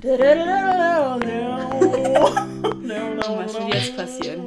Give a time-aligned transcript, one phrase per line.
[0.00, 0.14] Was
[3.58, 4.46] will jetzt passieren?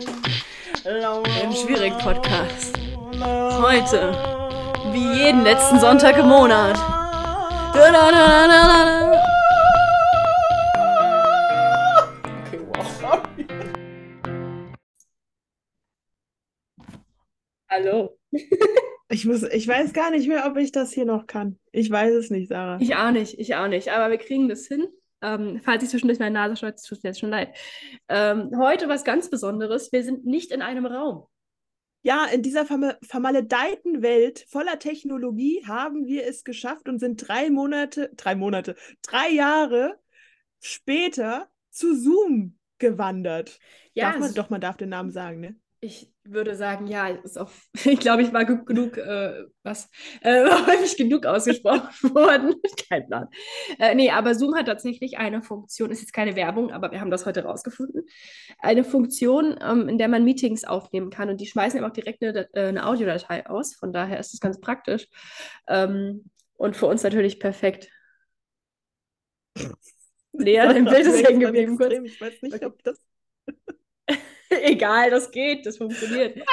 [1.43, 2.79] Im schwierigen Podcast.
[3.19, 4.13] Heute,
[4.93, 6.77] wie jeden letzten Sonntag im Monat.
[12.47, 13.21] Okay, wow.
[17.69, 18.17] Hallo.
[19.09, 21.59] Ich, muss, ich weiß gar nicht mehr, ob ich das hier noch kann.
[21.73, 22.77] Ich weiß es nicht, Sarah.
[22.79, 23.89] Ich auch nicht, ich auch nicht.
[23.91, 24.87] Aber wir kriegen das hin.
[25.21, 27.55] Ähm, falls ich zwischendurch meine Nase schneuze, tut mir jetzt schon leid.
[28.09, 29.91] Ähm, heute was ganz Besonderes.
[29.91, 31.27] Wir sind nicht in einem Raum.
[32.03, 37.51] Ja, in dieser verma vermaledeiten Welt voller Technologie haben wir es geschafft und sind drei
[37.51, 39.99] Monate, drei Monate, drei Jahre
[40.59, 43.59] später zu Zoom gewandert.
[43.93, 45.55] Ja, darf man, doch, man darf den Namen sagen, ne?
[45.83, 49.89] Ich würde sagen, ja, ist auch, ich glaube, ich war genug, äh, was,
[50.21, 52.53] äh, häufig genug ausgesprochen worden.
[52.87, 53.27] Kein Plan.
[53.79, 57.09] Äh, nee, aber Zoom hat tatsächlich eine Funktion, ist jetzt keine Werbung, aber wir haben
[57.09, 58.03] das heute rausgefunden.
[58.59, 62.23] Eine Funktion, ähm, in der man Meetings aufnehmen kann und die schmeißen eben auch direkt
[62.23, 63.73] eine, äh, eine Audiodatei aus.
[63.73, 65.07] Von daher ist es ganz praktisch.
[65.67, 67.89] Ähm, und für uns natürlich perfekt.
[70.33, 72.05] Lea, dein Bild ist hängen geblieben.
[72.05, 72.99] Ich weiß nicht, ob das.
[74.63, 76.37] Egal, das geht, das funktioniert.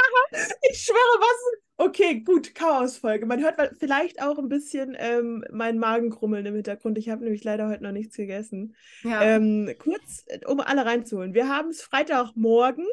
[0.71, 1.59] Ich schwöre, was?
[1.79, 3.25] Okay, gut, Chaosfolge.
[3.25, 6.99] Man hört vielleicht auch ein bisschen ähm, meinen Magen krummeln im Hintergrund.
[6.99, 8.75] Ich habe nämlich leider heute noch nichts gegessen.
[9.05, 11.35] Ja, Ähm, kurz, äh, um alle reinzuholen.
[11.35, 12.87] Wir haben es Freitagmorgen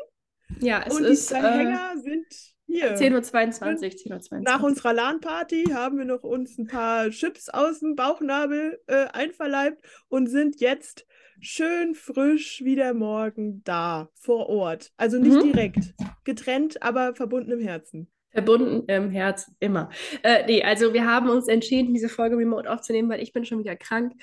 [0.60, 2.28] ja es und ist die äh, Hänger sind
[2.68, 2.96] hier.
[2.96, 4.40] 10.22 Uhr, 10.22 Uhr.
[4.42, 9.84] Nach unserer LAN-Party haben wir noch uns ein paar Chips aus dem Bauchnabel äh, einverleibt
[10.08, 11.06] und sind jetzt
[11.40, 14.92] schön frisch wieder morgen da, vor Ort.
[14.98, 15.54] Also nicht Mhm.
[15.54, 18.10] direkt, getrennt, aber verbunden im Herzen.
[18.32, 19.90] Verbunden im Herz, immer.
[20.24, 23.60] Äh, nee, also wir haben uns entschieden, diese Folge remote aufzunehmen, weil ich bin schon
[23.60, 24.14] wieder krank.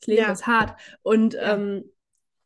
[0.00, 0.32] Das Leben Ja.
[0.32, 0.80] ist hart.
[1.02, 1.54] Und Ja.
[1.54, 1.84] ähm,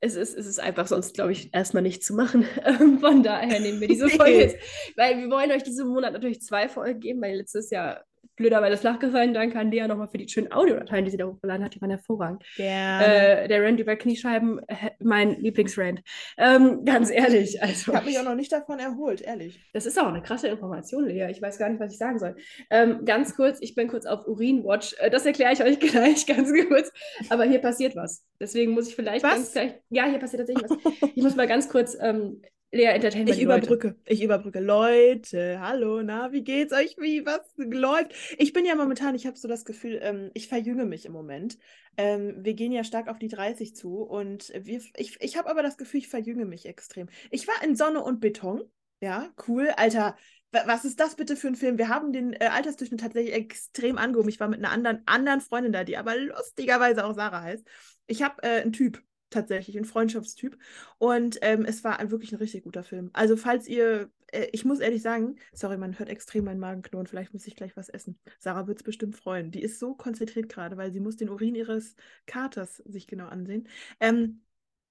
[0.01, 2.45] es ist, es ist einfach sonst, glaube ich, erstmal nicht zu machen.
[2.65, 4.57] Ähm, Von daher nehmen wir diese Folge jetzt.
[4.97, 8.05] Weil wir wollen euch diesen Monat natürlich zwei Folgen geben, weil letztes Jahr
[8.37, 9.35] blöderweise flach gefallen.
[9.35, 11.75] Danke an Lea nochmal für die schönen Audiodateien, die sie da hochgeladen hat.
[11.75, 12.43] Die waren hervorragend.
[12.59, 16.03] Äh, der Rant über Kniescheiben, äh, mein Lieblingsrant.
[16.37, 17.93] Ähm, ganz ehrlich, also.
[17.93, 19.61] ich habe mich auch noch nicht davon erholt, ehrlich.
[19.73, 21.29] Das ist auch eine krasse Information, Lea.
[21.31, 22.37] Ich weiß gar nicht, was ich sagen soll.
[22.71, 24.97] Ähm, ganz kurz, ich bin kurz auf Urinwatch.
[24.99, 26.93] Äh, das erkläre ich euch gleich ganz kurz.
[27.31, 28.25] Aber hier passiert was.
[28.41, 29.35] Deswegen muss ich vielleicht Was?
[29.35, 29.75] ganz gleich.
[29.91, 31.11] Ja, hier passiert tatsächlich was.
[31.15, 32.43] Ich muss mal ganz kurz ähm,
[32.75, 33.67] Lea entertainen Ich die Leute.
[33.67, 34.61] überbrücke, ich überbrücke.
[34.61, 36.97] Leute, hallo, na, wie geht's euch?
[36.99, 38.13] Wie, was läuft?
[38.39, 41.59] Ich bin ja momentan, ich habe so das Gefühl, ähm, ich verjünge mich im Moment.
[41.97, 45.63] Ähm, wir gehen ja stark auf die 30 zu und wir, ich, ich habe aber
[45.63, 47.09] das Gefühl, ich verjünge mich extrem.
[47.31, 48.63] Ich war in Sonne und Beton,
[49.01, 49.69] ja, cool.
[49.77, 50.17] Alter,
[50.51, 51.79] wa- was ist das bitte für ein Film?
[51.79, 54.29] Wir haben den äh, Altersdurchschnitt tatsächlich extrem angehoben.
[54.29, 57.65] Ich war mit einer anderen, anderen Freundin da, die aber lustigerweise auch Sarah heißt.
[58.09, 59.01] Ich habe äh, einen Typ
[59.35, 60.59] tatsächlich, einen Freundschaftstyp.
[60.99, 63.11] Und ähm, es war ein, wirklich ein richtig guter Film.
[63.13, 67.07] Also, falls ihr, äh, ich muss ehrlich sagen, sorry, man hört extrem meinen Magen knurren,
[67.07, 68.19] vielleicht muss ich gleich was essen.
[68.39, 69.51] Sarah wird es bestimmt freuen.
[69.51, 71.97] Die ist so konzentriert gerade, weil sie muss den Urin ihres
[72.27, 73.69] Katers sich genau ansehen.
[74.01, 74.43] Ähm,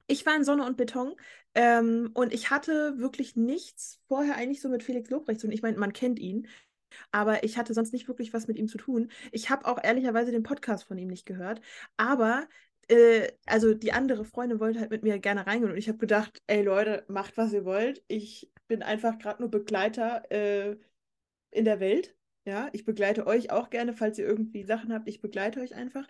[0.07, 1.15] ich war in Sonne und Beton
[1.55, 5.51] ähm, und ich hatte wirklich nichts vorher eigentlich so mit Felix Lobrecht tun.
[5.51, 6.47] Ich meine, man kennt ihn.
[7.11, 9.09] Aber ich hatte sonst nicht wirklich was mit ihm zu tun.
[9.31, 11.61] Ich habe auch ehrlicherweise den Podcast von ihm nicht gehört.
[11.97, 12.47] Aber
[12.89, 16.41] äh, also die andere Freundin wollte halt mit mir gerne reingehen und ich habe gedacht,
[16.47, 18.03] ey Leute, macht was ihr wollt.
[18.07, 20.77] Ich bin einfach gerade nur Begleiter äh,
[21.51, 22.15] in der Welt.
[22.45, 25.07] Ja, ich begleite euch auch gerne, falls ihr irgendwie Sachen habt.
[25.07, 26.05] Ich begleite euch einfach.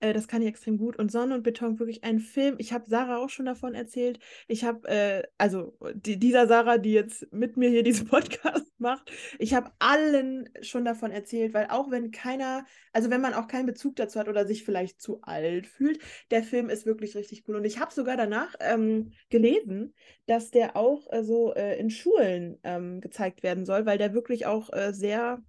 [0.00, 0.98] Äh, das kann ich extrem gut.
[0.98, 2.54] Und Sonne und Beton, wirklich ein Film.
[2.58, 4.18] Ich habe Sarah auch schon davon erzählt.
[4.48, 9.10] Ich habe, äh, also die, dieser Sarah, die jetzt mit mir hier diesen Podcast macht,
[9.38, 12.64] ich habe allen schon davon erzählt, weil auch wenn keiner,
[12.94, 15.98] also wenn man auch keinen Bezug dazu hat oder sich vielleicht zu alt fühlt,
[16.30, 17.56] der Film ist wirklich richtig cool.
[17.56, 22.58] Und ich habe sogar danach ähm, gelesen, dass der auch äh, so äh, in Schulen
[22.62, 25.42] ähm, gezeigt werden soll, weil der wirklich auch äh, sehr,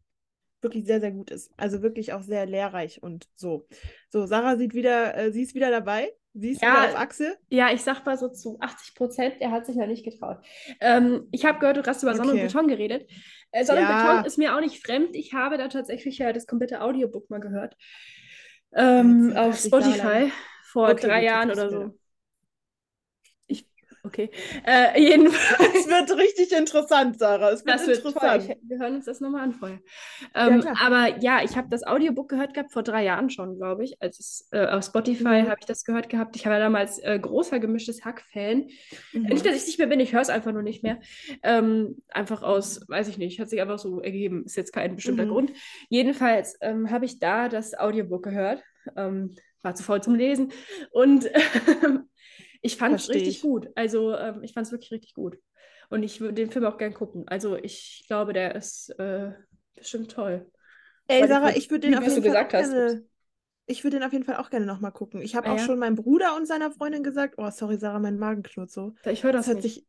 [0.66, 1.52] wirklich sehr, sehr gut ist.
[1.58, 3.68] Also wirklich auch sehr lehrreich und so.
[4.10, 6.14] So, Sarah sieht wieder, äh, sie ist wieder dabei.
[6.34, 7.38] Sie ist Ja, wieder auf Achse.
[7.50, 10.40] Ja, ich sag mal so zu 80 Prozent, er hat sich noch nicht getraut.
[10.82, 12.42] Ähm, ich habe gehört, du hast über Sonne und Okay.
[12.42, 13.10] Beton geredet.
[13.52, 13.88] Äh, Sonne und Ja.
[13.88, 15.16] Beton ist mir auch nicht fremd.
[15.16, 17.76] Ich habe da tatsächlich ja das komplette Audiobook mal gehört.
[18.76, 20.32] Ähm, auf Spotify
[20.64, 22.00] vor Okay, drei Jahren oder so.
[24.06, 24.30] Okay.
[24.66, 25.76] Äh, jedenfalls.
[25.76, 27.50] Es wird richtig interessant, Sarah.
[27.52, 28.50] Es wird Das wird interessant.
[28.50, 29.80] Ich, wir hören uns das nochmal an vorher.
[30.34, 30.76] Ähm, klar.
[30.82, 34.02] aber ja, ich habe das Audiobook gehört gehabt vor drei Jahren schon, glaube ich.
[34.02, 35.50] Als es, äh, auf Spotify Mhm.
[35.50, 36.36] habe ich das gehört gehabt.
[36.36, 38.68] Ich war damals äh, großer gemischtes Hack-Fan.
[39.14, 39.22] Mhm.
[39.24, 41.00] Nicht, dass ich nicht mehr bin, ich höre es einfach nur nicht mehr.
[41.44, 44.46] Ähm, einfach aus, weiß ich nicht, hat sich einfach so ergeben.
[44.46, 45.30] Ist jetzt kein bestimmter Mhm.
[45.30, 45.52] Grund.
[45.90, 48.64] Jedenfalls ähm, habe ich da das Audiobook gehört.
[48.96, 50.52] Ähm, war zu faul zum Lesen.
[50.92, 51.28] Und
[52.66, 53.42] ich fand es richtig ich.
[53.42, 53.70] gut.
[53.76, 55.38] Also ähm, ich fand es wirklich richtig gut.
[55.90, 57.28] Und ich würde den Film auch gern gucken.
[57.28, 59.34] Also ich glaube, der ist äh,
[59.76, 60.52] bestimmt toll.
[61.08, 63.06] Ey, Weil Sarah, ich- würde den auf jeden Fall gerne.
[63.68, 65.22] Ich würde den auf jeden Fall auch gerne nochmal gucken.
[65.22, 65.66] Ich habe Ah, auch ja?
[65.66, 68.96] schon meinem Bruder und seiner Freundin gesagt, oh, sorry, Sarah, mein Magen knurrt so.
[69.06, 69.64] Ich höre das, Das nicht.
[69.64, 69.86] sich.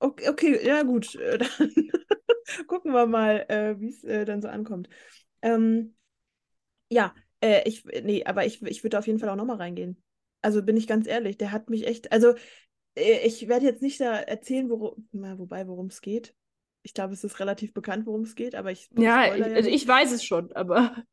[0.00, 1.14] Okay, okay, ja gut.
[1.16, 1.70] äh, Dann
[2.68, 4.88] gucken wir mal, äh, wie es äh, dann so ankommt.
[5.42, 5.96] Ähm,
[6.90, 10.02] ja, äh, ich, nee, aber ich, ich würde auf jeden Fall auch nochmal reingehen.
[10.42, 12.12] Also bin ich ganz ehrlich, der hat mich echt.
[12.12, 12.34] Also,
[12.94, 16.34] äh, ich werde jetzt nicht da erzählen, worum, na, wobei, worum es geht.
[16.82, 19.86] Ich glaube, es ist relativ bekannt, worum es geht, aber ich Ja, ich, also ich
[19.86, 20.96] weiß es schon, aber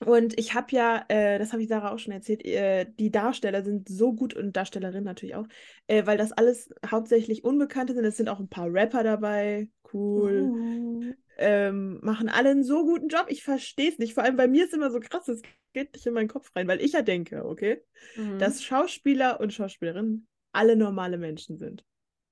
[0.00, 3.62] Und ich habe ja, äh, das habe ich Sarah auch schon erzählt, äh, die Darsteller
[3.62, 5.46] sind so gut und Darstellerinnen natürlich auch,
[5.86, 8.04] äh, weil das alles hauptsächlich Unbekannte sind.
[8.04, 11.14] Es sind auch ein paar Rapper dabei, cool, Uh.
[11.38, 13.26] Ähm, machen alle einen so guten Job.
[13.28, 14.14] Ich verstehe es nicht.
[14.14, 15.42] Vor allem bei mir ist immer so krass, es
[15.72, 17.82] geht nicht in meinen Kopf rein, weil ich ja denke, okay,
[18.16, 18.38] Mhm.
[18.38, 21.84] dass Schauspieler und Schauspielerinnen alle normale Menschen sind.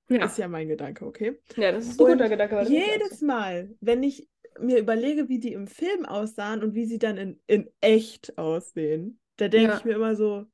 [0.08, 0.24] ja.
[0.26, 1.38] Ist ja mein Gedanke, okay?
[1.56, 2.62] ja, das ist ein Und guter Gedanke.
[2.68, 3.26] Jedes so.
[3.26, 4.28] Mal, wenn ich
[4.60, 9.18] mir überlege, wie die im Film aussahen und wie sie dann in, in echt aussehen,
[9.38, 9.78] da denke Ja.
[9.78, 10.44] ich mir immer so,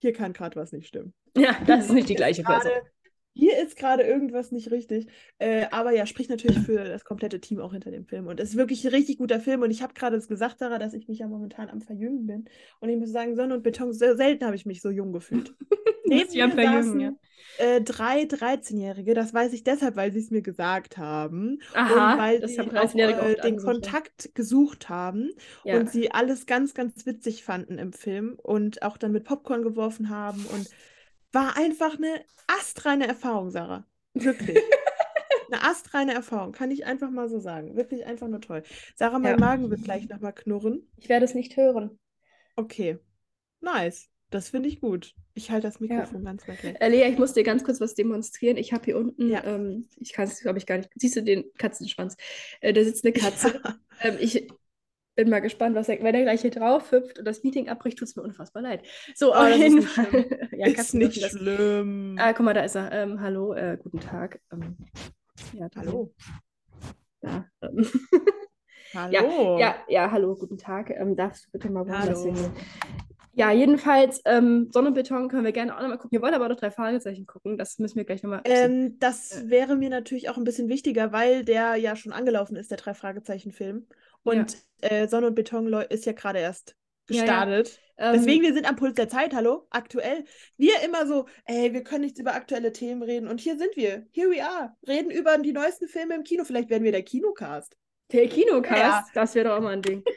[0.00, 1.14] hier kann gerade was nicht stimmen.
[1.36, 2.72] Ja, das ist nicht die gleiche Person.
[3.40, 5.06] Hier ist gerade irgendwas nicht richtig.
[5.38, 8.26] Äh, aber ja, spricht natürlich für das komplette Team auch hinter dem Film.
[8.26, 9.62] Und es ist wirklich ein richtig guter Film.
[9.62, 12.44] Und ich habe gerade gesagt, Sarah, dass ich mich ja momentan am Verjüngen bin.
[12.80, 15.54] Und ich muss sagen, Sonne und Beton, sehr selten habe ich mich so jung gefühlt.
[16.04, 17.18] Neben mir Verjüngen, saßen
[17.58, 19.14] äh, drei 13-Jährige.
[19.14, 21.60] Das weiß ich deshalb, weil sie es mir gesagt haben.
[21.74, 23.62] Aha, und weil das sie auch 13-Jährige äh, den ja.
[23.62, 25.30] Kontakt gesucht haben
[25.64, 25.78] Ja.
[25.78, 30.10] und sie alles ganz, ganz witzig fanden im Film und auch dann mit Popcorn geworfen
[30.10, 30.68] haben und
[31.32, 33.86] war einfach eine astreine Erfahrung, Sarah.
[34.14, 34.58] Wirklich.
[35.52, 37.74] Eine astreine Erfahrung, kann ich einfach mal so sagen.
[37.76, 38.62] Wirklich einfach nur toll.
[38.94, 39.36] Sarah, mein Ja.
[39.40, 40.88] Magen wird gleich nochmal knurren.
[40.96, 41.98] Ich werde es nicht hören.
[42.54, 42.98] Okay.
[43.60, 44.08] Nice.
[44.30, 45.12] Das finde ich gut.
[45.34, 46.76] Ich halte das Mikrofon ganz weit weg.
[46.78, 48.56] Äh, Lea, ich muss dir ganz kurz was demonstrieren.
[48.58, 49.42] Ich habe hier unten, Ja.
[49.42, 50.90] ähm, ich kann es, glaube ich, gar nicht.
[50.94, 52.16] Siehst du den Katzenschwanz?
[52.60, 53.60] Äh, da sitzt eine Katze.
[53.64, 53.74] Ja.
[54.02, 54.48] Ähm, ich
[55.20, 57.98] bin mal gespannt, was er, wenn er gleich hier drauf hüpft und das Meeting abbricht,
[57.98, 58.82] tut es mir unfassbar leid.
[59.14, 60.06] So, Oh, auf das ist jeden nicht Fall.
[60.06, 60.26] schlimm.
[60.58, 61.30] ja, ist nicht das.
[61.32, 62.16] schlimm.
[62.18, 62.90] Ah, guck mal, da ist er.
[62.92, 64.40] Ähm, hallo, äh, guten Tag.
[64.50, 64.76] Ähm,
[65.52, 66.14] ja, Hallo.
[67.20, 67.86] Da, ähm.
[68.94, 69.58] Hallo.
[69.58, 70.90] Ja, ja, hallo, guten Tag.
[70.90, 72.26] Ähm, darfst du bitte mal woanders?
[73.34, 76.10] Ja, jedenfalls, ähm, Sonne und Beton können wir gerne auch nochmal gucken.
[76.10, 77.56] Wir wollen aber noch drei Fragezeichen gucken.
[77.56, 78.40] Das müssen wir gleich nochmal.
[78.44, 79.48] Ähm, das Äh.
[79.50, 83.86] wäre mir natürlich auch ein bisschen wichtiger, weil der ja schon angelaufen ist, der Drei-Fragezeichen-Film.
[84.22, 86.76] Und äh, Sonne und Beton ist ja gerade erst
[87.08, 87.22] Ja, ja.
[87.22, 87.80] gestartet.
[87.98, 90.24] Ähm, Deswegen, wir sind am Puls der Zeit, hallo, aktuell.
[90.56, 93.28] Wir immer so, ey, wir können nichts über aktuelle Themen reden.
[93.28, 96.44] Und hier sind wir, here we are, reden über die neuesten Filme im Kino.
[96.44, 97.76] Vielleicht werden wir der Kinocast.
[98.12, 99.04] der Kinocast, Ja.
[99.14, 100.02] das wäre doch mal ein Ding.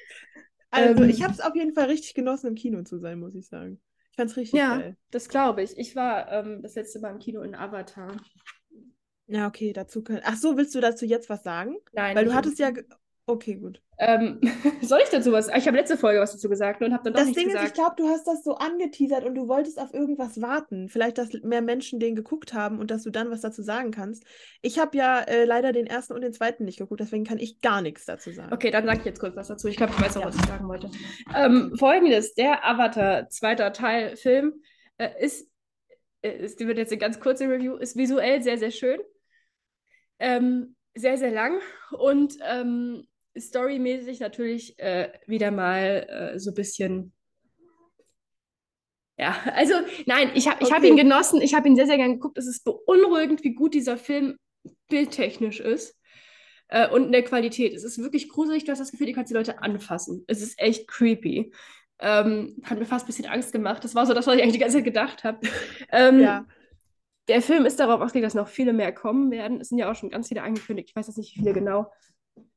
[0.76, 1.10] Also, Ähm.
[1.12, 3.80] ich habe es auf jeden Fall richtig genossen, im Kino zu sein, muss ich sagen.
[4.10, 4.98] Ich fand's richtig Ja, geil.
[5.12, 5.78] das glaube ich.
[5.78, 8.18] Ich war ähm, das letzte Mal im Kino in Avatar.
[9.28, 10.22] Ja, okay, dazu können.
[10.24, 11.76] Ach so, willst du dazu jetzt was sagen?
[11.92, 12.72] Nein, Weil du hattest ja.
[13.26, 13.82] Okay, gut.
[14.00, 14.42] Ähm,
[14.82, 15.48] soll ich dazu was?
[15.48, 17.54] Ich habe letzte Folge was dazu gesagt und habe dann doch Das nichts Ding ist,
[17.54, 17.70] gesagt.
[17.70, 20.90] ich glaube, du hast das so angeteasert und du wolltest auf irgendwas warten.
[20.90, 24.26] Vielleicht, dass mehr Menschen den geguckt haben und dass du dann was dazu sagen kannst.
[24.62, 27.62] Ich habe ja äh, leider den ersten und den zweiten nicht geguckt, deswegen kann ich
[27.62, 28.52] gar nichts dazu sagen.
[28.54, 29.70] Okay, dann sage ich jetzt kurz was dazu.
[29.70, 30.28] Ich glaube, ich weiß auch, Ja.
[30.28, 30.92] was ich sagen wollte.
[31.34, 34.62] Ähm, Folgendes: Der Avatar, zweiter Teil, Film,
[34.98, 35.50] äh, ist,
[36.24, 39.00] äh, ist, die wird jetzt eine ganz kurze Review, ist visuell sehr, sehr schön.
[40.20, 41.60] Ähm, sehr, sehr lang
[41.98, 47.14] und ähm, storymäßig natürlich äh, wieder mal äh, so ein bisschen.
[49.18, 49.74] Ja, also
[50.06, 50.90] nein, ich habe ich hab Okay.
[50.90, 52.38] ihn genossen, ich habe ihn sehr, sehr gern geguckt.
[52.38, 54.38] Es ist beunruhigend, wie gut dieser Film
[54.90, 55.98] bildtechnisch ist
[56.70, 57.74] äh, und in der Qualität.
[57.74, 60.24] Es ist wirklich gruselig, du hast das Gefühl, du kannst die Leute anfassen.
[60.28, 61.52] Es ist echt creepy.
[62.00, 63.84] Ähm, hat mir fast ein bisschen Angst gemacht.
[63.84, 65.40] Das war so das, was ich eigentlich die ganze Zeit gedacht habe.
[65.92, 66.46] Ähm, Ja.
[67.30, 69.62] Der Film ist darauf ausgelegt, dass noch viele mehr kommen werden.
[69.62, 70.90] Es sind ja auch schon ganz viele angekündigt.
[70.90, 71.90] Ich weiß jetzt nicht, wie viele genau.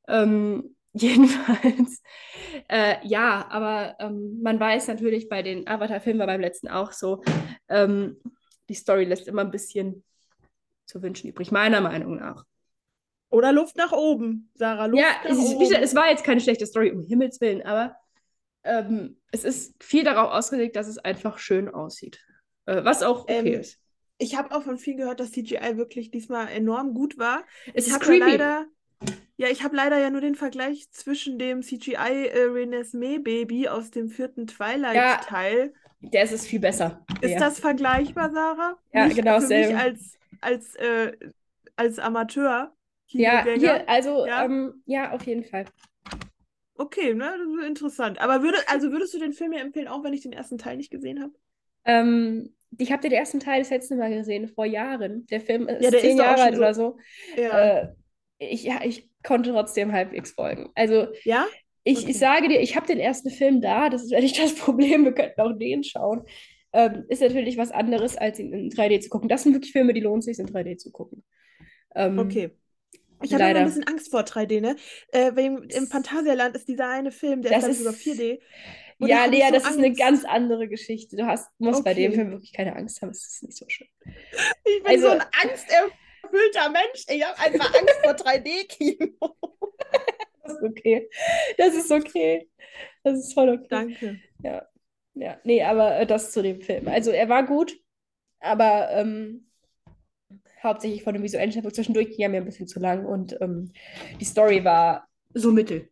[0.09, 2.03] Ähm, jedenfalls,
[2.69, 7.23] äh, ja, aber ähm, man weiß natürlich bei den Avatar-Filmen, war beim letzten auch so,
[7.69, 8.17] ähm,
[8.69, 10.05] die Story lässt immer ein bisschen
[10.87, 12.45] zu wünschen übrig, meiner Meinung nach.
[13.29, 14.87] Oder Luft nach oben, Sarah.
[14.87, 15.75] Luft Ja, nach es, ist, oben.
[15.75, 17.97] es war jetzt keine schlechte Story, um Himmels Willen, aber
[18.65, 22.21] ähm, es ist viel darauf ausgelegt, dass es einfach schön aussieht.
[22.67, 23.79] Äh, was auch okay Ähm, ist.
[24.19, 27.45] Ich habe auch von vielen gehört, dass CGI wirklich diesmal enorm gut war.
[27.75, 28.31] Es ich ist ja creepy.
[28.31, 28.67] leider,
[29.37, 33.91] ja, ich habe leider ja nur den Vergleich zwischen dem CGI äh, Renesmee Baby aus
[33.91, 35.75] dem vierten Twilight-Teil.
[36.01, 37.05] Der ist es viel besser.
[37.21, 37.39] Ist Ja.
[37.41, 38.79] das vergleichbar, Sarah?
[38.93, 39.79] Ja, Nicht genau Für mich dasselbe.
[39.79, 41.13] als, als, äh,
[41.77, 42.73] als Amateur.
[43.09, 44.45] Ja, hier, also, Ja?
[44.45, 45.65] ähm, ja, auf jeden Fall.
[46.79, 48.21] Okay, ne, das ist interessant.
[48.21, 50.77] Aber würde, also würdest du den Film mir empfehlen, auch wenn ich den ersten Teil
[50.77, 51.33] nicht gesehen habe?
[51.85, 55.27] Ähm, ich habe den ersten Teil das letzte Mal gesehen, vor Jahren.
[55.27, 56.99] Der Film ist Ja, der zehn ist Jahre alt so- oder so.
[57.37, 57.79] Ja.
[57.79, 57.89] Äh,
[58.39, 60.71] ich, ja, ich konnte trotzdem halbwegs folgen.
[60.75, 61.47] Also ja?
[61.85, 62.11] ich, Okay.
[62.11, 65.05] ich sage dir, ich habe den ersten Film da, das ist ja nicht das Problem,
[65.05, 66.23] wir könnten auch den schauen.
[66.73, 69.29] Ähm, ist natürlich was anderes, als ihn in 3D zu gucken.
[69.29, 71.25] Das sind wirklich Filme, die lohnt sich, in 3D zu gucken.
[71.95, 72.51] Ähm, Okay.
[73.23, 74.77] Ich habe immer ein bisschen Angst vor 3D, ne?
[75.11, 78.41] Äh, im, im Phantasialand ist dieser eine Film, der Das ist, ist- sogar 4D.
[78.99, 80.01] Und Ja, Lea, so das ist eine Angst.
[80.01, 81.17] ganz andere Geschichte.
[81.17, 82.15] Du hast, musst bei dem Okay.
[82.21, 83.87] Film wirklich keine Angst haben, es ist nicht so schön.
[84.65, 85.21] Ich bin Also- so ein
[86.37, 87.05] angsterfüllter Mensch.
[87.09, 89.17] Ich habe einfach Angst vor 3D-Kino.
[90.47, 91.11] Das ist okay.
[91.59, 92.49] Das ist okay.
[93.03, 93.67] Das ist voll okay.
[93.69, 94.21] Danke.
[94.45, 94.65] Ja,
[95.15, 96.87] ja, nee, aber äh, das zu dem Film.
[96.87, 97.77] Also er war gut,
[98.39, 99.51] aber ähm,
[100.63, 103.73] hauptsächlich von dem visuellen Schöpfung zwischendurch ging er mir ein bisschen zu lang und ähm,
[104.21, 105.89] die Story war so mittel.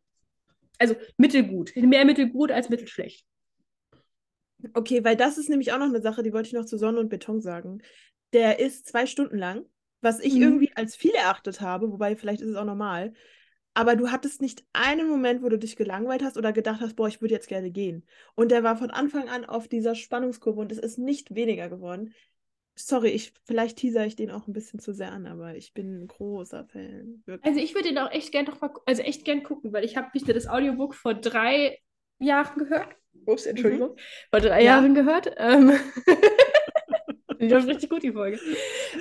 [0.78, 1.74] Also mittelgut.
[1.74, 3.26] Mehr mittelgut als mittelschlecht.
[4.72, 7.00] Okay, weil das ist nämlich auch noch eine Sache, die wollte ich noch zu Sonne
[7.00, 7.82] und Beton sagen.
[8.32, 9.64] Der ist zwei Stunden lang,
[10.04, 10.42] was ich Mhm.
[10.42, 13.14] irgendwie als viel erachtet habe, wobei vielleicht ist es auch normal.
[13.74, 17.08] Aber du hattest nicht einen Moment, wo du dich gelangweilt hast oder gedacht hast, boah,
[17.08, 18.06] ich würde jetzt gerne gehen.
[18.36, 22.14] Und der war von Anfang an auf dieser Spannungskurve und es ist nicht weniger geworden.
[22.76, 26.02] Sorry, ich, vielleicht teaser ich den auch ein bisschen zu sehr an, aber ich bin
[26.02, 27.22] ein großer Fan.
[27.24, 27.54] Wirklich.
[27.54, 29.96] Also ich würde den auch echt gern noch mal, also echt gern gucken, weil ich
[29.96, 31.78] habe nur das Audiobook vor drei
[32.18, 32.96] Jahren gehört.
[33.26, 33.96] Ups, Entschuldigung.
[34.30, 34.78] Vor drei Ja.
[34.78, 35.32] Jahren gehört.
[35.36, 35.72] Ähm,
[37.40, 38.38] die läuft richtig gut, die Folge.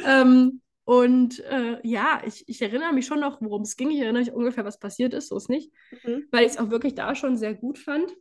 [0.05, 3.89] Ähm, und äh, ja, ich, ich erinnere mich schon noch, worum es ging.
[3.91, 5.71] Ich erinnere mich ungefähr, was passiert ist, so ist nicht.
[6.03, 6.25] Mhm.
[6.31, 8.11] Weil ich es auch wirklich da schon sehr gut fand.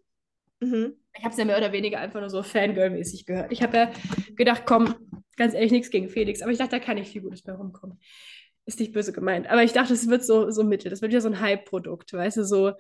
[0.61, 0.95] Mhm.
[1.17, 3.51] Ich habe es ja mehr oder weniger einfach nur so Fangirl-mäßig gehört.
[3.51, 3.93] Ich habe ja
[4.37, 4.95] gedacht, komm,
[5.37, 6.41] ganz ehrlich, nichts gegen Felix.
[6.41, 7.99] Aber ich dachte, da kann nicht viel Gutes bei rumkommen.
[8.65, 9.49] Ist nicht böse gemeint.
[9.49, 10.89] Aber ich dachte, es wird so, so mittel.
[10.89, 12.73] Das wird wieder so ein Hype-Produkt, weißt du, so,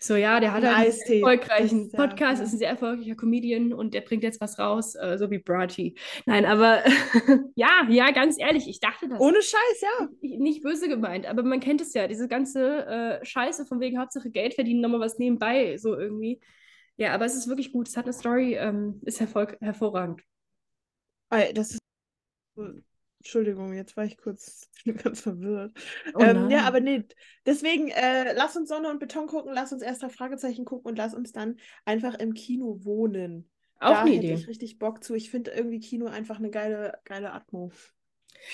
[0.00, 1.20] so ja, der hat halt einen Eistee.
[1.20, 4.94] erfolgreichen Ist ja- Podcast, ist ein sehr erfolgreicher Comedian und der bringt jetzt was raus,
[4.94, 5.96] äh, so wie Brachi.
[6.26, 6.82] Nein, aber
[7.56, 9.20] ja, ja, ganz ehrlich, ich dachte das.
[9.20, 10.08] Ohne Scheiß, ja.
[10.20, 14.30] Nicht böse gemeint, aber man kennt es ja, diese ganze äh, Scheiße von wegen Hauptsache
[14.30, 16.40] Geld verdienen, nochmal was nebenbei, so irgendwie.
[16.96, 17.88] Ja, aber es ist wirklich gut.
[17.88, 20.22] Es hat eine Story, ähm, ist hervor hervorragend.
[21.30, 21.78] Das ist.
[23.18, 24.70] Entschuldigung, jetzt war ich kurz
[25.02, 25.72] ganz verwirrt.
[26.14, 27.04] Oh ähm, ja, aber nee,
[27.44, 30.96] deswegen äh, lass uns Sonne und Beton gucken, lass uns erst drei Fragezeichen gucken und
[30.96, 33.50] lass uns dann einfach im Kino wohnen.
[33.80, 34.34] Auch da eine hätte Idee.
[34.34, 35.14] ich richtig Bock zu.
[35.14, 37.70] Ich finde irgendwie Kino einfach eine geile, geile Atmo.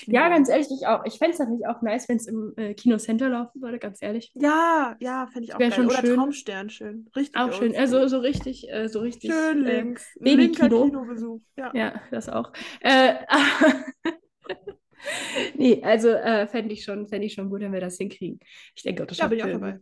[0.07, 1.05] Ja, ganz ehrlich, ich auch.
[1.05, 4.33] Ich fände es natürlich auch nice, wenn es im äh, Kinocenter laufen würde, ganz ehrlich.
[4.35, 5.73] Ja, ja, fände ich auch geil.
[5.73, 6.17] schon Oder schön.
[6.17, 7.11] Traumstern, schön.
[7.15, 7.77] Richtig Auch schön.
[7.77, 9.31] Also so richtig, äh, so richtig.
[9.31, 10.15] Schön äh, links.
[10.19, 10.43] Babykino.
[10.43, 11.41] Linker Kinobesuch.
[11.57, 11.71] Ja.
[11.75, 12.53] Ja, das auch.
[12.81, 13.15] Äh,
[15.57, 18.41] nee, also äh, fände ich schon, fände ich schon gut, wenn wir das hinkriegen.
[18.75, 19.53] Ich denke auch, das Da bin schafft ich auch wir.
[19.53, 19.79] dabei.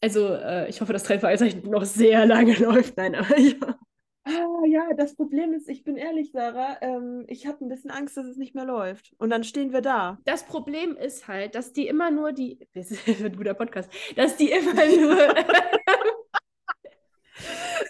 [0.00, 2.96] Also, äh, ich hoffe, dass drei Fragezeichen noch sehr lange läuft.
[2.96, 3.78] Nein, aber ja.
[4.26, 8.16] Ah, ja, das Problem ist, ich bin ehrlich, Sarah, ähm, ich habe ein bisschen Angst,
[8.16, 9.12] dass es nicht mehr läuft.
[9.18, 10.18] Und dann stehen wir da.
[10.24, 12.58] Das Problem ist halt, dass die immer nur die.
[12.74, 13.90] Das wird ein guter Podcast.
[14.16, 15.34] Dass die immer nur.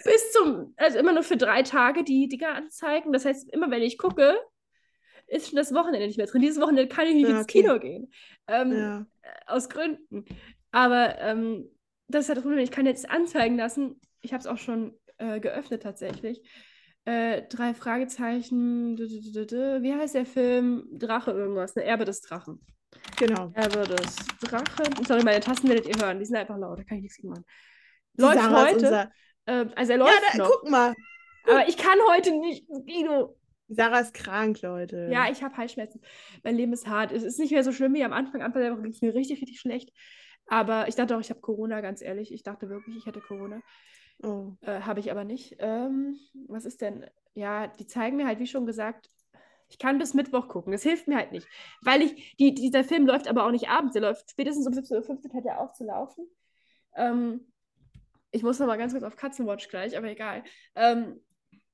[0.03, 0.73] bis zum.
[0.77, 3.13] Also immer nur für drei Tage die Dinger anzeigen.
[3.13, 4.35] Das heißt, immer wenn ich gucke,
[5.27, 6.41] ist schon das Wochenende nicht mehr drin.
[6.41, 7.61] Dieses Wochenende kann ich nicht Ja, ins okay.
[7.61, 8.11] Kino gehen.
[8.47, 9.05] Ähm, Ja.
[9.47, 10.25] aus Gründen.
[10.71, 11.69] Aber ähm,
[12.07, 12.63] das ist halt das Problem.
[12.63, 13.99] Ich kann jetzt anzeigen lassen.
[14.21, 16.41] Ich habe es auch schon äh, geöffnet tatsächlich.
[17.05, 18.97] Äh, drei Fragezeichen.
[18.97, 20.87] Wie heißt der Film?
[20.93, 21.75] Drache irgendwas.
[21.75, 21.83] Ne?
[21.83, 22.59] Erbe des Drachen.
[23.17, 23.51] Genau.
[23.53, 25.05] Erbe des Drachen.
[25.05, 26.19] Sorry, meine Tasten werdet ihr hören.
[26.19, 26.79] Die sind einfach laut.
[26.79, 27.45] Da kann ich nichts gegen machen.
[28.17, 28.75] Läuft heute.
[28.75, 29.11] unser-
[29.47, 30.49] Ähm, also er Ja, läuft da, noch.
[30.49, 30.93] guck mal.
[31.47, 33.35] Aber ich kann heute nicht ins Kino.
[33.67, 35.09] Sarah ist krank, Leute.
[35.11, 36.01] Ja, ich habe Halsschmerzen.
[36.43, 37.11] Mein Leben ist hart.
[37.11, 38.41] Es ist nicht mehr so schlimm wie am Anfang.
[38.41, 39.91] Anfang der Woche ging es mir richtig, richtig schlecht.
[40.47, 42.31] Aber ich dachte auch, ich habe Corona, ganz ehrlich.
[42.31, 43.61] Ich dachte wirklich, ich hätte Corona.
[44.23, 44.53] Oh.
[44.61, 45.55] Äh, habe ich aber nicht.
[45.59, 47.05] Ähm, was ist denn?
[47.33, 49.09] Ja, die zeigen mir halt, wie schon gesagt,
[49.67, 50.71] ich kann bis Mittwoch gucken.
[50.71, 51.47] Das hilft mir halt nicht.
[51.81, 53.93] Weil ich, die, dieser Film läuft aber auch nicht abends.
[53.93, 56.27] Der läuft spätestens um 17.15 Uhr hört er auf zu laufen.
[56.95, 57.51] Ähm,
[58.31, 60.43] ich muss noch mal ganz kurz auf Katzenwatch gleich, aber egal.
[60.75, 61.19] Ähm,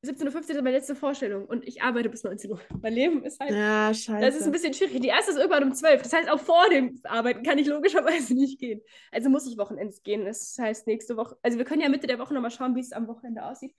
[0.04, 2.60] 17.15 Uhr ist meine letzte Vorstellung und ich arbeite bis 19 Uhr.
[2.82, 4.26] Mein Leben ist halt Ja, scheiße.
[4.26, 5.00] das ist ein bisschen schwierig.
[5.00, 6.02] Die erste ist irgendwann um 12.
[6.02, 8.82] Das heißt, auch vor dem Arbeiten kann ich logischerweise nicht gehen.
[9.12, 10.26] Also muss ich Wochenends gehen.
[10.26, 12.94] Das heißt, nächste Woche, also wir können ja Mitte der Woche nochmal schauen, wie es
[12.94, 13.76] am Wochenende aussieht.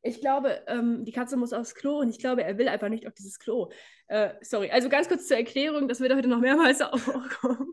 [0.00, 3.06] Ich glaube, ähm, die Katze muss aufs Klo und ich glaube, er will einfach nicht
[3.06, 3.68] auf dieses Klo.
[4.06, 7.72] Äh, sorry, also ganz kurz zur Erklärung, das wird heute noch mehrmals aufkommen.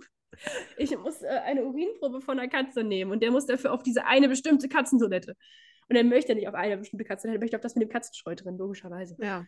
[0.77, 4.05] Ich muss äh, eine Urinprobe von einer Katze nehmen und der muss dafür auf diese
[4.05, 5.37] eine bestimmte Katzentoilette.
[5.89, 8.35] Und er möchte nicht auf eine bestimmte Katzentoilette, er möchte auf das mit dem Katzenstreu
[8.35, 9.15] drin, logischerweise.
[9.19, 9.45] ja.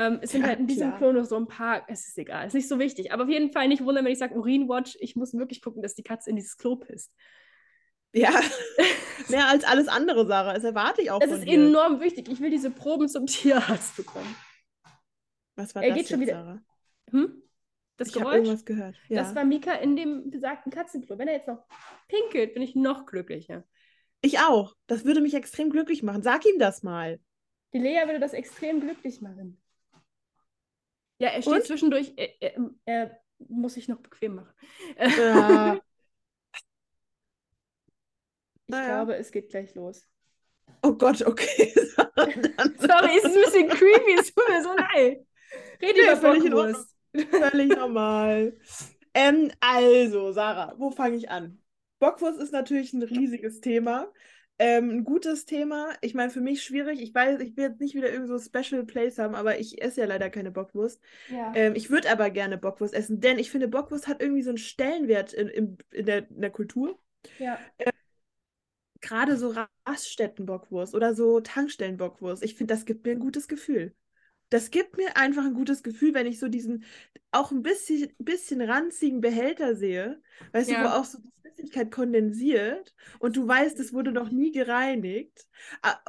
[0.00, 0.94] Ähm, es sind Ja, halt in diesem.
[0.96, 3.10] Klo nur so ein paar, es ist egal, es ist nicht so wichtig.
[3.12, 5.96] Aber auf jeden Fall nicht wundern, wenn ich sage Urinwatch, ich muss wirklich gucken, dass
[5.96, 7.12] die Katze in dieses Klo pisst.
[8.12, 8.30] Ja,
[9.28, 10.54] mehr als alles andere, Sarah.
[10.54, 11.54] Das erwarte ich auch Das ist dir.
[11.66, 12.28] enorm wichtig.
[12.28, 14.36] Ich will diese Proben zum Tierarzt bekommen.
[15.56, 16.62] Was war Er das geht schon wieder- Sarah?
[17.10, 17.42] Hm?
[17.96, 18.36] Das ich habe Geräusch?
[18.36, 18.94] irgendwas gehört.
[19.08, 19.22] Ja.
[19.24, 21.18] Das war Mika in dem besagten Katzenklo.
[21.18, 21.64] Wenn er jetzt noch
[22.06, 23.64] pinkelt, bin ich noch glücklicher.
[24.20, 24.74] Ich auch.
[24.86, 26.22] Das würde mich extrem glücklich machen.
[26.22, 27.20] Sag ihm das mal.
[27.72, 29.58] Die Lea würde das extrem glücklich machen.
[31.18, 31.66] Ja, er steht Und?
[31.66, 34.52] zwischendurch, er, er, er muss sich noch bequem machen.
[35.16, 35.80] Ja.
[38.66, 38.84] Ich Naja.
[38.84, 40.06] glaube, es geht gleich los.
[40.82, 41.72] Oh Gott, okay.
[42.78, 45.26] Sorry, es ist ein bisschen creepy, es tut mir so leid.
[45.82, 46.52] Red Nee, über völlig in.
[47.30, 48.56] Völlig normal.
[49.14, 51.60] Ähm, also, Sarah, wo fange ich an?
[51.98, 54.08] Bockwurst ist natürlich ein riesiges Thema.
[54.60, 55.92] Ähm, ein gutes Thema.
[56.00, 57.00] Ich meine, für mich schwierig.
[57.00, 60.00] Ich weiß, ich will jetzt nicht wieder irgend so Special Place haben, aber ich esse
[60.00, 61.00] ja leider keine Bockwurst.
[61.28, 61.52] Ja.
[61.54, 64.58] Ähm, ich würde aber gerne Bockwurst essen, denn ich finde, Bockwurst hat irgendwie so einen
[64.58, 66.98] Stellenwert in, in, in, der, in der Kultur.
[67.38, 67.58] ja.
[69.00, 69.54] Gerade so
[69.86, 72.42] Raststätten-Bockwurst oder so Tankstellen-Bockwurst.
[72.42, 73.94] Ich finde, das gibt mir ein gutes Gefühl.
[74.50, 76.84] Das gibt mir einfach ein gutes Gefühl, wenn ich so diesen
[77.30, 80.20] auch ein bisschen, bisschen ranzigen Behälter sehe,
[80.52, 80.84] weißt du, Ja.
[80.84, 85.46] wo auch so die Flüssigkeit kondensiert und du weißt, es wurde noch nie gereinigt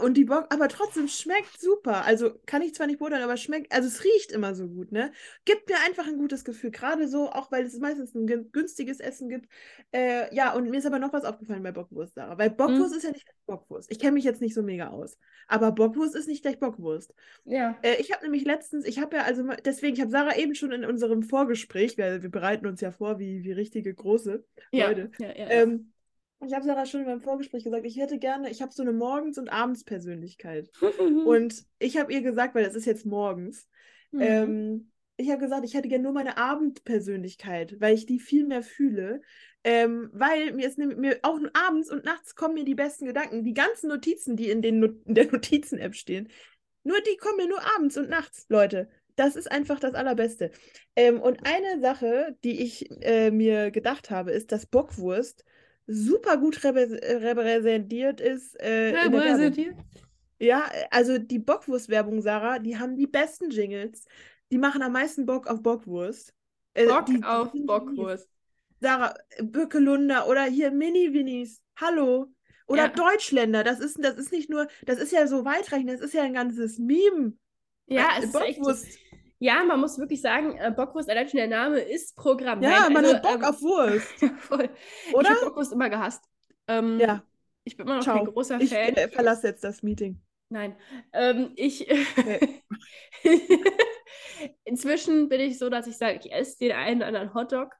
[0.02, 2.06] und die Bock, aber trotzdem schmeckt super.
[2.06, 5.12] Also kann ich zwar nicht beurteilen, aber schmeckt, also es riecht immer so gut, ne?
[5.46, 9.00] Gibt mir einfach ein gutes Gefühl, gerade so, auch weil es meistens ein gün- günstiges
[9.00, 9.48] Essen gibt.
[9.92, 13.04] Äh, ja, und mir ist aber noch was aufgefallen bei Bockwurst, Sarah, weil Bockwurst ist
[13.04, 13.92] ja nicht gleich Bockwurst.
[13.92, 15.18] Ich kenne mich jetzt nicht so mega aus,
[15.48, 17.16] aber Bockwurst ist nicht gleich Bockwurst.
[17.46, 17.76] Ja.
[17.82, 20.72] Äh, ich habe nämlich letztens, ich habe ja also, deswegen, ich habe Sarah eben schon
[20.72, 24.19] in unserem Vorgespräch, weil wir bereiten uns ja vor wie, wie richtige große
[24.72, 24.88] Ja.
[24.88, 25.12] Leute.
[25.20, 25.50] Ja, ja.
[25.50, 25.94] Ähm,
[26.46, 28.94] ich habe Sarah schon in meinem Vorgespräch gesagt, ich hätte gerne, ich habe so eine
[28.94, 30.70] Morgens- und Abendspersönlichkeit.
[30.82, 31.18] Mhm.
[31.28, 33.68] Und ich habe ihr gesagt, weil das ist jetzt morgens,
[34.12, 34.22] Mhm.
[34.22, 38.64] ähm, ich habe gesagt, ich hätte gerne nur meine Abendpersönlichkeit, weil ich die viel mehr
[38.64, 39.22] fühle.
[39.64, 43.44] Ähm, weil mir ist nämlich- mir auch abends und nachts kommen mir die besten Gedanken.
[43.44, 46.30] Die ganzen Notizen, die in, den Not in der Notizen-App stehen,
[46.84, 48.90] nur die kommen mir nur abends und nachts, Leute.
[49.20, 50.50] Das ist einfach das Allerbeste.
[50.96, 55.44] Ähm, und eine Sache, die ich äh, mir gedacht habe, ist, dass Bockwurst
[55.88, 58.96] super gut reprä- äh, repräsentiert ist äh.
[58.96, 59.76] Repräsentiert.
[60.40, 64.06] Ja, also die Bockwurst-Werbung, Sarah, die haben die besten Jingles.
[64.52, 66.34] Die machen am meisten Bock auf Bockwurst.
[66.74, 68.30] Äh, Bock die, die auf sind Bockwurst.
[68.80, 71.62] Sarah, Bückelunder oder hier Mini-Winnies.
[71.76, 72.28] Hallo.
[72.68, 72.88] Oder Ja.
[72.88, 73.66] Deutschländer.
[73.66, 76.34] Das ist, das ist nicht nur, das ist ja so weitreichend, das ist ja ein
[76.34, 77.34] ganzes Meme.
[77.90, 78.60] Ja, Äh, es ist echt.
[78.60, 78.88] Bockwurst.
[79.40, 82.62] Ja, man muss wirklich sagen, äh, Bockwurst, allein schon der Name ist Programm.
[82.62, 84.22] Ja, Nein, man also, hat Bock ähm, auf Wurst.
[84.22, 84.70] Ja, voll.
[85.08, 85.30] Ich Oder?
[85.30, 86.24] habe Bockwurst immer gehasst.
[86.68, 87.24] Ähm, Ja,
[87.64, 88.18] Ich bin immer noch ciao.
[88.18, 88.96] kein großer Ich Fan.
[88.96, 90.22] äh, verlasse jetzt das Meeting.
[90.50, 90.76] Nein.
[91.14, 91.88] Ähm, ich.
[92.18, 92.64] Okay.
[94.64, 97.74] Inzwischen bin ich so, dass ich sage, ich esse den einen oder anderen Hotdog.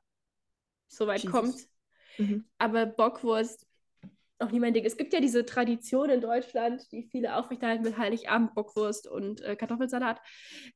[0.88, 1.56] Soweit kommt.
[2.18, 2.46] Mhm.
[2.58, 3.68] Aber Bockwurst
[4.40, 4.86] auch nie mein Ding.
[4.86, 9.56] Es gibt ja diese Tradition in Deutschland, die viele aufrechterhalten mit Heiligabend, Bockwurst und äh,
[9.56, 10.20] Kartoffelsalat.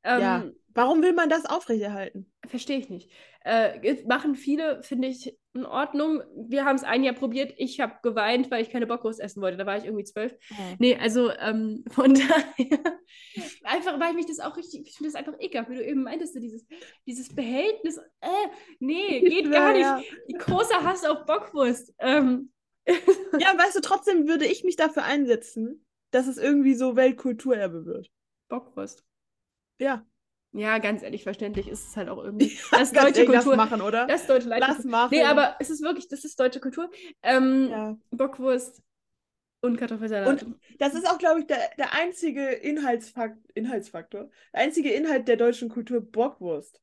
[0.04, 0.44] Ähm, Ja.
[0.76, 2.32] Warum will man das aufrechterhalten?
[2.48, 3.12] Verstehe ich nicht.
[3.46, 6.24] Äh, machen viele, finde ich, in Ordnung.
[6.36, 7.54] Wir haben es ein Jahr probiert.
[7.58, 9.58] Ich habe geweint, weil ich keine Bockwurst essen wollte.
[9.58, 10.34] Da war ich irgendwie zwölf.
[10.80, 12.80] Nee, also ähm, von daher,
[13.64, 16.36] einfach, weil mich das auch richtig, ich finde das einfach ekelhaft, wie du eben meintest,
[16.36, 16.66] dieses,
[17.06, 18.28] dieses Behältnis, äh,
[18.80, 19.82] nee, geht gar nicht.
[19.82, 21.94] Ja, Die große Hass auf Bockwurst.
[22.00, 22.52] Ähm,
[23.40, 28.12] Ja, weißt du, trotzdem würde ich mich dafür einsetzen, dass es irgendwie so Weltkulturerbe wird.
[28.50, 29.04] Bockwurst.
[29.80, 30.06] Ja.
[30.56, 32.56] Ja, ganz ehrlich, verständlich ist es halt auch irgendwie.
[32.72, 33.56] Das Ganz deutsche ehrlich, lass Kultur.
[33.66, 34.06] machen, oder?
[34.06, 34.92] Das ist deutsche Lass Leitkultur.
[34.92, 35.10] machen.
[35.16, 36.92] Nee, aber es ist wirklich, das ist deutsche Kultur.
[37.24, 37.98] Ähm, Ja.
[38.12, 38.84] Bockwurst
[39.62, 40.46] und Kartoffelsalat.
[40.78, 45.70] Das ist auch, glaube ich, der, der einzige Inhaltsfakt, Inhaltsfaktor, der einzige Inhalt der deutschen
[45.70, 46.80] Kultur Bockwurst.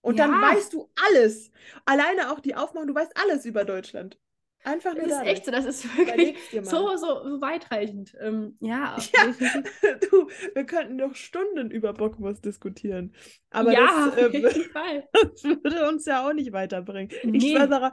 [0.00, 0.42] Und dann Ja.
[0.42, 1.52] weißt du alles.
[1.84, 4.18] Alleine auch die Aufmachung, du weißt alles über Deutschland.
[4.64, 8.14] Einfach nur Das ist echt so, das ist wirklich so, so, weitreichend.
[8.20, 9.94] Ähm, ja, Ja.
[10.10, 13.14] Du, wir könnten noch Stunden über Bockwurst diskutieren.
[13.50, 14.42] Aber ja, das, ähm,
[15.12, 17.10] das würde uns ja auch nicht weiterbringen.
[17.22, 17.50] Ich Nee.
[17.56, 17.92] schwöre, Sarah,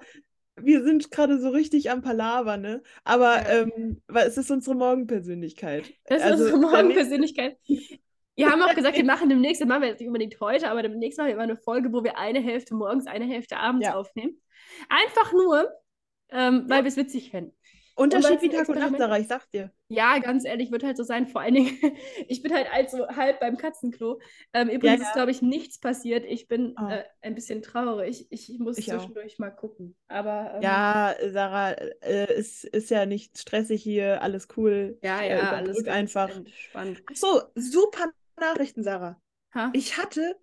[0.62, 2.84] wir sind gerade so richtig am Palaver, ne?
[3.04, 5.92] Aber ähm, weil es ist unsere Morgenpersönlichkeit.
[6.06, 7.58] Das Also, ist unsere Morgenpersönlichkeit.
[8.36, 10.82] Wir haben auch gesagt, wir machen demnächst, das machen wir jetzt nicht unbedingt heute, aber
[10.82, 13.96] demnächst machen wir immer eine Folge, wo wir eine Hälfte morgens, eine Hälfte abends Ja.
[13.96, 14.40] aufnehmen.
[14.90, 15.68] Einfach nur,
[16.32, 17.54] ähm, weil wir es witzig finden.
[17.96, 19.74] Unterschied wie Tag und Nacht, Sarah, ich sag's dir.
[19.90, 21.28] Ja, ganz ehrlich, wird halt so sein.
[21.28, 21.78] Vor allen Dingen,
[22.30, 24.22] ich bin halt also halb beim Katzenklo.
[24.54, 25.08] Ähm, übrigens ja.
[25.08, 26.24] ist, glaube ich, nichts passiert.
[26.26, 26.88] Ich bin Oh.
[26.88, 28.26] äh, ein bisschen traurig.
[28.30, 29.00] Ich, muss Ich auch.
[29.00, 29.98] zwischendurch mal gucken.
[30.08, 34.98] Aber ähm, Ja, Sarah, äh, es ist ja nicht stressig hier, alles cool.
[35.04, 36.30] ja, Äh, ja, überbrück alles einfach.
[36.74, 38.06] Ach so, super
[38.40, 39.22] Nachrichten, Sarah.
[39.54, 39.72] Ha?
[39.74, 40.38] Ich hatte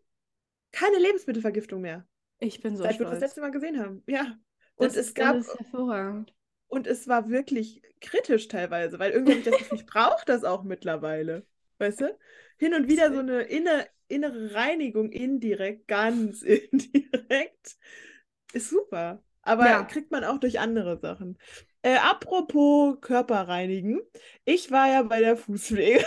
[0.73, 2.07] keine Lebensmittelvergiftung mehr,
[2.39, 3.21] Ich bin so seit wir das stolz.
[3.23, 4.03] letzte Mal gesehen haben.
[4.07, 4.37] Ja.
[4.77, 6.35] Und Das es gab das ist hervorragend.
[6.69, 10.45] Und es war wirklich kritisch teilweise, weil irgendwie habe ich das Gefühl, ich brauche das
[10.45, 11.47] auch mittlerweile.
[11.79, 12.19] Weißt du?
[12.59, 17.77] Hin und wieder so eine inne, innere Reinigung indirekt, ganz indirekt.
[18.53, 19.23] Ist super.
[19.43, 19.87] Aber Ja.
[19.87, 21.39] kriegt man auch durch andere Sachen.
[21.83, 24.01] Äh, apropos Körper reinigen.
[24.45, 26.05] Ich war ja bei der Fußpflege.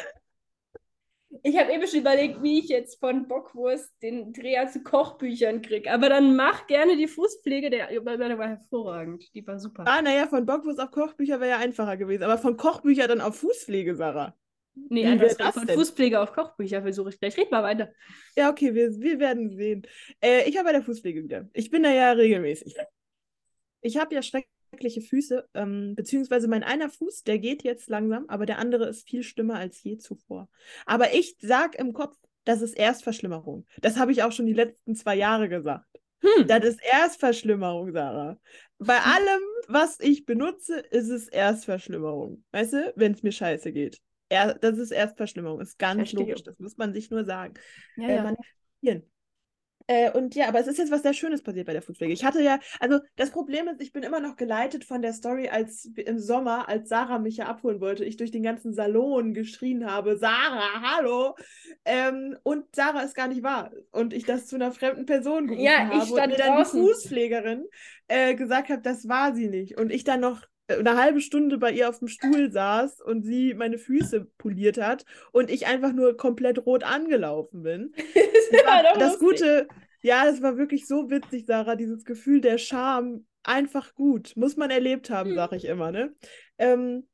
[1.43, 5.91] Ich habe eben schon überlegt, wie ich jetzt von Bockwurst den Dreher zu Kochbüchern kriege.
[5.91, 9.23] Aber dann mach gerne die Fußpflege, der, der war hervorragend.
[9.35, 9.83] Die war super.
[9.87, 12.23] Ah, naja, von Bockwurst auf Kochbücher wäre ja einfacher gewesen.
[12.23, 14.35] Aber von Kochbücher dann auf Fußpflege, Sarah.
[14.73, 15.77] nee, das von denn?
[15.77, 17.37] Fußpflege auf Kochbücher versuche ich gleich.
[17.37, 17.91] Red mal weiter.
[18.35, 19.83] Ja, okay, wir, wir werden sehen.
[20.21, 21.47] Äh, ich habe bei der Fußpflege wieder.
[21.53, 22.75] Ich bin da ja regelmäßig.
[23.81, 24.23] Ich habe ja
[24.69, 29.07] schreckliche Füße, ähm, beziehungsweise mein einer Fuß, der geht jetzt langsam, aber der andere ist
[29.07, 30.49] viel schlimmer als je zuvor.
[30.85, 33.65] Aber ich sag im Kopf, das ist Erstverschlimmerung.
[33.81, 35.85] Das habe ich auch schon die letzten zwei Jahre gesagt.
[36.21, 36.47] Hm.
[36.47, 38.39] Das ist Erstverschlimmerung, Sarah.
[38.77, 42.43] Bei allem, was ich benutze, ist es Erstverschlimmerung.
[42.51, 43.99] Weißt du, wenn es mir scheiße geht.
[44.29, 45.61] Er, das ist Erstverschlimmerung.
[45.61, 46.19] Ist ganz Verstehe.
[46.19, 46.43] logisch.
[46.43, 47.53] Das muss man sich nur sagen.
[47.97, 48.35] Ja, Äh,
[48.81, 48.95] ja.
[49.91, 52.13] Äh, und ja, aber es ist jetzt was sehr Schönes passiert bei der Fußpflege.
[52.13, 55.49] Ich hatte ja, also das Problem ist, ich bin immer noch geleitet von der Story,
[55.49, 59.89] als im Sommer, als Sarah mich ja abholen wollte, ich durch den ganzen Salon geschrien
[59.89, 61.35] habe, Sarah, hallo.
[61.85, 63.71] Ähm, und Sarah ist gar nicht wahr.
[63.91, 66.79] Und ich das zu einer fremden Person gerufen Ja, ich habe und mir dann draußen.
[66.79, 67.65] die Fußpflegerin
[68.09, 69.79] äh, gesagt habe, das war sie nicht.
[69.79, 73.53] Und ich dann noch eine halbe Stunde bei ihr auf dem Stuhl saß und sie
[73.55, 77.93] meine Füße poliert hat und ich einfach nur komplett rot angelaufen bin.
[78.13, 79.19] das war doch Das.
[79.19, 79.67] Gute,
[80.01, 84.33] ja, das war wirklich so witzig, Sarah, dieses Gefühl der Scham, einfach gut.
[84.35, 85.35] Muss man erlebt haben, Mhm.
[85.35, 86.13] sage ich immer, ne?
[86.57, 87.07] Ähm,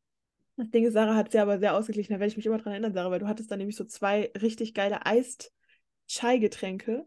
[0.57, 2.57] das Ding ist, Sarah hat es ja aber sehr ausgeglichen, da werde ich mich immer
[2.57, 7.05] dran erinnern, Sarah, weil du hattest dann nämlich so zwei richtig geile Eist-Chai-Getränke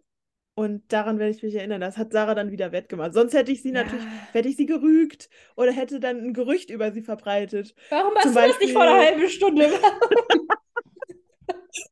[0.58, 1.80] und daran werde ich mich erinnern.
[1.80, 3.14] Das hat Sarah dann wieder wettgemacht.
[3.14, 4.10] Sonst hätte ich sie natürlich, Ja.
[4.32, 7.76] hätte ich sie gerügt oder hätte dann ein Gerücht über sie verbreitet.
[7.90, 9.70] Warum hast Zum du das nicht vor einer Beispiel- halben Stunde?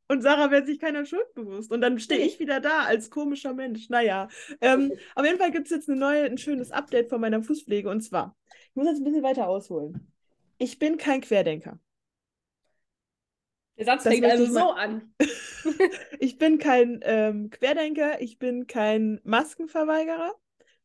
[0.08, 1.70] Und Sarah wird sich keiner Schuld bewusst.
[1.72, 3.88] Und dann stehe ich wieder da als komischer Mensch.
[3.88, 4.28] Naja,
[4.60, 7.88] ähm, auf jeden Fall gibt es jetzt eine neue, ein schönes Update von meiner Fußpflege.
[7.88, 8.36] Und zwar,
[8.70, 10.12] ich muss jetzt ein bisschen weiter ausholen.
[10.58, 11.78] Ich bin kein Querdenker.
[13.78, 15.14] Der Satz fängt also so an.
[16.20, 18.20] Ich bin kein ähm, Querdenker.
[18.20, 20.32] Ich bin kein Maskenverweigerer.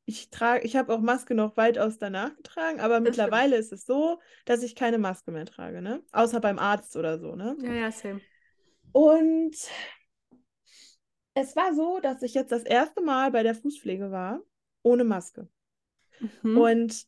[0.06, 3.86] Ich trage, ich habe auch Maske noch weitaus danach getragen, aber Das mittlerweile ist es
[3.86, 6.04] so, dass ich keine Maske mehr trage, ne?
[6.12, 7.56] Außer beim Arzt oder so, ne?
[7.62, 8.19] Ja, ja, same.
[8.91, 9.56] Und
[11.34, 14.41] es war so, dass ich jetzt das erste Mal bei der Fußpflege war,
[14.82, 15.47] ohne Maske.
[16.41, 16.58] Mhm.
[16.58, 17.06] Und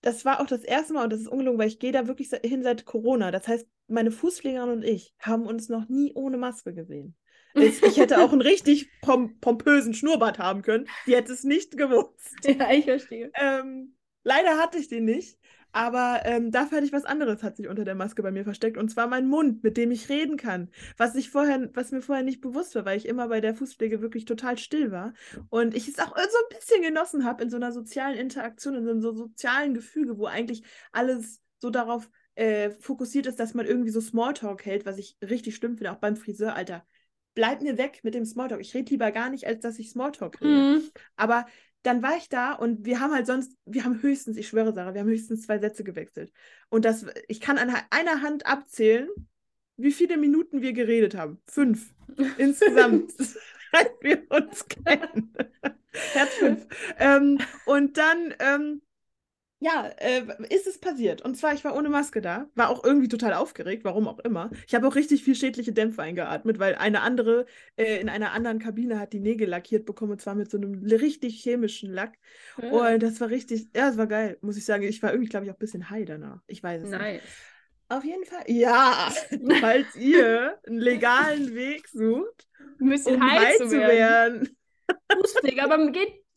[0.00, 2.30] das war auch das erste Mal, und das ist ungelogen, weil ich gehe da wirklich
[2.44, 3.30] hin seit Corona.
[3.30, 7.16] Das heißt, meine Fußpflegerin und ich haben uns noch nie ohne Maske gesehen.
[7.54, 10.86] Es, ich hätte auch einen richtig pom pompösen Schnurrbart haben können.
[11.06, 12.36] Die hätte es nicht gewusst.
[12.44, 13.32] ja, ich verstehe.
[13.34, 15.38] Ähm, leider hatte ich den nicht,
[15.78, 18.76] aber ähm, dafür hatte ich was anderes, hat sich unter der Maske bei mir versteckt,
[18.76, 22.24] und zwar mein Mund, mit dem ich reden kann, was ich vorher, was mir vorher
[22.24, 25.14] nicht bewusst war, weil ich immer bei der Fußpflege wirklich total still war
[25.50, 28.86] und ich es auch so ein bisschen genossen habe in so einer sozialen Interaktion, in
[28.86, 33.64] so einem so sozialen Gefüge, wo eigentlich alles so darauf äh, fokussiert ist, dass man
[33.64, 36.84] irgendwie so Smalltalk hält, was ich richtig schlimm finde, auch beim Friseur, Alter.
[37.34, 38.60] Bleib mir weg mit dem Smalltalk.
[38.60, 40.80] Ich rede lieber gar nicht, als dass ich Smalltalk rede.
[40.80, 40.82] Mhm.
[41.14, 41.46] Aber
[41.82, 44.94] dann war ich da und wir haben halt sonst, wir haben höchstens, ich schwöre, Sarah,
[44.94, 46.32] wir haben höchstens zwei Sätze gewechselt.
[46.68, 49.08] Und das, ich kann an einer Hand abzählen,
[49.76, 51.40] wie viele Minuten wir geredet haben.
[51.46, 51.94] Fünf.
[52.38, 53.12] Insgesamt.
[53.72, 55.34] seit wir uns kennen.
[56.12, 56.66] Herz fünf.
[56.98, 58.82] Ähm, und dann, ähm,
[59.60, 61.22] ja, äh, ist es passiert.
[61.22, 64.50] Und zwar, ich war ohne Maske da, war auch irgendwie total aufgeregt, warum auch immer.
[64.66, 68.60] Ich habe auch richtig viel schädliche Dämpfe eingeatmet, weil eine andere äh, in einer anderen
[68.60, 72.18] Kabine hat die Nägel lackiert bekommen, und zwar mit so einem richtig chemischen Lack.
[72.56, 74.84] Und das war richtig, ja, das war geil, muss ich sagen.
[74.84, 76.40] Ich war irgendwie, glaube ich, auch ein bisschen high danach.
[76.46, 76.98] Ich weiß es nicht.
[76.98, 77.22] Nice.
[77.88, 79.12] Auf jeden Fall, ja,
[79.60, 82.46] falls ihr einen legalen Weg sucht,
[82.80, 83.90] Ein bisschen um high high zu werden.
[83.90, 84.56] werden.
[85.10, 86.27] Fußpflege, aber geht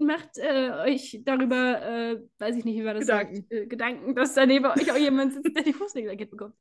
[0.00, 3.34] macht äh, euch darüber, äh, weiß ich nicht, wie man das Gedanken.
[3.36, 6.54] sagt, äh, Gedanken, dass da neben euch auch jemand sitzt, der die Fußpflege bekommt.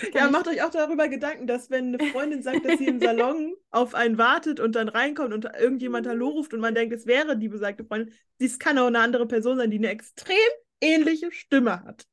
[0.00, 3.00] Kann Ja, macht euch auch darüber Gedanken, dass wenn eine Freundin sagt, dass sie im
[3.00, 7.06] Salon auf einen wartet und dann reinkommt und irgendjemand Hallo ruft und man denkt, es
[7.06, 10.36] wäre die besagte Freundin, dies kann auch eine andere Person sein, die eine extrem
[10.80, 12.06] ähnliche Stimme hat.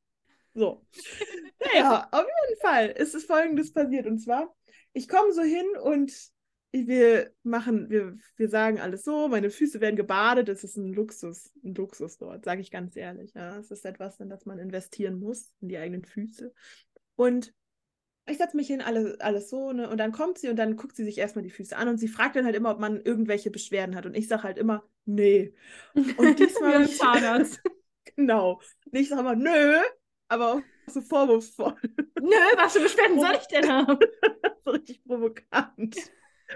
[0.53, 0.85] So.
[1.61, 4.07] Naja, auf jeden Fall ist es folgendes passiert.
[4.07, 4.55] Und zwar,
[4.93, 6.09] ich komme so hin und
[6.71, 11.51] wir machen, wir, wir sagen alles so, meine Füße werden gebadet, es ist ein Luxus,
[11.63, 13.33] ein Luxus dort, sage ich ganz ehrlich.
[13.33, 13.57] Ja.
[13.57, 16.53] Es ist etwas, in das man investieren muss, in die eigenen Füße.
[17.15, 17.53] Und
[18.27, 19.89] ich setze mich hin, alles, alles so, ne?
[19.89, 22.07] Und dann kommt sie und dann guckt sie sich erstmal die Füße an und sie
[22.07, 24.05] fragt dann halt immer, ob man irgendwelche Beschwerden hat.
[24.05, 25.53] Und ich sage halt immer, nee.
[25.95, 26.05] Und
[26.39, 26.99] diesmal ich-.
[28.15, 28.59] Genau.
[28.85, 29.77] Und ich sage mal, nö,
[30.27, 31.75] aber auch so vorwurfsvoll.
[32.19, 33.97] Nö, was für Beschwerden soll ich denn haben?
[34.65, 35.95] so richtig provokant.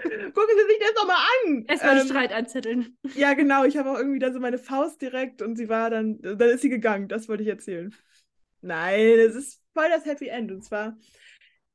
[0.02, 1.64] Gucken Sie sich das doch mal an.
[1.66, 2.98] Erstmal Ähm, Streit anzetteln.
[3.14, 3.64] Ja, genau.
[3.64, 6.62] Ich habe auch irgendwie da so meine Faust direkt und sie war dann, dann ist
[6.62, 7.08] sie gegangen.
[7.08, 7.94] Das wollte ich erzählen.
[8.60, 10.50] Nein, es ist voll das Happy End.
[10.50, 10.96] Und zwar,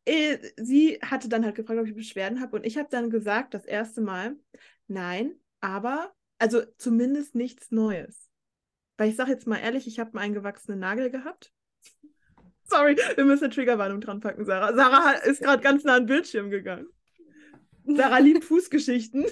[0.05, 2.57] eh, sie hatte dann halt gefragt, ob ich Beschwerden habe.
[2.57, 4.35] Und ich habe dann gesagt, das erste Mal,
[4.87, 8.29] nein, aber, also zumindest nichts Neues.
[8.97, 11.53] Weil ich sage jetzt mal ehrlich, ich habe einen eingewachsenen Nagel gehabt.
[12.63, 14.75] Sorry, wir müssen eine Triggerwarnung dran packen, Sarah.
[14.75, 16.87] Sarah ist gerade ganz nah an den Bildschirm gegangen.
[17.95, 19.25] Sarah liebt Fußgeschichten.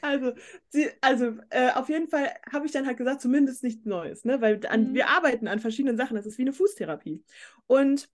[0.00, 0.32] Also,
[0.68, 4.40] sie, also äh, auf jeden Fall habe ich dann halt gesagt, zumindest nichts Neues, ne?
[4.40, 4.94] Weil an, Mhm.
[4.94, 6.16] wir arbeiten an verschiedenen Sachen.
[6.16, 7.24] Das ist wie eine Fußtherapie.
[7.66, 8.08] Und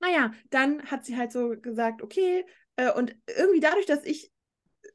[0.00, 4.32] naja, dann hat sie halt so gesagt, okay, äh, und irgendwie dadurch, dass ich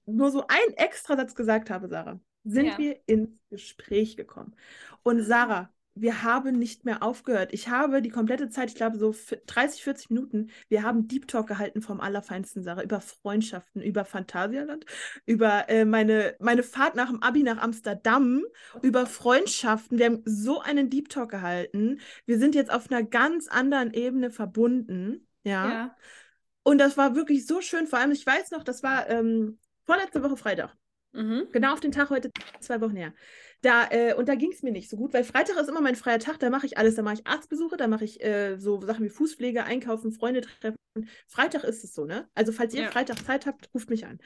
[0.05, 2.77] nur so einen Extrasatz gesagt habe, Sarah, sind Ja.
[2.77, 4.55] wir ins Gespräch gekommen.
[5.03, 7.53] Und Sarah, wir haben nicht mehr aufgehört.
[7.53, 11.27] Ich habe die komplette Zeit, ich glaube so f- 30, 40 Minuten, wir haben Deep
[11.27, 14.85] Talk gehalten vom Allerfeinsten, Sarah, über Freundschaften, über Phantasialand,
[15.25, 18.43] über äh, meine, meine Fahrt nach dem Abi nach Amsterdam,
[18.81, 19.97] über Freundschaften.
[19.97, 21.99] Wir haben so einen Deep Talk gehalten.
[22.25, 25.27] Wir sind jetzt auf einer ganz anderen Ebene verbunden.
[25.43, 25.69] Ja.
[25.71, 25.95] Ja.
[26.63, 27.87] Und das war wirklich so schön.
[27.87, 30.75] Vor allem, ich weiß noch, das war ähm, vorletzte Woche Freitag.
[31.13, 31.47] Mhm.
[31.51, 33.13] Genau auf den Tag heute, zwei Wochen her.
[33.61, 35.95] Da, äh, und da ging es mir nicht so gut, weil Freitag ist immer mein
[35.95, 36.95] freier Tag, da mache ich alles.
[36.95, 40.77] Da mache ich Arztbesuche, da mache ich äh, so Sachen wie Fußpflege, Einkaufen, Freunde treffen.
[41.27, 42.29] Freitag ist es so, ne?
[42.35, 42.91] Also, falls ihr Ja.
[42.91, 44.19] Freitag Zeit habt, ruft mich an.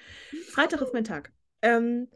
[0.49, 1.31] Freitag ist mein Tag.
[1.61, 2.09] Ähm,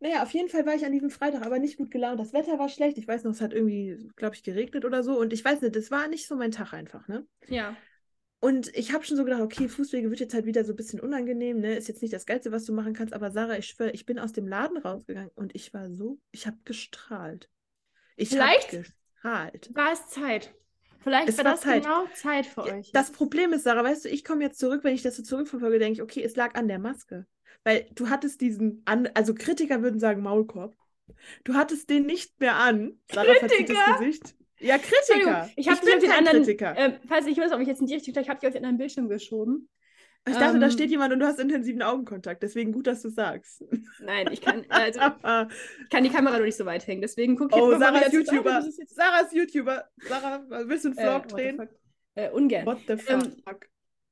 [0.00, 2.18] naja, auf jeden Fall war ich an diesem Freitag aber nicht gut gelaunt.
[2.18, 2.96] Das Wetter war schlecht.
[2.96, 5.18] Ich weiß noch, es hat irgendwie, glaube ich, geregnet oder so.
[5.18, 7.26] Und ich weiß nicht, das war nicht so mein Tag einfach, ne?
[7.48, 7.76] Ja.
[8.40, 11.00] Und ich habe schon so gedacht, okay, Fußpflege wird jetzt halt wieder so ein bisschen
[11.00, 11.76] unangenehm, ne?
[11.76, 14.18] Ist jetzt nicht das Geilste, was du machen kannst, aber Sarah, ich schwöre, ich bin
[14.18, 17.50] aus dem Laden rausgegangen und ich war so, ich habe gestrahlt.
[18.16, 19.70] Ich habe Vielleicht gestrahlt.
[19.74, 20.54] War es Zeit.
[21.02, 21.82] Vielleicht Es war war das Zeit.
[21.82, 22.90] genau Zeit für euch.
[22.92, 25.78] Das Problem ist, Sarah, weißt du, ich komme jetzt zurück, wenn ich das so zurückverfolge,
[25.78, 27.26] denke ich, okay, es lag an der Maske.
[27.64, 30.74] Weil du hattest diesen, an, also Kritiker würden sagen Maulkorb.
[31.44, 32.98] Du hattest den nicht mehr an.
[33.12, 33.98] Sarah verzieht das Kritiker?
[33.98, 34.34] Gesicht.
[34.60, 35.48] Ja, Kritiker.
[35.56, 36.38] ich habe dich auf den anderen.
[36.42, 36.74] Kritiker.
[36.76, 38.64] Ähm, falls ich weiß, ob ich jetzt in die Richtung, ich habe dich auf den
[38.64, 39.68] anderen Bildschirm geschoben.
[40.28, 42.42] ich dachte, da ähm, steht jemand und du hast intensiven Augenkontakt.
[42.42, 43.64] Deswegen gut, dass du sagst.
[44.00, 45.00] Nein, ich kann, also,
[45.82, 47.00] ich kann die Kamera nur nicht so weit hängen.
[47.00, 48.50] Deswegen gucke ich Oh, jetzt mal Sarahs wieder zu- YouTuber.
[48.50, 49.84] Ah, das ist jetzt, Sarahs YouTuber.
[50.08, 51.68] Sarah, willst du einen äh, Vlog the drehen?
[52.16, 52.66] Äh, ungern.
[52.66, 53.66] What the Ähm, fuck?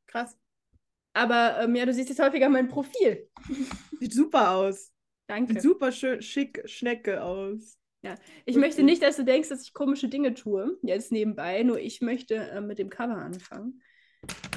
[0.07, 0.37] Krass.
[1.13, 3.29] Aber ähm, ja, du siehst jetzt häufiger mein Profil.
[4.01, 4.93] Sieht super aus.
[5.27, 5.55] Danke.
[5.55, 7.77] Sieht super schön schick Schnecke aus.
[8.03, 8.57] Ich wirklich.
[8.57, 11.63] möchte nicht, dass du denkst, dass ich komische Dinge tue, jetzt nebenbei.
[11.63, 13.83] Nur ich möchte äh, mit dem Cover anfangen.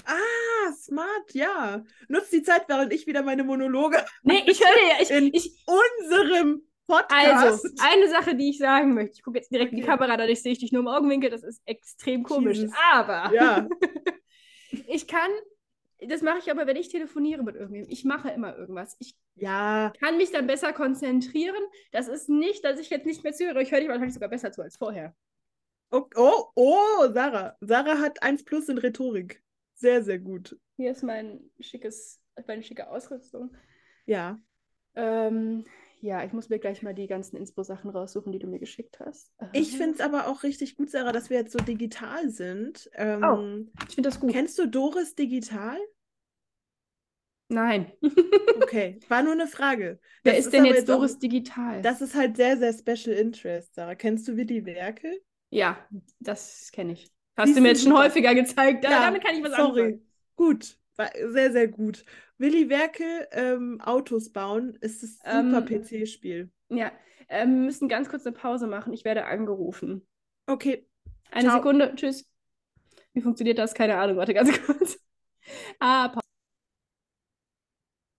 [0.06, 1.84] Ah, smart, ja.
[2.08, 5.63] Nutzt die Zeit, während ich wieder meine Monologe Nee, ich höre ja, ich, In ich,
[5.65, 7.82] unserem also, Podcast.
[7.82, 9.13] eine Sache, die ich sagen möchte.
[9.15, 9.91] Ich gucke jetzt direkt in die Okay.
[9.91, 11.30] Kamera, dadurch sehe ich dich nur im Augenwinkel.
[11.30, 12.58] Das ist extrem komisch.
[12.58, 12.75] Jesus.
[12.91, 13.67] Aber Ja,
[14.88, 15.30] ich kann,
[16.07, 17.93] das mache ich aber, wenn ich telefoniere mit irgendjemandem.
[17.93, 18.95] Ich mache immer irgendwas.
[18.99, 19.93] Ich ja.
[19.99, 21.63] kann mich dann besser konzentrieren.
[21.91, 23.61] Das ist nicht, dass ich jetzt nicht mehr zuhöre.
[23.61, 25.15] Ich höre dich wahrscheinlich sogar besser zu als vorher.
[25.91, 27.55] Oh, oh, oh, Sarah.
[27.59, 29.43] Sarah hat 1 plus in Rhetorik.
[29.73, 30.57] Sehr, sehr gut.
[30.77, 33.55] Hier ist mein schickes, meine schicke Ausrüstung.
[34.05, 34.39] Ja.
[34.95, 35.65] Ähm,
[36.01, 39.31] ja, ich muss mir gleich mal die ganzen Inspo-Sachen raussuchen, die du mir geschickt hast.
[39.53, 39.77] Ich Aha.
[39.77, 42.89] finde es aber auch richtig gut, Sarah, dass wir jetzt so digital sind.
[42.95, 43.83] Ähm, Oh.
[43.87, 44.31] Ich finde das gut.
[44.31, 45.77] Kennst du Doris Digital?
[47.49, 47.91] Nein.
[48.63, 49.99] Okay, war nur eine Frage.
[50.23, 51.81] Wer Das ist denn jetzt auch- Doris Digital?
[51.81, 53.95] Das ist halt sehr, sehr Special Interest, Sarah.
[53.95, 55.19] Kennst du Willi Werke?
[55.49, 55.77] ja,
[56.19, 57.11] das kenne ich.
[57.35, 58.83] Hast Siehst du mir jetzt schon häufiger gezeigt.
[58.83, 59.81] Ja, damit kann ich was sorry.
[59.81, 60.07] anfangen.
[60.35, 62.05] Gut, war sehr, sehr gut.
[62.41, 66.49] Willi Werke, ähm, Autos bauen, ist das super Ähm, PC-Spiel.
[66.69, 66.91] Ja,
[67.30, 68.93] ähm, wir müssen ganz kurz eine Pause machen.
[68.93, 70.08] Ich werde angerufen.
[70.47, 70.88] Okay,
[71.32, 71.58] Eine Ciao.
[71.58, 71.93] Sekunde.
[71.95, 72.27] Tschüss.
[73.13, 73.73] Wie funktioniert das?
[73.73, 74.17] Keine Ahnung.
[74.17, 74.97] Warte ganz kurz.
[75.80, 76.21] Ah, Pause.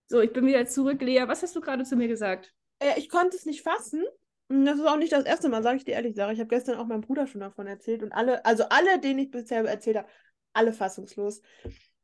[0.08, 1.00] So, ich bin wieder zurück.
[1.02, 2.54] Lea, was hast du gerade zu mir gesagt?
[2.78, 4.04] äh, ich konnte es nicht fassen.
[4.48, 6.32] Und Das ist auch nicht das erste Mal, sage ich dir ehrlich, Sarah.
[6.32, 9.30] Ich habe gestern auch meinem Bruder schon davon erzählt und alle, also alle, denen ich
[9.30, 10.08] bisher erzählt habe,
[10.52, 11.40] alle fassungslos.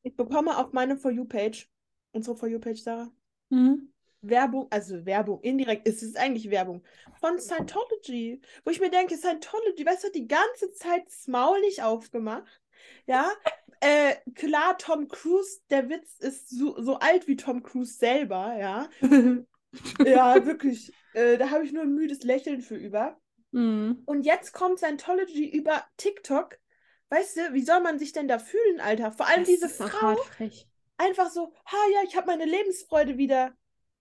[0.02, 1.68] Ich bekomme auf meine For You-Page,
[2.12, 3.10] unsere For You-Page, Sarah,
[3.50, 3.92] Mhm.
[4.20, 6.82] Werbung, also Werbung, indirekt, es ist eigentlich Werbung,
[7.20, 11.60] von Scientology, wo ich mir denke, Scientology, weißt du, hat die ganze Zeit das Maul
[11.60, 12.60] nicht aufgemacht,
[13.06, 13.30] ja,
[13.80, 18.88] äh, klar, Tom Cruise, der Witz ist so, so alt wie Tom Cruise selber, ja,
[20.04, 23.20] ja, wirklich, äh, da habe ich nur ein müdes Lächeln für über.
[23.52, 24.02] Mhm.
[24.04, 26.58] Und jetzt kommt Scientology über TikTok,
[27.10, 29.12] weißt du, wie soll man sich denn da fühlen, Alter?
[29.12, 30.16] Vor allem Das diese Frau.
[30.98, 33.54] Einfach so, ha ja, ich habe meine Lebensfreude wieder.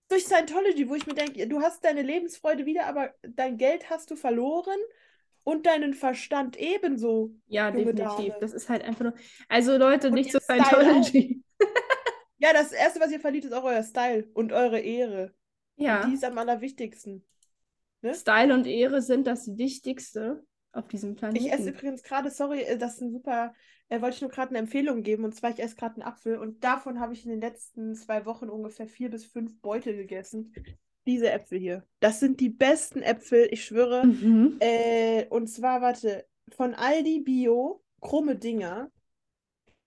[0.08, 4.10] durch Scientology, wo ich mir denke, du hast deine Lebensfreude wieder, aber dein Geld hast
[4.10, 4.78] du verloren
[5.44, 7.32] und deinen Verstand ebenso.
[7.46, 8.32] Ja, definitiv.
[8.32, 8.36] Dame.
[8.40, 9.14] Das ist halt einfach nur.
[9.48, 11.42] Also Leute, Und nicht ihr so Scientology.
[12.40, 15.34] Ja, das Erste, was ihr verliert, ist auch euer Style und eure Ehre.
[15.74, 16.02] Ja.
[16.02, 17.26] Und die ist am allerwichtigsten.
[18.00, 18.14] Ne?
[18.14, 21.44] Style und Ehre sind das Wichtigste auf diesem Planeten.
[21.44, 23.54] Ich esse übrigens gerade, sorry, äh, das ist ein super,
[23.88, 25.24] äh, wollte ich nur gerade eine Empfehlung geben.
[25.24, 28.26] Und zwar, ich esse gerade einen Apfel und davon habe ich in den letzten zwei
[28.26, 30.54] Wochen ungefähr vier bis fünf Beutel gegessen.
[31.06, 31.86] Diese Äpfel hier.
[32.00, 34.04] Das sind die besten Äpfel, ich schwöre.
[34.04, 34.56] Mhm.
[34.60, 38.90] Äh, und zwar, warte, von Aldi Bio, krumme Dinger.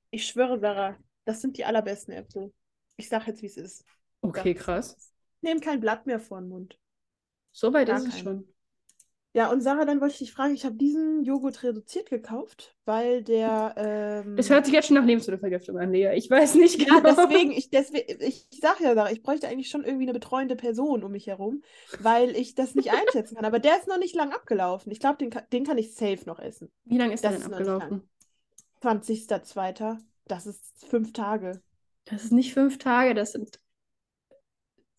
[0.09, 2.51] Ich schwöre, Sarah, das sind die allerbesten Äpfel.
[2.97, 3.85] Ich sag jetzt, wie es ist.
[4.21, 5.13] Okay, krass.
[5.41, 6.77] Nehmt kein Blatt mehr vor den Mund.
[7.51, 8.50] So weit Gar ist es schon.
[9.33, 13.23] Ja, und Sarah, dann wollte ich dich fragen, ich habe diesen Joghurt reduziert gekauft, weil
[13.23, 13.73] der.
[13.77, 16.11] Ähm, Es hört sich jetzt schon nach Lebensmittelvergiftung an, Lea.
[16.15, 17.15] Ich weiß nicht ja, genau.
[17.15, 20.55] deswegen, ich, deswegen, ich, ich sag ja, Sarah, ich bräuchte eigentlich schon irgendwie eine betreuende
[20.55, 21.61] Person um mich herum,
[21.99, 23.45] weil ich das nicht einschätzen kann.
[23.45, 24.91] Aber der ist noch nicht lang abgelaufen.
[24.91, 26.69] Ich glaube, den, kann- den kann ich safe noch essen.
[26.85, 28.09] Wie lange ist der Das denn ist abgelaufen?
[28.81, 29.97] 20.02.
[30.25, 31.61] Das ist fünf Tage.
[32.05, 33.59] Das ist nicht fünf Tage, das sind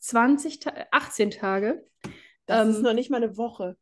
[0.00, 1.86] 20 Ta 18 Tage.
[2.46, 3.76] Das ist Ähm, noch nicht mal eine Woche.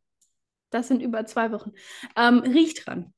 [0.70, 1.72] Das sind über zwei Wochen.
[2.16, 3.12] Ähm, riecht dran.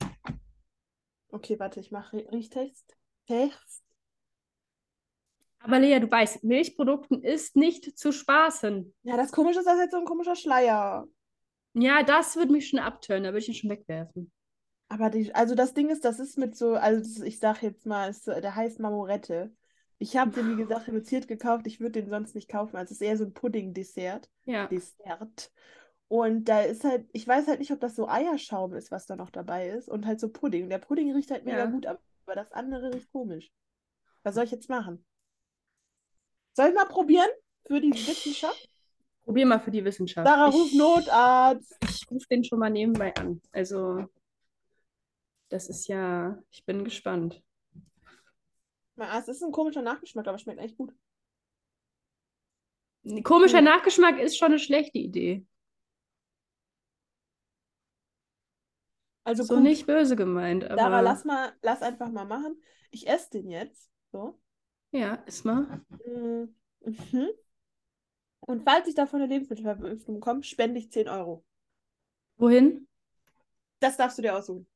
[1.30, 2.96] Okay, warte, ich mache Riechtest.
[3.26, 3.82] Test.
[5.60, 8.92] Aber Lea, du weißt, Milchprodukten ist nicht zu spaßen.
[9.04, 11.06] Ja, das Komische ist, das ist jetzt so ein komischer Schleier.
[11.74, 14.32] Ja, das würde mich schon abtören, da würde ich ihn schon wegwerfen.
[14.88, 18.10] Aber die, also das Ding ist, das ist mit so, also ich sag jetzt mal,
[18.10, 19.54] ist, so- der heißt Marmorette.
[19.98, 21.66] Ich habe den, wie gesagt, reduziert gekauft.
[21.66, 22.76] Ich würde den sonst nicht kaufen.
[22.76, 24.28] Also es ist eher so ein Pudding-Dessert.
[24.44, 24.66] Ja.
[24.66, 25.52] Dessert.
[26.12, 29.16] Und da ist halt, ich weiß halt nicht, ob das so Eierschaum ist, was da
[29.16, 29.88] noch dabei ist.
[29.88, 30.68] Und halt so Pudding.
[30.68, 31.64] Der Pudding riecht halt mega Ja.
[31.64, 32.00] gut, aber
[32.34, 33.50] das andere riecht komisch.
[34.22, 35.06] Was soll ich jetzt machen?
[36.52, 37.30] Soll ich mal probieren?
[37.64, 38.68] Für die Wissenschaft?
[39.24, 40.28] Probier mal für die Wissenschaft.
[40.28, 41.78] Sarah ich, ruft Notarzt.
[41.88, 43.40] Ich rufe den schon mal nebenbei an.
[43.50, 44.04] Also,
[45.48, 47.42] das ist ja, ich bin gespannt.
[48.96, 50.92] Na, Es ist ein komischer Nachgeschmack, aber schmeckt echt gut.
[53.06, 53.64] Ein komischer Hm.
[53.64, 55.46] Nachgeschmack ist schon eine schlechte Idee.
[59.24, 59.62] Also So gut.
[59.64, 62.60] nicht böse gemeint, aber Sarah, lass mal, lass einfach mal machen.
[62.90, 63.90] Ich esse den jetzt.
[64.12, 64.38] So.
[64.92, 65.80] ja, ist mal.
[66.06, 66.54] Mm,
[66.84, 67.30] Mhm.
[68.40, 71.44] Und falls ich davon eine Lebensmittelvergiftung bekomme, spende ich 10 Euro.
[72.38, 72.86] Wohin?
[73.80, 74.66] Das darfst du dir aussuchen.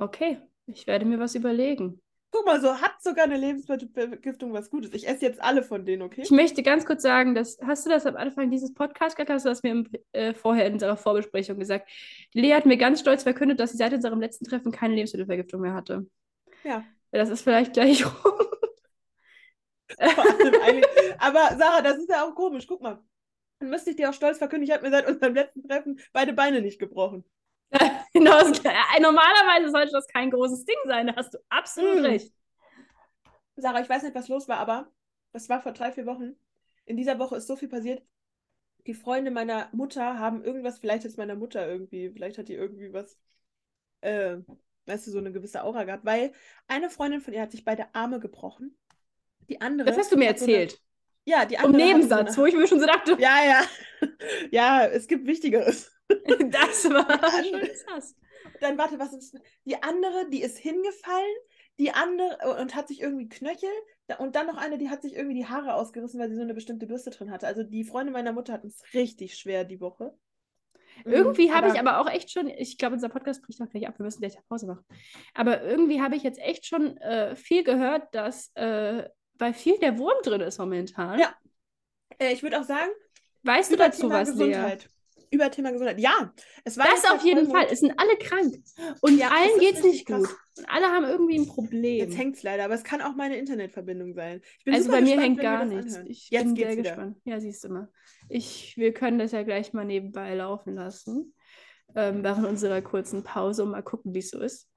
[0.00, 2.00] Okay, ich werde mir was überlegen.
[2.30, 4.92] Guck mal, so hat sogar eine Lebensmittelvergiftung was Gutes.
[4.92, 6.22] Ich esse jetzt alle von denen, okay?
[6.22, 9.30] Ich möchte ganz kurz sagen, dass, hast du das am Anfang dieses Podcasts gesagt?
[9.30, 11.88] Hast du das mir im, äh, vorher in unserer Vorbesprechung gesagt?
[12.34, 15.62] Die Lea hat mir ganz stolz verkündet, dass sie seit unserem letzten Treffen keine Lebensmittelvergiftung
[15.62, 16.06] mehr hatte.
[16.64, 16.84] Ja.
[17.12, 18.12] Das ist vielleicht gleich rum.
[21.18, 22.66] Aber Sarah, das ist ja auch komisch.
[22.66, 23.02] Guck mal.
[23.58, 26.32] Dann müsste ich dir auch stolz verkünden, ich habe mir seit unserem letzten Treffen beide
[26.32, 27.24] Beine nicht gebrochen.
[28.12, 32.04] genau, äh, normalerweise sollte das kein großes Ding sein, da hast du absolut Mm.
[32.04, 32.32] recht.
[33.56, 34.90] Sarah, ich weiß nicht, was los war, aber
[35.32, 36.36] das war vor drei, vier Wochen.
[36.84, 38.02] In dieser Woche ist so viel passiert.
[38.86, 42.92] Die Freunde meiner Mutter haben irgendwas, vielleicht ist meiner Mutter irgendwie, vielleicht hat die irgendwie
[42.92, 43.18] was,
[44.00, 44.38] äh,
[44.86, 46.32] weißt du, so eine gewisse Aura gehabt, weil
[46.68, 48.78] eine Freundin von ihr hat sich beide Arme gebrochen.
[49.48, 49.88] Die andere.
[49.88, 50.80] Das hast du mir hat so eine- erzählt.
[51.26, 51.82] ja, die Im andere.
[51.82, 53.62] hatte Nebensatz, So wo eine, ich mir schon so dachte, ja, ja.
[54.50, 55.90] Ja, es gibt Wichtigeres.
[56.50, 58.16] das war schon krass.
[58.60, 59.38] Dann warte, was ist.
[59.64, 61.36] Die andere, die ist hingefallen,
[61.78, 63.70] die andere und hat sich irgendwie Knöchel.
[64.18, 66.54] Und dann noch eine, die hat sich irgendwie die Haare ausgerissen, weil sie so eine
[66.54, 67.46] bestimmte Bürste drin hatte.
[67.46, 70.14] Also die Freundin meiner Mutter hatten es richtig schwer die Woche.
[71.04, 73.86] Mhm, Irgendwie habe ich aber auch echt schon, ich glaube, unser Podcast bricht auch gleich
[73.86, 74.84] ab, wir müssen gleich eine Pause machen.
[75.34, 79.98] Aber irgendwie habe ich jetzt echt schon äh, viel gehört, dass äh, bei vielen der
[79.98, 81.18] Wurm drin ist momentan.
[81.18, 81.34] Ja.
[82.18, 82.90] Äh, ich würde auch sagen,
[83.44, 84.78] Weißt du dazu Thema was, Lea?
[85.30, 86.00] Über Thema Gesundheit.
[86.00, 86.32] Ja,
[86.64, 87.50] es war Das auf jeden.
[87.50, 87.66] Fall.
[87.70, 88.56] Es sind alle krank.
[89.00, 90.28] Und Ja, allen geht es nicht krass.
[90.28, 90.36] gut.
[90.58, 91.98] Und alle haben irgendwie ein Problem.
[91.98, 94.40] Jetzt hängt es leider, aber es kann auch meine Internetverbindung sein.
[94.64, 95.94] Ich also bei mir gespannt, hängt gar nichts.
[95.94, 96.10] anhören.
[96.10, 96.82] Ich Jetzt bin sehr wieder.
[96.82, 97.16] gespannt.
[97.24, 97.88] Ja, siehst du mal.
[98.28, 101.34] Ich, wir können das ja gleich mal nebenbei laufen lassen.
[101.94, 104.68] Ähm, während unserer kurzen Pause und mal gucken, wie es so ist.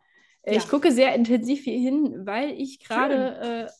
[0.43, 0.69] Äh, Ich Ja.
[0.69, 3.71] gucke sehr intensiv hier hin, weil ich gerade, äh,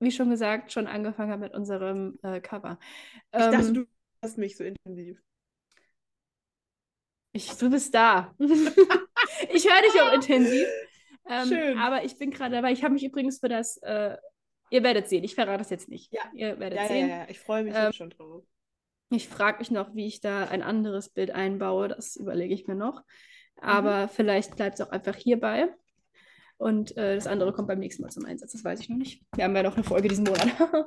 [0.00, 2.78] wie schon gesagt, schon angefangen habe mit unserem äh, Cover.
[3.32, 3.86] Ich dachte, Ähm, du
[4.22, 5.18] hast mich so intensiv.
[7.36, 8.32] Ich, du bist da.
[8.38, 8.48] ich
[9.68, 10.66] höre dich auch intensiv.
[11.28, 11.78] Ähm, Schön.
[11.78, 12.70] Aber ich bin gerade dabei.
[12.70, 14.16] Ich habe mich übrigens für das, äh,
[14.70, 16.12] ihr werdet sehen, ich verrate es jetzt nicht.
[16.12, 16.20] Ja.
[16.32, 17.08] Ihr werdet Ja, ja, sehen.
[17.08, 18.44] ja, ich freue mich Ähm, schon drauf.
[19.10, 21.88] Ich frage mich noch, wie ich da ein anderes Bild einbaue.
[21.88, 23.00] Das überlege ich mir noch.
[23.60, 23.68] Mhm.
[23.68, 25.68] Aber vielleicht bleibt es auch einfach hierbei.
[26.56, 28.52] Und äh, das andere kommt beim nächsten Mal zum Einsatz.
[28.52, 29.22] Das weiß ich noch nicht.
[29.34, 30.46] Wir haben ja noch eine Folge diesen Monat.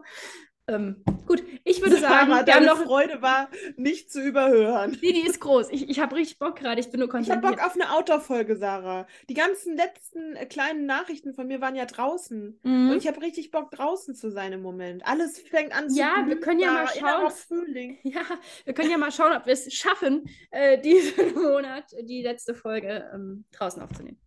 [0.67, 2.83] ähm, gut, Ich würde sagen, Sarah, wir haben deine noch.
[2.83, 4.97] Freude war nicht zu überhören.
[5.01, 5.69] Die, die ist groß.
[5.71, 6.79] Ich, ich habe richtig Bock gerade.
[6.81, 7.57] Ich bin nur Ich habe konzentriert.
[7.57, 9.07] Bock auf eine Outdoor-Folge, Sarah.
[9.29, 12.59] Die ganzen letzten äh, kleinen Nachrichten von mir waren ja draußen.
[12.63, 12.89] Mhm.
[12.91, 15.05] Und ich habe richtig Bock, draußen zu sein im Moment.
[15.07, 16.99] Alles fängt an zu Ja, wir blühen, können ja mal Sarah.
[16.99, 17.31] Innerer schauen.
[17.31, 17.97] Frühling.
[18.03, 18.21] Ja,
[18.65, 23.09] wir können ja mal schauen, ob wir es schaffen, äh, diesen Monat die letzte Folge
[23.13, 24.19] ähm, draußen aufzunehmen.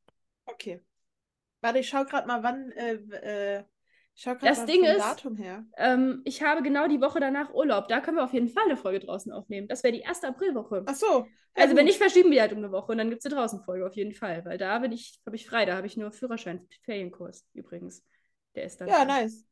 [0.46, 0.80] Okay.
[1.60, 2.70] Warte, ich schau gerade mal, wann.
[2.72, 2.94] Äh,
[3.58, 3.64] äh,
[4.22, 5.64] schau Das Ding ist- Datum her.
[5.76, 7.88] Ähm, ich habe genau die Woche danach Urlaub.
[7.88, 9.66] Da können wir auf jeden Fall eine Folge draußen aufnehmen.
[9.68, 10.82] Das wäre die erste Aprilwoche.
[10.86, 11.06] Ach so.
[11.06, 11.84] ja Also wenn gut.
[11.86, 13.94] nicht, verschieben wir halt um eine Woche und dann gibt es eine draußen Folge auf
[13.96, 14.44] jeden Fall.
[14.44, 18.04] Weil da bin ich, habe ich frei, da habe ich nur Führerschein, Ferienkurs übrigens.
[18.54, 18.88] Der ist dann.
[18.88, 19.04] Ja, frei.
[19.22, 19.44] nice.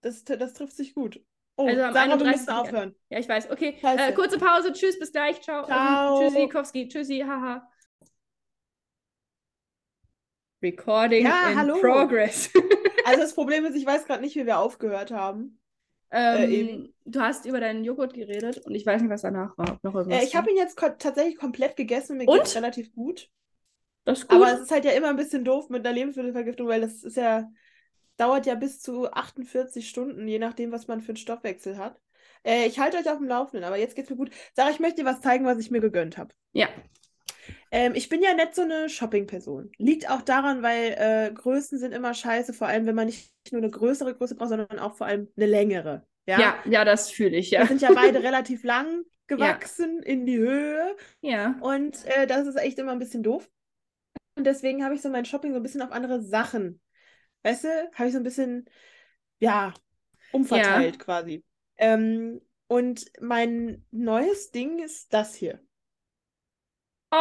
[0.00, 1.20] Das, das trifft sich gut.
[1.56, 2.32] Oh, Also am Sarah, wir 31.
[2.40, 2.94] müssen aufhören.
[3.10, 3.50] Ja, ich weiß.
[3.50, 4.72] Okay, äh, kurze Pause.
[4.72, 5.40] Tschüss, bis gleich.
[5.42, 5.64] Ciao.
[5.66, 6.20] Ciao.
[6.20, 6.88] Tschüssi, Kowski.
[6.88, 7.68] Tschüssi, haha.
[10.62, 11.78] Recording Ja, in hallo.
[11.80, 12.50] progress.
[13.08, 15.58] Also das Problem ist, ich weiß gerade nicht, wie wir aufgehört haben.
[16.10, 16.94] ähm, eben.
[17.04, 19.72] du hast über deinen Joghurt geredet und ich weiß nicht, was danach war.
[19.72, 22.38] Ob noch irgendwas Äh, ich habe ihn jetzt ko tatsächlich komplett gegessen und mir Und?
[22.38, 23.30] geht's relativ gut.
[24.04, 24.36] Das ist gut.
[24.36, 27.16] Aber es ist halt ja immer ein bisschen doof mit einer Lebensmittelvergiftung, weil das ist
[27.16, 27.50] ja,
[28.16, 32.00] dauert ja bis zu 48 Stunden, je nachdem, was man für einen Stoffwechsel hat.
[32.42, 34.30] Äh, ich halte euch auf dem Laufenden, aber jetzt geht's mir gut.
[34.54, 36.34] Sarah, ich möchte dir was zeigen, was ich mir gegönnt habe.
[36.52, 36.68] ja.
[37.70, 39.70] Ähm, ich bin ja nicht so eine Shopping-Person.
[39.78, 43.60] Liegt auch daran, weil äh, Größen sind immer scheiße, vor allem wenn man nicht nur
[43.62, 46.06] eine größere Größe braucht, sondern auch vor allem eine längere.
[46.26, 47.66] Ja, ja, ja, das fühle ich, Wir ja.
[47.66, 51.56] sind ja beide relativ lang gewachsen in die Höhe Ja.
[51.60, 53.48] und äh, das ist echt immer ein bisschen doof.
[54.34, 56.80] Und deswegen habe ich so mein Shopping so ein bisschen auf andere Sachen.
[57.42, 58.66] Weißt du, habe ich so ein bisschen,
[59.40, 59.74] ja,
[60.32, 61.44] umverteilt quasi.
[61.76, 65.60] Ähm, und mein neues Ding ist das hier.
[67.10, 67.14] Oh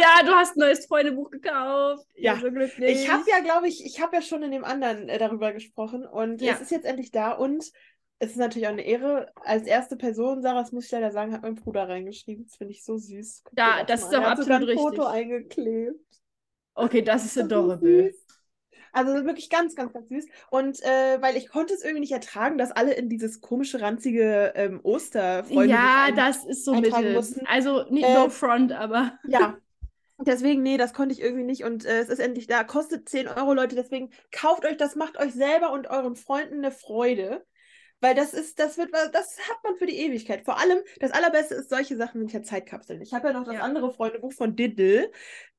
[0.00, 2.06] ja, du hast ein neues Freundebuch gekauft.
[2.14, 2.34] Ja.
[2.34, 3.02] bin so glücklich.
[3.02, 6.06] Ich habe ja, glaube ich, ich habe ja schon in dem anderen äh, darüber gesprochen
[6.06, 6.54] und Ja.
[6.54, 7.64] es ist jetzt endlich da und
[8.20, 9.32] es ist natürlich auch eine Ehre.
[9.34, 12.44] Als erste Person, Sarah, das muss ich leider sagen, hat mein Bruder reingeschrieben.
[12.46, 13.42] Das finde ich so süß.
[13.44, 15.98] Guck Da- das mal ist auch Er hat sogar absolut ein Foto eingeklebt.
[16.74, 18.12] Okay, das ist so adorable.
[18.12, 18.21] süß.
[18.92, 20.26] Also wirklich ganz, ganz, ganz süß.
[20.50, 24.52] Und äh, weil ich konnte es irgendwie nicht ertragen, dass alle in dieses komische, ranzige
[24.54, 27.14] ähm, Osterfreundebuch Ja, ein- das ist so mittel.
[27.14, 27.46] mussten.
[27.46, 29.18] Also, nicht Äh, no front, aber.
[29.26, 29.56] Ja.
[30.24, 32.62] Deswegen, nee, das konnte ich irgendwie nicht und äh, es ist endlich da.
[32.62, 33.74] Kostet 10 Euro, Leute.
[33.74, 37.44] Deswegen kauft euch das, macht euch selber und euren Freunden eine Freude.
[38.00, 40.44] Weil das ist, das wird, was- das hat man für die Ewigkeit.
[40.44, 43.00] Vor allem, das Allerbeste ist, solche Sachen sind ja Zeitkapseln.
[43.00, 43.60] Ich habe ja noch das Ja.
[43.62, 45.10] andere Freundebuch von Diddle.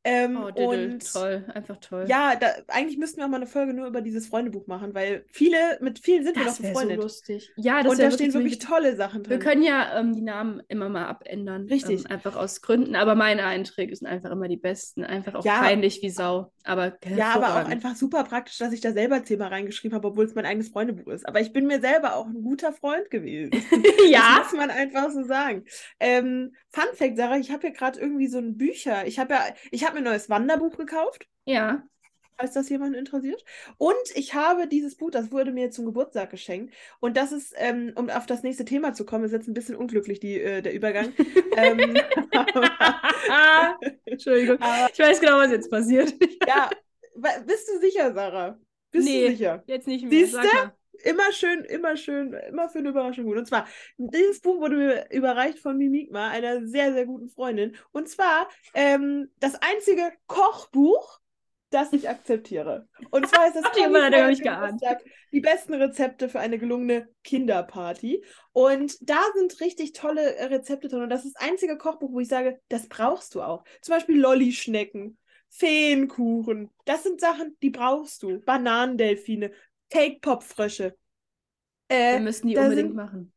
[0.06, 2.06] Ähm, Oh, Diddle, und toll, einfach toll.
[2.10, 5.24] ja, da, eigentlich müssten wir auch mal eine Folge nur über dieses Freundebuch machen, weil
[5.32, 7.02] viele, mit vielen sind wir doch das wäre so befreundet.
[7.04, 7.52] lustig.
[7.56, 9.40] Ja, das und da stehen wirklich tolle Sachen Wir drin.
[9.40, 11.68] können ja ähm, die Namen immer mal abändern.
[11.68, 12.02] Richtig.
[12.02, 12.96] Ähm, einfach aus Gründen.
[12.96, 15.04] Aber meine Einträge sind einfach immer die besten.
[15.06, 15.60] Einfach auch Ja.
[15.62, 16.52] peinlich wie Sau.
[16.66, 20.26] Aber Ja, aber auch einfach super praktisch, dass ich da selber zehnmal reingeschrieben habe, obwohl
[20.26, 21.26] es mein eigenes Freundebuch ist.
[21.28, 23.52] Aber ich bin mir selber auch ein guter Freund gewesen.
[24.10, 24.38] ja.
[24.40, 25.64] Das muss man einfach so sagen.
[26.00, 29.06] Ähm, Fun Fact, Sarah, ich habe hier gerade irgendwie so ein Bücher.
[29.08, 31.84] Ich habe ja, ich habe mir ein neues Wanderbuch gekauft, Ja.
[32.38, 33.44] falls das jemand interessiert.
[33.78, 36.74] Und ich habe dieses Buch, das wurde mir zum Geburtstag geschenkt.
[37.00, 39.76] Und das ist, ähm, um auf das nächste Thema zu kommen, ist jetzt ein bisschen
[39.76, 41.14] unglücklich, die, äh, der Übergang.
[41.58, 41.98] ähm,
[42.32, 44.58] aber, Entschuldigung.
[44.60, 46.14] aber Ich weiß genau, was jetzt passiert.
[46.48, 46.70] ja,
[47.46, 48.60] bist du sicher, Sarah?
[48.92, 49.26] Bist Nee.
[49.26, 49.64] du sicher?
[49.68, 50.28] Jetzt nicht mehr.
[50.28, 50.74] Sag mal.
[51.04, 53.38] Immer schön, immer schön, immer für eine Überraschung gut.
[53.38, 53.68] Und zwar,
[53.98, 57.76] dieses Buch wurde mir überreicht von Mimikma, einer sehr, sehr guten Freundin.
[57.92, 61.20] Und zwar ähm, das einzige Kochbuch,
[61.74, 62.88] das ich akzeptiere.
[63.10, 63.64] Und zwar ist das.
[64.68, 68.24] Geburtstag, die besten Rezepte für eine gelungene Kinderparty.
[68.52, 71.02] Und da sind richtig tolle äh, Rezepte drin.
[71.02, 73.64] Und das ist das einzige Kochbuch, wo ich sage, das brauchst du auch.
[73.82, 75.18] Zum Beispiel Lollischnecken,
[75.50, 76.70] Feenkuchen.
[76.86, 78.40] Das sind Sachen, die brauchst du.
[78.40, 79.52] Bananendelfine,
[79.94, 80.96] Cake-Pop-Frösche.
[81.90, 83.32] Wir Äh, müssen die unbedingt machen.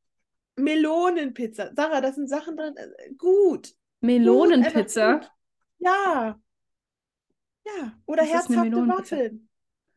[0.57, 1.71] Melonenpizza.
[1.77, 2.75] Sarah, das sind Sachen drin.
[2.77, 3.75] äh, Gut.
[4.01, 5.15] Melonenpizza.
[5.19, 5.31] Gut.
[5.79, 6.41] Ja.
[7.67, 7.93] Ja.
[8.07, 8.73] Oder herzhafte?
[8.89, 9.49] Waffeln.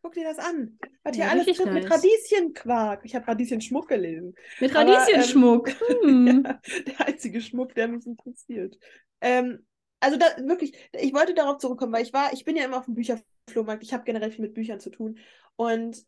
[0.02, 0.78] Guck dir das an.
[1.04, 1.94] Was hier Ja, alles drin mit nice.
[1.94, 3.02] Radieschenquark.
[3.04, 4.36] Ich habe Radieschenschmuck gelesen.
[4.60, 5.70] Mit Aber, ähm, Radieschenschmuck.
[6.04, 6.44] Hm.
[6.46, 8.78] Ja, der einzige Schmuck, der mich interessiert.
[9.22, 9.66] Ähm,
[10.00, 12.86] also da, wirklich, ich wollte darauf zurückkommen, weil ich war, ich bin ja immer auf
[12.86, 15.20] dem Bücherflohmarkt, ich habe generell viel mit Büchern zu tun
[15.58, 16.06] und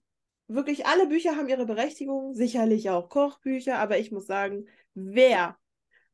[0.54, 5.58] wirklich alle Bücher haben ihre Berechtigung, sicherlich auch Kochbücher, aber ich muss sagen, wer,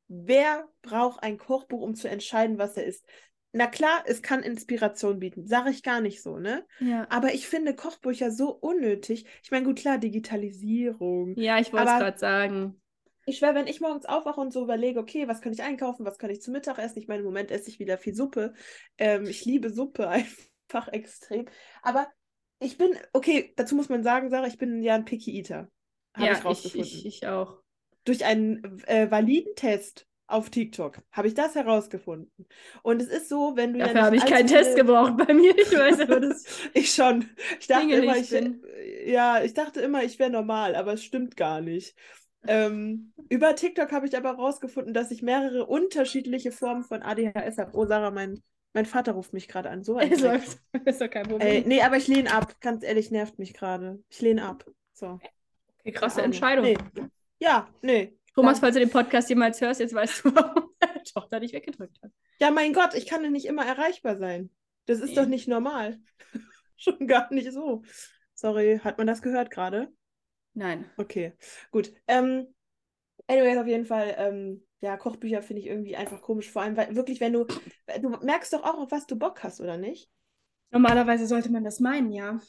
[0.08, 3.06] wer braucht ein Kochbuch, um zu entscheiden, was er isst?
[3.54, 6.66] Na klar, es kann Inspiration bieten, sage ich gar nicht so, ne?
[6.80, 7.08] Ja.
[7.10, 9.26] Aber ich finde Kochbücher so unnötig.
[9.42, 12.82] Ich meine, gut, klar, Digitalisierung, ja, ich wollte es gerade sagen.
[13.26, 16.18] ich schwöre, wenn ich morgens aufwache und so überlege, okay, was kann ich einkaufen, was
[16.18, 17.00] kann ich zu Mittag essen?
[17.00, 18.54] Ich meine, im Moment esse ich wieder viel Suppe.
[18.98, 20.08] Ähm, ich liebe Suppe
[20.70, 21.46] einfach extrem.
[21.82, 22.08] Aber
[22.60, 25.70] ich bin, okay, dazu muss man sagen, Sarah, ich bin ja ein Picky Eater.
[26.16, 26.88] Habe ja, ich ich, rausgefunden.
[26.88, 27.62] ich, ich auch.
[28.04, 32.48] durch einen äh, validen Test auf TikTok habe ich das herausgefunden.
[32.84, 35.58] Und es ist so, wenn du Dafür ja habe ich keinen Test gebraucht bei mir.
[35.58, 36.44] Ich weiß aber das.
[36.74, 37.30] Ich schon.
[37.60, 38.62] Ich dachte Dinge immer, ich, bin.
[39.06, 41.96] ja, ich dachte immer, ich wäre normal, aber es stimmt gar nicht.
[42.46, 47.72] Ähm, über TikTok habe ich aber herausgefunden, dass ich mehrere unterschiedliche Formen von ADHS habe.
[47.74, 48.44] Oh, Sarah, mein,
[48.74, 49.84] mein Vater ruft mich gerade an.
[49.84, 50.32] So ein Es Dreck.
[50.32, 50.60] läuft.
[50.88, 51.48] Ist doch kein Problem.
[51.48, 52.60] Ey, nee, aber ich lehne ab.
[52.62, 54.04] Ganz ehrlich, nervt mich gerade.
[54.10, 54.66] Ich lehne ab.
[54.94, 55.20] So.
[55.80, 56.22] okay, krasse.
[56.22, 56.66] Entscheidung.
[56.66, 56.78] Nee.
[57.40, 58.18] Ja, nee.
[58.34, 58.62] Thomas, Ja.
[58.62, 62.12] falls du den Podcast jemals hörst, jetzt weißt du, warum deine Tochter dich weggedrückt hat.
[62.40, 64.52] Ja, mein Gott, ich kann doch nicht immer erreichbar sein.
[64.86, 65.16] Das ist Nee.
[65.16, 66.00] doch nicht normal.
[66.78, 67.82] Schon gar nicht so.
[68.36, 69.92] Sorry, hat man das gehört gerade?
[70.54, 70.90] Nein.
[70.98, 71.34] Okay,
[71.72, 71.92] gut.
[72.08, 72.54] Ähm,
[73.28, 76.52] anyways, auf jeden Fall, ähm, ja, Kochbücher finde ich irgendwie einfach komisch.
[76.52, 77.46] Vor allem, weil wirklich, wenn du,
[78.02, 80.10] du merkst doch auch, auf was du Bock hast, oder nicht?
[80.72, 82.40] Normalerweise sollte man das meinen, ja.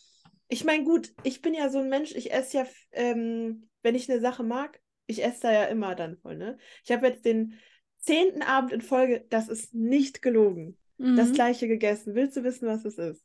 [0.48, 4.10] Ich meine, gut, ich bin ja so ein Mensch, ich esse ja, ähm, wenn ich
[4.10, 6.58] eine Sache mag, ich esse da ja immer dann voll, ne?
[6.84, 7.54] Ich habe jetzt den
[7.98, 11.34] zehnten Abend in Folge, das ist nicht gelogen, das Mhm.
[11.34, 12.14] gleiche gegessen.
[12.14, 13.24] Willst du wissen, was es ist?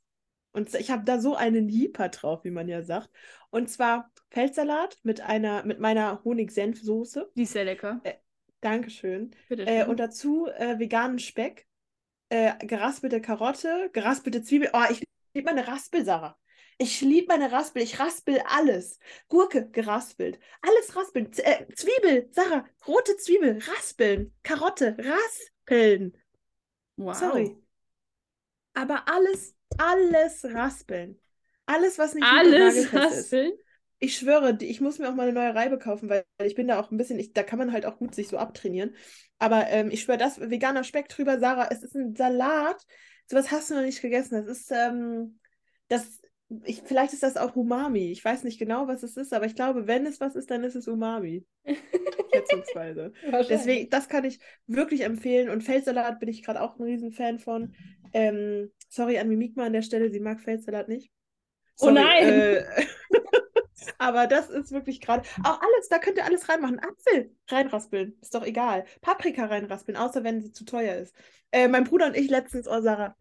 [0.51, 3.09] Und ich habe da so einen Jeeper drauf, wie man ja sagt.
[3.49, 7.31] Und zwar Feldsalat mit einer, mit meiner Honig-Senf-Soße.
[7.35, 8.01] Die ist sehr lecker.
[8.63, 9.31] Dankeschön.
[9.49, 9.89] Äh, schön.
[9.89, 11.67] und dazu äh, veganen Speck,
[12.29, 14.69] äh, geraspelte Karotte, geraspelte Zwiebel.
[14.73, 15.03] Oh, ich
[15.33, 16.37] liebe meine Raspel, Sarah.
[16.77, 17.83] Ich liebe meine Raspel.
[17.83, 18.99] Ich raspel alles.
[19.27, 20.39] Gurke geraspelt.
[20.61, 21.31] Alles raspeln.
[21.31, 22.65] Z äh, Zwiebel, Sarah.
[22.87, 23.59] Rote Zwiebel.
[23.59, 24.33] Raspeln.
[24.43, 24.97] Karotte.
[24.97, 26.17] Raspeln.
[26.97, 27.13] wow.
[27.13, 27.55] Sorry.
[28.73, 31.19] Aber alles, alles raspeln.
[31.65, 33.62] Alles, was nicht Alles nagelfest ist.
[34.03, 36.77] Ich schwöre, ich muss mir auch mal eine neue Reibe kaufen, weil ich bin da
[36.77, 38.95] auch ein bisschen, ich, da kann man halt auch gut sich so abtrainieren.
[39.39, 42.85] Aber ähm, ich schwöre, das veganer Speck drüber, Sarah, es ist ein Salat.
[43.27, 44.35] Sowas hast du noch nicht gegessen.
[44.35, 45.39] Das ist, ähm,
[45.87, 46.19] das,
[46.65, 48.11] ich, vielleicht ist das auch Umami.
[48.11, 50.65] Ich weiß nicht genau, was es ist, aber ich glaube, wenn es was ist, dann
[50.65, 51.45] ist es Umami.
[52.33, 53.13] Schätzungsweise.
[53.47, 54.37] Deswegen, das kann ich
[54.67, 55.47] wirklich empfehlen.
[55.47, 57.73] Und Feldsalat bin ich gerade auch ein Riesenfan von.
[58.11, 61.09] Ähm, sorry an Mimikma an der Stelle, sie mag Feldsalat nicht.
[61.79, 62.27] Oh nein!
[62.27, 62.63] Äh,
[63.97, 65.27] aber das ist wirklich gerade.
[65.43, 66.79] Auch alles, da könnt ihr alles reinmachen.
[66.79, 68.85] Apfel reinraspeln, ist doch egal.
[69.01, 71.15] Paprika reinraspeln, außer wenn sie zu teuer ist.
[71.51, 73.15] Äh, mein Bruder und ich letztens, oh Sarah,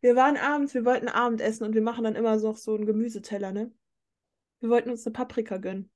[0.00, 2.86] wir waren abends, wir wollten Abend essen und wir machen dann immer so, so einen
[2.86, 3.72] Gemüseteller, ne?
[4.60, 5.90] Wir wollten uns eine Paprika gönnen.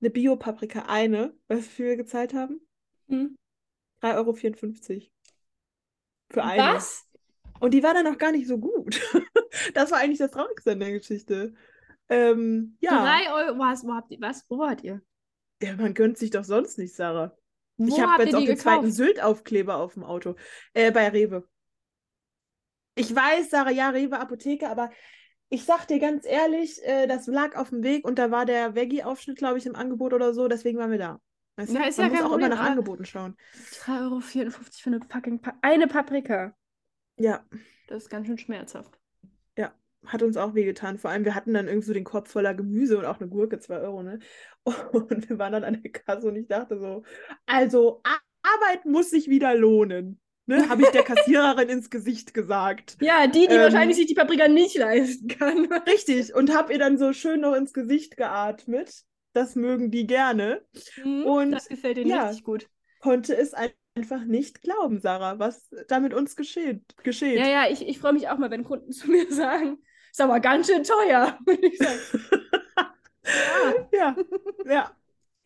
[0.00, 2.60] Eine Bio-Paprika, eine, was wir gezahlt haben?
[3.08, 3.36] Hm.
[4.02, 5.02] 3,54 Euro.
[6.30, 6.74] Für eine.
[6.74, 7.06] Was?
[7.60, 9.00] Und die war dann auch gar nicht so gut.
[9.74, 11.54] das war eigentlich das Traurigste an der Geschichte.
[12.08, 13.02] Ähm, ja.
[13.02, 13.58] Drei Euro.
[13.58, 13.84] Was?
[13.84, 14.20] Wo habt ihr?
[14.20, 14.44] Was?
[14.48, 15.02] Wo wart ihr?
[15.62, 17.36] ja, man gönnt sich doch sonst nicht, Sarah.
[17.76, 18.96] Wo ich habe jetzt auch den zweiten gekauft?
[18.96, 20.36] Sylt-Aufkleber auf dem Auto.
[20.74, 21.48] Äh, bei Rewe.
[22.94, 24.90] Ich weiß, Sarah, ja, Rewe Apotheke, aber
[25.48, 28.74] ich sag dir ganz ehrlich, äh, das lag auf dem Weg und da war der
[28.74, 31.20] Veggie-Aufschnitt, glaube ich, im Angebot oder so, deswegen waren wir da.
[31.56, 31.78] Weißt du?
[31.78, 33.36] Ja, ist Man ja muss auch Problem, immer nach Angeboten schauen.
[33.52, 36.56] 3,54 Euro für eine fucking pa eine Paprika.
[37.16, 37.44] Ja,
[37.86, 38.98] Das ist ganz schön schmerzhaft.
[40.06, 40.98] Hat uns auch wehgetan.
[40.98, 43.58] Vor allem, wir hatten dann irgendwie so den Korb voller Gemüse und auch eine Gurke,
[43.58, 44.18] 2 Euro, ne?
[44.92, 47.02] Und wir waren dann an der Kasse und ich dachte so,
[47.44, 48.00] also
[48.42, 50.20] Arbeit muss sich wieder lohnen.
[50.46, 50.68] Ne?
[50.68, 52.96] Habe ich der Kassiererin ins Gesicht gesagt.
[53.00, 55.66] Ja, die, die Ähm, wahrscheinlich sich die Paprika nicht leisten kann.
[55.86, 56.34] Richtig.
[56.34, 59.04] Und habe ihr dann so schön noch ins Gesicht geatmet.
[59.32, 60.62] Das mögen die gerne.
[61.02, 62.26] Mhm, Und das gefällt ihnen ja.
[62.26, 62.68] richtig gut.
[63.00, 66.82] Konnte es einfach nicht glauben, Sarah, was da mit uns geschieht.
[67.02, 67.38] geschieht.
[67.38, 69.78] Ja, ja, ich, ich freue mich auch mal, wenn Kunden zu mir sagen,
[70.14, 71.36] ist aber ganz schön teuer.
[71.46, 72.00] Und ich sage,
[73.26, 74.16] ja, ja,
[74.64, 74.96] ja.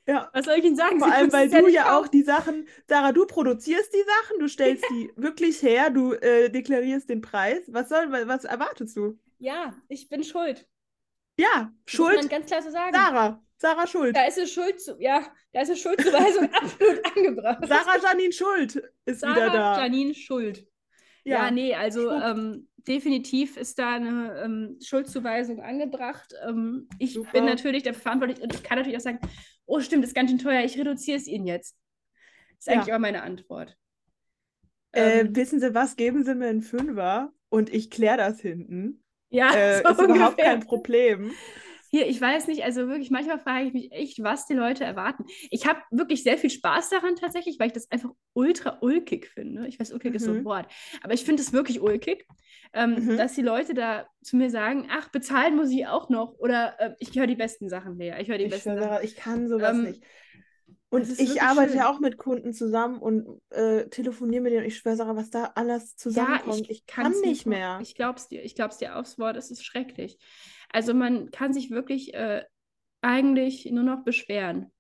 [0.07, 0.31] ja.
[0.35, 0.99] was soll ich Ihnen sagen?
[0.99, 4.05] Vor Sie allem, weil es ja du ja auch die Sachen, Sarah, du produzierst die
[4.05, 7.63] Sachen, du stellst die wirklich her, du äh, deklarierst den Preis.
[7.69, 9.19] Was soll, was erwartest du?
[9.39, 10.69] Ja, ich bin schuld.
[11.39, 12.95] Ja, Muss man Schuld, ganz klar so sagen.
[12.95, 13.43] Sarah.
[13.57, 14.15] Sarah Schuld.
[14.15, 17.67] Da ist eine Schuld zu, ja, da ist eine Schuldzuweisung absolut angebracht.
[17.67, 19.83] Sarah Janine Schuld ist wieder Sarah da.
[19.83, 20.67] Janine Schuld.
[21.25, 26.33] Ja, nee, also ähm, definitiv ist da eine ähm, Schuldzuweisung angebracht.
[26.49, 27.33] Ähm, ich Super.
[27.33, 29.21] bin natürlich dafür verantwortlich und ich kann natürlich auch sagen,
[29.67, 31.77] oh stimmt, das ist ganz schön teuer, ich reduziere es Ihnen jetzt.
[32.57, 32.75] Das ist Ja.
[32.75, 33.77] eigentlich immer meine Antwort.
[34.93, 39.03] Äh, Ähm, wissen Sie was, geben Sie mir einen Fünfer und ich kläre das hinten.
[39.31, 40.45] ja, Äh, so ist überhaupt ungefähr.
[40.45, 41.41] kein Problem.
[41.91, 45.25] Hier, ich weiß nicht, also wirklich, manchmal frage ich mich echt, was die Leute erwarten.
[45.51, 49.67] Ich habe wirklich sehr viel Spaß daran tatsächlich, weil ich das einfach ultra ulkig finde.
[49.67, 50.45] Ich weiß, ulkig ist so ein Mhm.
[50.45, 50.67] Wort,
[51.03, 52.27] aber ich finde es wirklich ulkig,
[52.75, 53.17] ähm, Mhm.
[53.17, 56.95] dass die Leute da zu mir sagen, ach, bezahlen muss ich auch noch oder äh,
[56.99, 58.21] ich höre die besten Sachen mehr.
[58.21, 59.05] Ich höre die Ich, besten Sachen.
[59.05, 60.03] Ich kann sowas Ähm, nicht.
[60.91, 64.79] Und ich arbeite ja auch mit Kunden zusammen und äh, telefoniere mit denen und ich
[64.79, 66.71] schwöre, Sarah, was da alles zusammenkommt.
[66.71, 67.79] ich kann kann's nicht mehr.
[67.83, 68.43] Ich glaub's dir.
[68.43, 69.37] Ich glaub's dir aufs Wort.
[69.37, 70.19] Es ist schrecklich.
[70.71, 72.45] Also man kann sich wirklich äh,
[73.01, 74.71] eigentlich nur noch beschweren.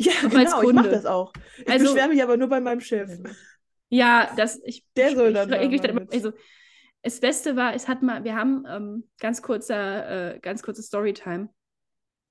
[0.00, 1.32] Ja, Auch genau, ich mache das auch.
[1.58, 3.10] Ich Also- beschwere mich aber nur bei meinem Chef.
[3.88, 6.12] Ja, das, ich, Der soll dann ich, da ich, mal mit.
[6.12, 6.32] also,
[7.02, 11.48] das Beste war, es hat mal, wir haben ähm, ganz kurzer, äh, ganz kurze Storytime.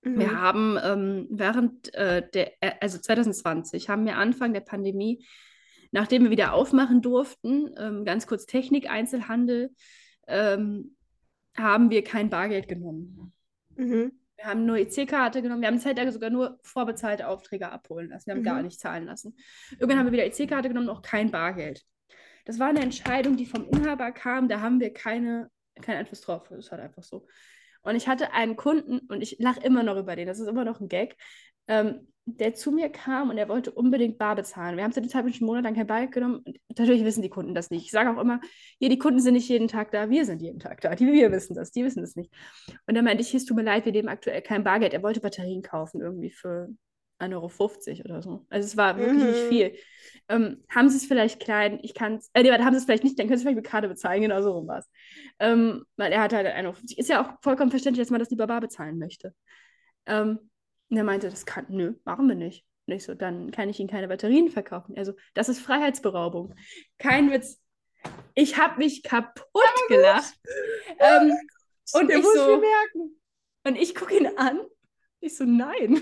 [0.03, 0.41] Wir Mhm.
[0.41, 5.25] haben ähm, während äh, der, äh, also 2020, haben wir Anfang der Pandemie,
[5.91, 9.71] nachdem wir wieder aufmachen durften, ähm, ganz kurz Technik, Einzelhandel,
[10.27, 10.96] ähm,
[11.59, 13.33] haben wir kein Bargeld genommen.
[13.75, 14.11] Mhm.
[14.35, 15.61] Wir haben nur EC-Karte genommen.
[15.61, 18.27] Wir haben eine Zeit lang sogar nur vorbezahlte Aufträge abholen lassen.
[18.27, 18.65] Wir haben gar Mhm.
[18.65, 19.35] nicht zahlen lassen.
[19.71, 21.83] Irgendwann haben wir wieder EC-Karte genommen, auch kein Bargeld.
[22.45, 24.47] Das war eine Entscheidung, die vom Inhaber kam.
[24.47, 25.49] Da haben wir keine,
[25.81, 26.47] keinen Einfluss drauf.
[26.49, 27.25] Das ist halt einfach so.
[27.81, 30.65] Und ich hatte einen Kunden, und ich lache immer noch über den, das ist immer
[30.65, 31.15] noch ein Gag,
[31.67, 34.75] ähm, der zu mir kam und er wollte unbedingt bar bezahlen.
[34.75, 36.41] Wir haben zu dem Zeitpunkt schon monatelang kein Bargeld genommen.
[36.45, 37.86] Und natürlich wissen die Kunden das nicht.
[37.86, 38.41] Ich sage auch immer,
[38.80, 40.93] hier, die Kunden sind nicht jeden Tag da, wir sind jeden Tag da.
[40.93, 42.32] Die wir wissen das, die wissen das nicht.
[42.86, 44.93] Und dann meinte ich, es tut mir leid, wir nehmen aktuell kein Bargeld.
[44.93, 46.67] Er wollte Batterien kaufen, irgendwie für
[47.19, 48.45] 1,50 Euro oder so.
[48.49, 49.49] Also es war wirklich nicht Mhm.
[49.49, 49.75] viel.
[50.30, 51.80] Ähm, haben Sie es vielleicht klein?
[51.82, 53.65] Ich kann es, äh, nee, haben Sie es vielleicht nicht, dann können Sie vielleicht mit
[53.65, 54.89] Karte bezahlen, genau so rum war es.
[55.39, 58.47] Ähm, weil er hat halt 1,50 Ist ja auch vollkommen verständlich, dass man das lieber
[58.47, 59.34] bar bezahlen möchte.
[60.05, 60.39] Ähm,
[60.89, 62.65] und er meinte, das kann, nö, machen wir nicht.
[62.85, 64.97] Und ich so, dann kann ich Ihnen keine Batterien verkaufen.
[64.97, 66.55] Also, das ist Freiheitsberaubung.
[66.97, 67.61] Kein Witz.
[68.33, 69.43] Ich habe mich kaputt
[69.89, 70.33] gelacht.
[70.99, 71.33] Ähm,
[71.93, 73.21] und ich muss so, mir merken.
[73.65, 74.61] und ich gucke ihn an.
[75.19, 75.95] Ich so, nein.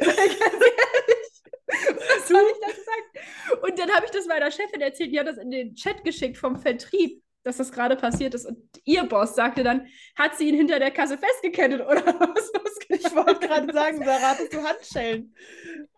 [0.00, 1.36] Ganz ehrlich,
[1.66, 3.62] was soll ich dazu sagen?
[3.62, 6.36] Und dann habe ich das meiner Chefin erzählt, die hat das in den Chat geschickt
[6.36, 8.46] vom Vertrieb, dass das gerade passiert ist.
[8.46, 9.86] Und ihr Boss sagte dann,
[10.16, 12.52] hat sie ihn hinter der Kasse festgekettet oder was?
[12.88, 15.34] Ich wollte gerade sagen, Sarah, hattest du Handschellen?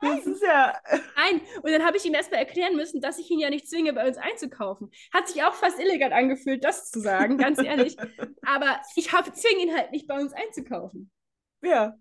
[0.01, 0.75] Das ist ja.
[1.17, 3.93] Nein, und dann habe ich ihm erstmal erklären müssen, dass ich ihn ja nicht zwinge,
[3.93, 4.91] bei uns einzukaufen.
[5.13, 7.97] Hat sich auch fast illegal angefühlt, das zu sagen, ganz ehrlich.
[8.47, 11.11] Aber ich zwinge ihn halt nicht, bei uns einzukaufen.
[11.63, 11.97] Ja.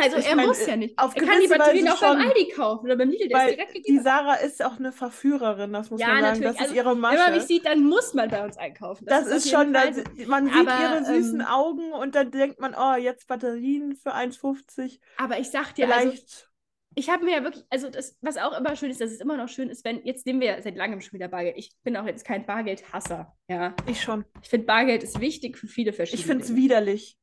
[0.00, 0.96] Also Ich er mein, muss äh, ja nicht.
[0.98, 2.28] auf er kann die Batterien Weise auch beim schon.
[2.30, 4.02] Aldi kaufen oder beim Lidl, der ist direkt die gegeben.
[4.04, 6.26] Sarah ist auch eine Verführerin, das muss Ja, man sagen.
[6.40, 6.52] natürlich.
[6.52, 7.46] Das Also, ist ihre Wenn man mich Masche.
[7.46, 9.06] sieht, dann muss man bei uns einkaufen.
[9.06, 10.02] Das, auf ist jeden schon, das, so.
[10.28, 14.14] man sieht Aber, ihre süßen ähm, Augen und dann denkt man, oh, jetzt Batterien für
[14.14, 15.00] 1,50.
[15.16, 16.48] Aber ich sag dir, also, Vielleicht.
[16.94, 19.36] ich habe mir ja wirklich, also das, was auch immer schön ist, dass es immer
[19.36, 21.56] noch schön ist, wenn, jetzt nehmen wir ja seit langem schon wieder Bargeld.
[21.58, 23.36] Ich bin auch jetzt kein Bargeldhasser.
[23.48, 23.74] Ja.
[23.86, 24.24] ich schon.
[24.42, 27.16] Ich finde, Bargeld ist wichtig für viele verschiedene Ich finde es widerlich.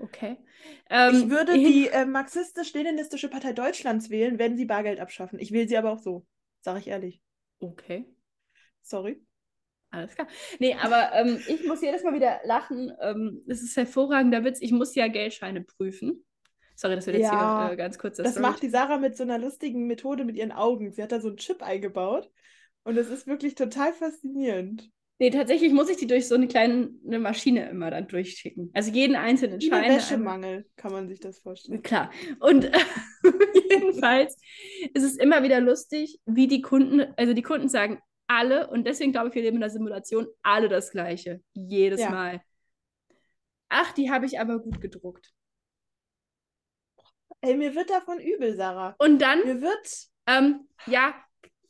[0.00, 0.36] Okay.
[0.38, 5.38] Ich Ähm, würde hin- die äh, marxistisch-leninistische Partei Deutschlands wählen, wenn sie Bargeld abschaffen.
[5.38, 6.26] Ich wähle sie aber auch so.
[6.60, 7.22] Sage ich ehrlich.
[7.60, 8.06] Okay.
[8.82, 9.20] Sorry.
[9.90, 10.28] Alles klar.
[10.58, 12.92] Nee, aber ähm, ich muss jedes Mal wieder lachen.
[13.00, 14.60] Ähm, das ist hervorragender Witz.
[14.60, 16.24] Ich muss ja Geldscheine prüfen.
[16.76, 19.24] Sorry, das wird jetzt Ja, hier äh, ganz kurz Das macht die Sarah mit so
[19.24, 20.92] einer lustigen Methode mit ihren Augen.
[20.92, 22.30] Sie hat da so einen Chip eingebaut.
[22.84, 24.90] Und es ist wirklich total faszinierend.
[25.20, 28.70] Nee, tatsächlich muss ich die durch so eine kleine eine Maschine immer dann durchschicken.
[28.72, 29.78] Also jeden einzelnen Wie Schein.
[29.78, 31.82] ein einmal- Wäschemangel, kann man sich das vorstellen.
[31.82, 32.10] Klar.
[32.40, 32.70] Und
[33.70, 34.36] jedenfalls
[34.94, 39.12] ist es immer wieder lustig, wie die Kunden, also die Kunden sagen alle, und deswegen
[39.12, 41.42] glaube ich, wir leben in der Simulation, alle das Gleiche.
[41.52, 42.10] Jedes Ja.
[42.10, 42.40] Mal.
[43.68, 45.32] Ach, die habe ich aber gut gedruckt.
[47.42, 48.94] Ey, mir wird davon übel, Sarah.
[48.98, 50.06] Und dann, Mir wird.
[50.26, 51.14] ähm, ja,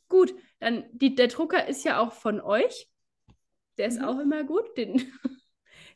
[0.07, 2.87] gut, dann die, der Drucker ist ja auch von euch.
[3.81, 4.05] Der ist Mhm.
[4.05, 4.77] auch immer gut.
[4.77, 4.93] Den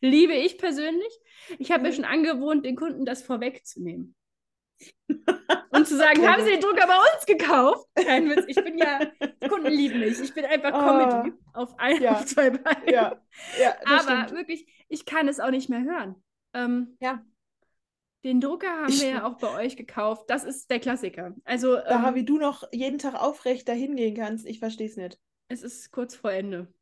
[0.01, 1.19] liebe ich persönlich.
[1.59, 1.93] Ich habe mir Mhm.
[1.93, 4.15] schon angewohnt, den Kunden das vorwegzunehmen.
[5.69, 7.87] Und zu sagen, haben Sie den Drucker bei uns gekauft?
[7.95, 8.45] Kein Witz.
[8.47, 8.99] Ich bin ja,
[9.49, 10.19] Kunden lieben mich.
[10.19, 10.79] Ich bin einfach Oh.
[10.79, 12.13] Comedy auf ein, Ja.
[12.13, 12.89] auf zwei Beinen.
[12.89, 13.21] Ja,
[13.61, 14.31] ja, Aber stimmt.
[14.31, 16.15] wirklich, ich kann es auch nicht mehr hören.
[16.55, 17.23] Ähm, Ja.
[18.23, 20.25] Den Drucker haben Ich- wir ja auch bei euch gekauft.
[20.31, 21.35] Das ist der Klassiker.
[21.43, 24.97] Also, Sarah, ähm, wie du noch jeden Tag aufrecht dahin gehen kannst, ich verstehe es
[24.97, 25.19] nicht.
[25.47, 26.73] es ist kurz vor Ende.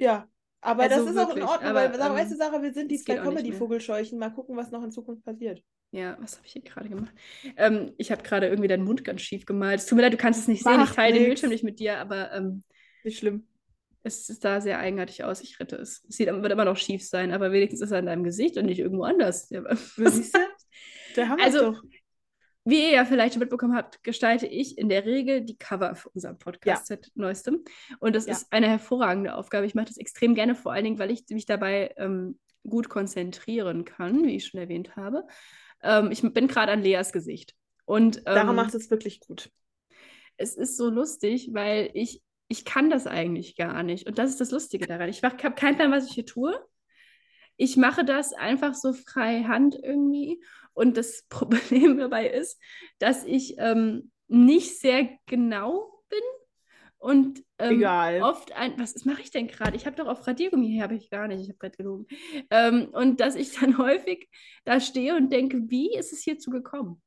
[0.00, 0.26] Ja,
[0.60, 2.72] aber Also das ist auch in wirklich, Ordnung, aber, weil, ähm, weißt du, Sarah, wir
[2.72, 3.16] sind die es zwei.
[3.16, 4.18] Comedy-Vogelscheuchen.
[4.18, 5.62] Mal gucken, was noch in Zukunft passiert.
[5.90, 7.12] Ja, was habe ich hier gerade gemacht?
[7.56, 9.80] Ähm, ich habe gerade irgendwie deinen Mund ganz schief gemalt.
[9.80, 10.80] Es tut mir leid, du kannst es nicht sehen.
[10.82, 11.24] Ich teile den.
[11.24, 12.62] Bildschirm nicht mit dir, aber ähm,
[13.04, 13.46] Nicht schlimm.
[14.02, 15.40] es sah sehr eigenartig aus.
[15.40, 16.04] Ich rette es.
[16.08, 18.66] Es sieht, wird immer noch schief sein, aber wenigstens ist er in deinem Gesicht und
[18.66, 19.48] nicht irgendwo anders.
[19.50, 19.62] Ja,
[19.96, 20.38] Na, siehst du?
[21.16, 21.82] Da haben wir es Also, doch.
[22.68, 26.10] Wie ihr ja vielleicht schon mitbekommen habt, gestalte ich in der Regel die Cover für
[26.10, 27.64] unseren Podcast seit neuestem.
[27.98, 28.32] Und das Ja.
[28.32, 29.64] ist eine hervorragende Aufgabe.
[29.64, 32.38] Ich mache das extrem gerne, vor allen Dingen, weil ich mich dabei ähm,
[32.68, 35.26] gut konzentrieren kann, wie ich schon erwähnt habe.
[35.82, 37.54] Ähm, ich bin gerade an Leas Gesicht.
[37.86, 39.50] Und ähm, macht es wirklich gut.
[40.36, 44.06] es ist so lustig, weil ich, ich kann das eigentlich gar nicht.
[44.06, 45.08] Und das ist das Lustige daran.
[45.08, 46.54] Ich habe keinen Plan, was ich hier tue.
[47.58, 50.42] Ich mache das einfach so frei Hand irgendwie.
[50.74, 52.58] Und das Problem dabei ist,
[53.00, 56.20] dass ich ähm, nicht sehr genau bin
[56.98, 58.22] und ähm, Egal.
[58.22, 59.76] oft ein, was mache ich denn gerade?
[59.76, 62.06] Ich habe doch auf Radiergummi hier, habe ich gar nicht, ich habe gerade gelogen.
[62.50, 64.28] Ähm, und dass ich dann häufig
[64.64, 67.02] da stehe und denke, wie ist es hierzu gekommen?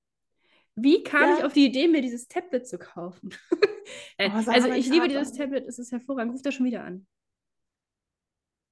[0.75, 1.37] Wie kam Ja.
[1.37, 3.31] ich auf die Idee, mir dieses Tablet zu kaufen?
[4.17, 6.33] Äh, Oh, also ich liebe dieses Tablet, es ist hervorragend.
[6.33, 7.07] Ruf da schon wieder an.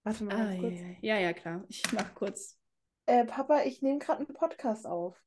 [0.03, 0.79] Warte mal Ah, kurz.
[1.01, 1.63] ja, ja, ja, klar.
[1.67, 2.57] Ich mach kurz.
[3.05, 5.21] Äh, Papa, ich nehme gerade einen Podcast auf.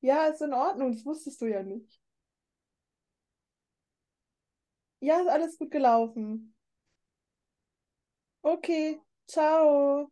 [0.00, 2.00] Ja, ist in Ordnung, das wusstest du ja nicht.
[5.00, 6.54] Ja, ist alles gut gelaufen.
[8.44, 10.10] Okay, ciao.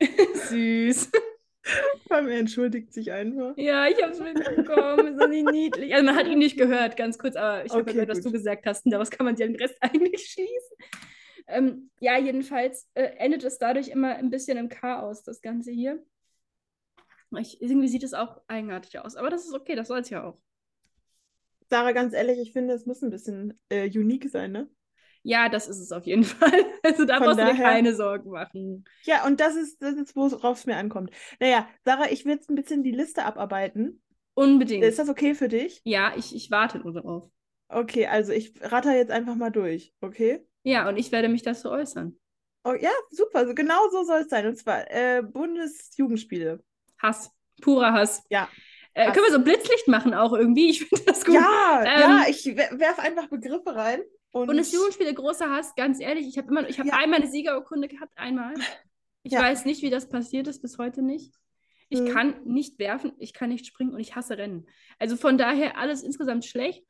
[0.48, 1.10] Süß.
[2.10, 3.56] Er entschuldigt sich einfach.
[3.58, 5.06] Ja, ich hab's mitbekommen.
[5.08, 5.94] Ist das nicht niedlich?
[5.94, 8.30] Also man hat ihn nicht gehört, ganz kurz, aber ich habe Okay, gehört, was du
[8.30, 10.76] gesagt hast und daraus kann man den Rest eigentlich schließen.
[11.48, 16.04] Ähm, ja, jedenfalls äh, endet es dadurch immer ein bisschen im Chaos, das Ganze hier.
[17.38, 20.24] Ich, irgendwie sieht es auch eigenartig aus, aber das ist okay, das soll es ja
[20.24, 20.38] auch.
[21.70, 24.68] Sarah, ganz ehrlich, ich finde, es muss ein bisschen äh, unique sein, ne?
[25.28, 26.64] Ja, das ist es auf jeden Fall.
[26.84, 28.84] Also da Von brauchst du dir keine Sorgen machen.
[29.02, 31.10] Ja, und das ist, das ist, worauf es mir ankommt.
[31.40, 34.00] Naja, Sarah, ich will jetzt ein bisschen die Liste abarbeiten.
[34.34, 34.84] Unbedingt.
[34.84, 35.80] Ist das okay für dich?
[35.84, 37.28] ja, ich, ich warte nur darauf.
[37.68, 40.46] Okay, also ich ratter jetzt einfach mal durch, okay?
[40.62, 42.16] Ja, und ich werde mich dazu äußern.
[42.62, 44.46] Oh, ja, super, genau so soll es sein.
[44.46, 46.62] Und zwar äh, Bundesjugendspiele.
[46.98, 47.32] Hass.
[47.62, 48.22] Purer Hass.
[48.28, 48.48] Ja.
[48.94, 50.70] Äh, können wir so Blitzlicht machen auch irgendwie?
[50.70, 51.34] Ich finde das gut.
[51.34, 54.00] Ja, Ähm, ja, ich werfe einfach Begriffe rein.
[54.32, 56.26] Und Bundesjugendspiele, großer Hass, ganz ehrlich.
[56.28, 56.96] Ich habe immer, ich habe Ja.
[56.98, 58.54] einmal eine Siegerurkunde gehabt, einmal.
[59.22, 59.40] Ich Ja.
[59.40, 61.34] weiß nicht, wie das passiert ist, bis heute nicht.
[61.88, 62.08] Ich Mhm.
[62.08, 64.66] kann nicht werfen, ich kann nicht springen und ich hasse Rennen.
[64.98, 66.84] Also von daher alles insgesamt schlecht.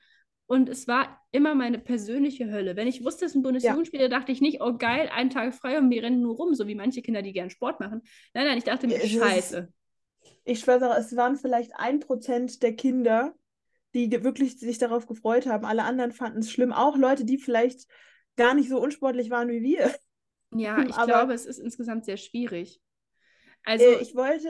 [0.49, 2.76] Und es war immer meine persönliche Hölle.
[2.76, 5.91] Wenn ich wusste, es sind Bundesjugendspiele, dachte ich nicht, oh geil, einen Tag frei und
[5.91, 8.03] wir rennen nur rum, so wie manche Kinder, die gern Sport machen.
[8.32, 9.72] Nein, nein, ich dachte mir, Es ist- scheiße.
[10.45, 13.34] ich schwöre, es waren vielleicht ein Prozent der Kinder,
[13.97, 15.64] die wirklich sich darauf gefreut haben.
[15.64, 16.72] Alle anderen fanden es schlimm.
[16.72, 17.86] Auch Leute, die vielleicht
[18.36, 19.94] gar nicht so unsportlich waren wie wir.
[20.55, 22.80] Ja, ich Aber- glaube, es ist insgesamt sehr schwierig.
[23.64, 24.49] Also, Äh, ich wollte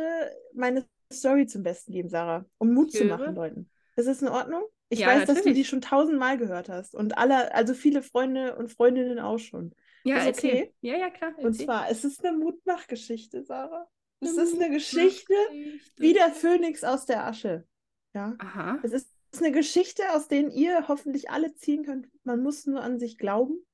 [0.55, 3.71] meine Story zum Besten geben, Sarah, um Mut zu machen, Leuten.
[3.97, 4.65] Ist das in Ordnung?
[4.89, 5.59] Ich Ja, weiß, dass du natürlich.
[5.59, 9.73] die schon tausendmal gehört hast und alle, also viele Freunde und Freundinnen auch schon.
[10.05, 10.51] ja, ist erzähl.
[10.51, 10.75] okay?
[10.83, 11.33] Ja, ja, klar.
[11.39, 11.65] Und erzähl.
[11.67, 13.89] zwar, es ist eine Mutmachgeschichte, Sarah.
[14.21, 15.93] Es ist eine Geschichte Geschichte.
[16.03, 17.67] wie der Phönix aus der Asche.
[18.15, 18.35] Ja.
[18.39, 18.79] Aha.
[18.83, 22.09] Es ist eine Geschichte, aus der ihr hoffentlich alle ziehen könnt.
[22.25, 23.65] Man muss nur an sich glauben.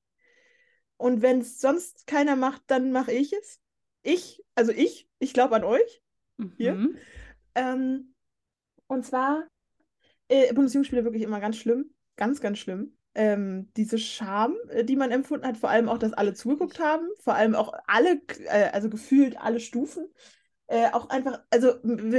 [0.97, 3.59] Und wenn es sonst keiner macht, dann mache ich es.
[4.03, 6.01] Ich, also ich, ich glaube an euch.
[6.57, 6.75] Hier?
[6.75, 6.97] Mhm.
[7.55, 8.15] Ähm,
[8.87, 9.47] und zwar,
[10.27, 11.93] äh, Bundesjugendspiele wirklich immer ganz schlimm.
[12.15, 12.97] Ganz, ganz schlimm.
[13.15, 17.07] Ähm, diese Scham, äh, die man empfunden hat, vor allem auch, dass alle zugeguckt haben,
[17.19, 20.07] vor allem auch alle, äh, also gefühlt alle Stufen.
[20.67, 21.73] Äh, auch einfach, also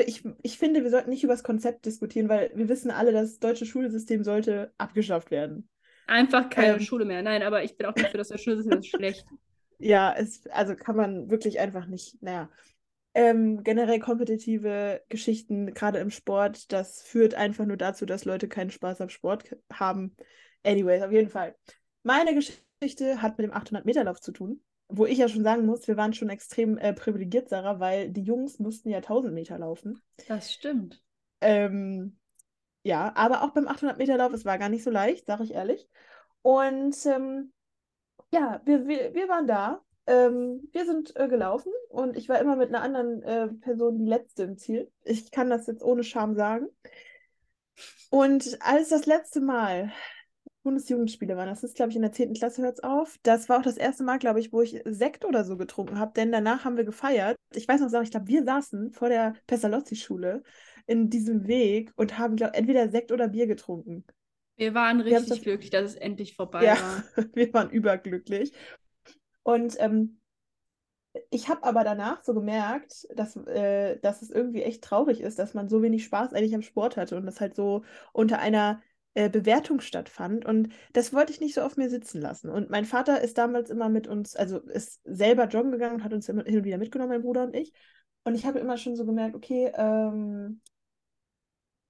[0.06, 3.38] ich, ich finde, wir sollten nicht über das Konzept diskutieren, weil wir wissen alle, das
[3.38, 5.68] deutsche Schulsystem sollte abgeschafft werden.
[6.06, 6.80] Einfach keine Ähm.
[6.80, 7.22] Schule mehr.
[7.22, 9.26] Nein, aber ich bin auch dafür, dass das Schulsystem ist schlecht.
[9.80, 12.48] Ja, es, also kann man wirklich einfach nicht, naja.
[13.12, 18.70] Ähm, generell kompetitive Geschichten, gerade im Sport, das führt einfach nur dazu, dass Leute keinen
[18.70, 20.16] Spaß am Sport haben.
[20.62, 21.56] Anyways, auf jeden Fall.
[22.04, 25.96] Meine Geschichte hat mit dem 800-Meter-Lauf zu tun, wo ich ja schon sagen muss, wir
[25.96, 30.00] waren schon extrem äh, privilegiert, Sarah, weil die Jungs mussten ja 1000 Meter laufen.
[30.28, 31.02] Das stimmt.
[31.40, 32.18] Ähm,
[32.82, 35.88] ja, aber auch beim 800-Meter-Lauf, es war gar nicht so leicht, sage ich ehrlich.
[36.42, 37.52] Und ähm,
[38.30, 39.80] ja, wir, wir, wir waren da.
[40.06, 44.04] Ähm, wir sind äh, gelaufen und ich war immer mit einer anderen äh, Person die
[44.04, 44.92] letzte im Ziel.
[45.02, 46.68] Ich kann das jetzt ohne Scham sagen.
[48.10, 49.92] Und als das letzte Mal
[50.64, 52.34] Bundesjugendspiele waren, das ist, glaube ich, in der 10.
[52.34, 53.18] Klasse hört es auf.
[53.22, 56.12] Das war auch das erste Mal, glaube ich, wo ich Sekt oder so getrunken habe,
[56.16, 57.36] denn danach haben wir gefeiert.
[57.54, 60.42] Ich weiß noch, ich glaube, wir saßen vor der Pestalozzi-Schule
[60.86, 64.04] in diesem Weg und haben, glaube entweder Sekt oder Bier getrunken.
[64.56, 67.02] Wir waren Wir richtig das- glücklich, dass es endlich vorbei Ja, war.
[67.34, 68.52] wir waren überglücklich.
[69.42, 70.18] Und ähm,
[71.30, 75.54] ich habe aber danach so gemerkt, dass, äh, dass es irgendwie echt traurig ist, dass
[75.54, 78.80] man so wenig Spaß eigentlich am Sport hatte und das halt so unter einer
[79.14, 80.44] äh, Bewertung stattfand.
[80.44, 82.50] Und das wollte ich nicht so auf mir sitzen lassen.
[82.50, 86.12] Und mein Vater ist damals immer mit uns, also ist selber joggen gegangen und hat
[86.12, 87.72] uns immer hin und wieder mitgenommen, mein Bruder und ich.
[88.24, 90.60] Und ich habe immer schon so gemerkt, okay, ähm,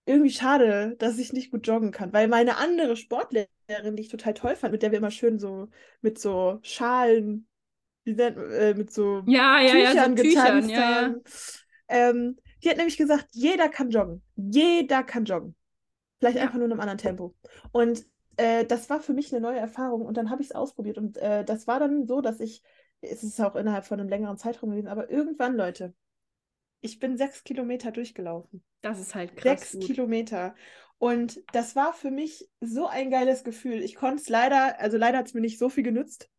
[0.06, 4.34] irgendwie schade, dass ich nicht gut joggen kann, weil meine andere Sportlehrerin, die ich total
[4.34, 5.68] toll fand, mit der wir immer schön so
[6.02, 7.46] mit so Schalen,
[8.04, 10.96] wie nennt, äh, mit so Ja, ja, ja, so Tüchern Tüchern, getanzt ja, ja.
[10.96, 11.22] haben.
[11.88, 14.22] Ähm, die hat nämlich gesagt, jeder kann joggen.
[14.36, 15.54] Jeder kann joggen.
[16.18, 17.34] Vielleicht einfach nur in einem anderen Tempo.
[17.72, 18.04] Und
[18.36, 20.98] äh, das war für mich eine neue Erfahrung und dann habe ich es ausprobiert.
[20.98, 22.62] Und äh, das war dann so, dass ich,
[23.00, 25.94] es ist auch innerhalb von einem längeren Zeitraum gewesen, aber irgendwann, Leute,
[26.80, 28.62] ich bin sechs Kilometer durchgelaufen.
[28.82, 29.84] Das ist halt krass Sechs gut.
[29.84, 30.54] Kilometer.
[30.98, 33.82] Und das war für mich so ein geiles Gefühl.
[33.82, 36.30] Ich konnte es leider, also leider hat es mir nicht so viel genützt.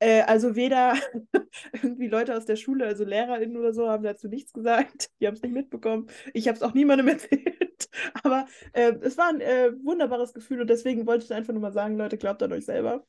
[0.00, 0.96] Äh, also weder
[1.72, 5.10] irgendwie Leute aus der Schule, also LehrerInnen oder so, haben dazu nichts gesagt.
[5.20, 6.08] Die haben es nicht mitbekommen.
[6.32, 7.88] Ich habe es auch niemandem erzählt.
[8.22, 11.72] Aber äh, es war ein äh, wunderbares Gefühl und deswegen wollte ich einfach nur mal
[11.72, 13.06] sagen, Leute, glaubt an euch selber.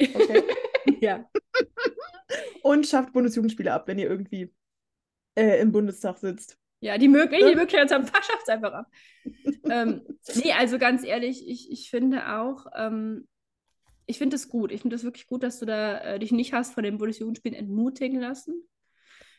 [0.00, 0.42] Okay.
[1.00, 1.30] ja.
[2.62, 4.52] und schafft Bundesjugendspiele ab, wenn ihr irgendwie
[5.36, 6.58] äh, im Bundestag sitzt.
[6.80, 8.90] Ja, die, Mög die Möglichkeit haben, schafft es einfach ab.
[9.70, 10.02] ähm,
[10.34, 13.28] nee, also ganz ehrlich, ich, ich finde auch, ähm,
[14.06, 14.72] ich finde es gut.
[14.72, 17.58] Ich finde es wirklich gut, dass du da äh, dich nicht hast von den Bundesjugendspielen
[17.58, 18.68] entmutigen lassen.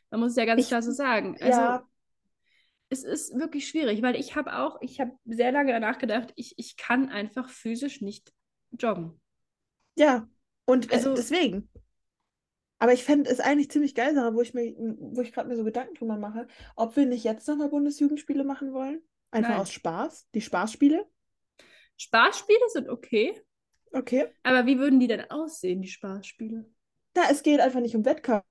[0.09, 1.38] Man muss es ja ganz ich, klar so sagen.
[1.39, 1.89] Also, ja.
[2.89, 6.53] es ist wirklich schwierig, weil ich habe auch, ich habe sehr lange danach gedacht, ich,
[6.57, 8.32] ich kann einfach physisch nicht
[8.72, 9.20] joggen.
[9.95, 10.28] Ja,
[10.66, 11.70] und äh, also, deswegen.
[12.80, 15.55] Aber ich fände es eigentlich ziemlich geil, Sarah, wo ich mir, wo ich gerade mir
[15.55, 19.01] so Gedanken drüber mache, ob wir nicht jetzt nochmal Bundesjugendspiele machen wollen.
[19.32, 19.59] Einfach Nein.
[19.61, 20.30] aus Spaß.
[20.34, 21.07] Die Spaßspiele.
[21.97, 23.41] Spaßspiele sind okay.
[23.93, 24.27] Okay.
[24.43, 26.65] Aber wie würden die denn aussehen, die Spaßspiele?
[27.15, 28.43] Na, es geht einfach nicht um Wettkampf.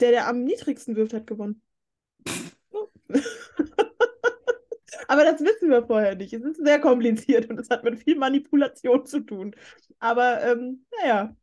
[0.00, 1.62] Der, der am niedrigsten wirft, hat gewonnen.
[5.08, 6.34] Aber das wissen wir vorher nicht.
[6.34, 9.56] Es ist sehr kompliziert und es hat mit viel Manipulation zu tun.
[9.98, 11.34] Aber ähm, naja.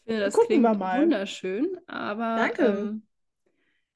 [0.00, 1.02] Ich finde, das Gucken klingt wir mal.
[1.02, 2.64] wunderschön, aber Danke.
[2.66, 3.02] Ähm,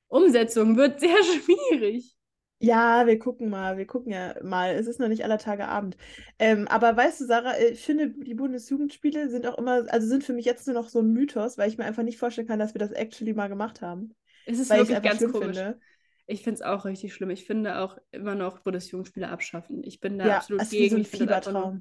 [0.09, 2.17] Umsetzung wird sehr schwierig.
[2.63, 4.75] Ja, wir gucken mal, wir gucken ja mal.
[4.75, 5.97] Es ist noch nicht aller Tage Abend.
[6.39, 10.25] Ähm, aber weißt du, Sarah, äh, ich finde, die Bundesjugendspiele sind auch immer, also sind
[10.25, 12.59] für mich jetzt nur noch so ein Mythos, weil ich mir einfach nicht vorstellen kann,
[12.59, 14.15] dass wir das actually mal gemacht haben.
[14.45, 15.57] Es ist weil wirklich ganz komisch.
[15.57, 15.81] Finde.
[16.27, 17.31] Ich finde es auch richtig schlimm.
[17.31, 19.83] Ich finde auch immer noch Bundesjugendspiele abschaffen.
[19.83, 20.91] Ich bin da ja, absolut gegen.
[20.91, 21.81] So ein ich finde das, nur,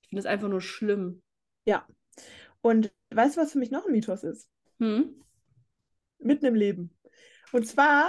[0.00, 1.22] ich find das einfach nur schlimm.
[1.66, 1.86] Ja.
[2.60, 4.48] Und weißt du, was für mich noch ein Mythos ist?
[4.78, 5.20] Hm?
[6.18, 6.96] Mitten im Leben.
[7.52, 8.08] Und zwar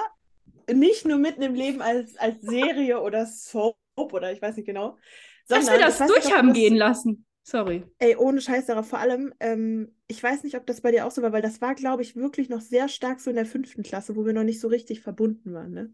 [0.73, 4.97] nicht nur mitten im Leben als, als Serie oder Soap oder ich weiß nicht genau.
[5.47, 7.25] Dass wir das durch haben das, gehen lassen.
[7.43, 7.83] Sorry.
[7.99, 8.81] Ey, ohne Scheiß, Sarah.
[8.81, 11.61] Vor allem, ähm, ich weiß nicht, ob das bei dir auch so war, weil das
[11.61, 14.43] war, glaube ich, wirklich noch sehr stark so in der fünften Klasse, wo wir noch
[14.43, 15.93] nicht so richtig verbunden waren, ne?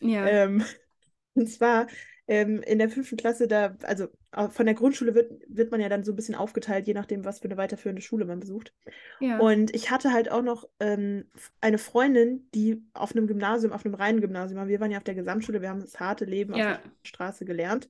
[0.00, 0.26] Ja.
[0.26, 0.64] Ähm,
[1.34, 1.88] und zwar
[2.28, 4.08] ähm, in der fünften Klasse, da, also
[4.50, 7.38] von der Grundschule wird, wird man ja dann so ein bisschen aufgeteilt, je nachdem, was
[7.38, 8.74] für eine weiterführende Schule man besucht.
[9.18, 9.38] Ja.
[9.38, 11.24] Und ich hatte halt auch noch ähm,
[11.62, 14.68] eine Freundin, die auf einem Gymnasium, auf einem reinen Gymnasium war.
[14.68, 16.74] Wir waren ja auf der Gesamtschule, wir haben das harte Leben ja.
[16.74, 17.88] auf der Straße gelernt.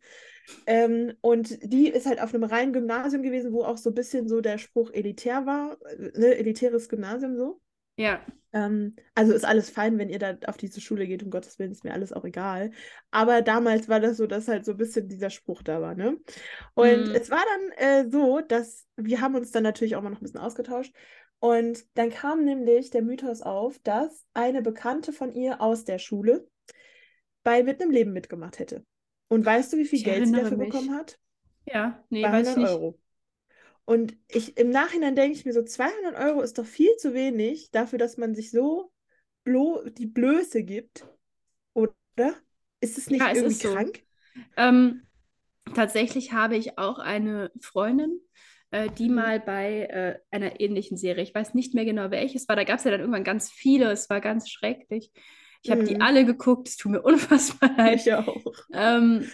[0.66, 4.28] Ähm, und die ist halt auf einem reinen Gymnasium gewesen, wo auch so ein bisschen
[4.28, 7.60] so der Spruch elitär war, äh, ne, elitäres Gymnasium so.
[7.98, 8.24] Ja.
[8.52, 11.72] Ähm, also ist alles fein, wenn ihr da auf diese Schule geht, um Gottes Willen
[11.72, 12.70] ist mir alles auch egal.
[13.10, 16.16] Aber damals war das so, dass halt so ein bisschen dieser Spruch da war, ne?
[16.74, 17.14] Und mm.
[17.14, 20.24] es war dann äh, so, dass wir haben uns dann natürlich auch mal noch ein
[20.24, 20.94] bisschen ausgetauscht.
[21.40, 26.48] Und dann kam nämlich der Mythos auf, dass eine Bekannte von ihr aus der Schule
[27.44, 28.84] bei Mit einem Leben mitgemacht hätte.
[29.28, 30.70] Und weißt du, wie viel ich Geld sie dafür mich.
[30.70, 31.18] bekommen hat?
[31.66, 32.68] Ja, nee, weiß ich nicht.
[32.68, 32.98] Euro.
[33.88, 37.70] Und ich, im Nachhinein denke ich mir so, 200 Euro ist doch viel zu wenig
[37.70, 38.92] dafür, dass man sich so
[39.44, 41.06] blo die Blöße gibt.
[41.72, 42.34] Oder?
[42.82, 44.02] Ist es nicht ja, irgendwie krank?
[44.34, 44.42] So.
[44.58, 45.06] Ähm,
[45.74, 48.20] tatsächlich habe ich auch eine Freundin,
[48.72, 49.14] äh, die mhm.
[49.14, 52.80] mal bei äh, einer ähnlichen Serie, ich weiß nicht mehr genau welches war, da gab
[52.80, 55.10] es ja dann irgendwann ganz viele, es war ganz schrecklich.
[55.62, 55.86] Ich habe mhm.
[55.86, 58.00] die alle geguckt, es tut mir unfassbar leid.
[58.00, 58.52] Ich auch.
[58.70, 59.30] Ähm,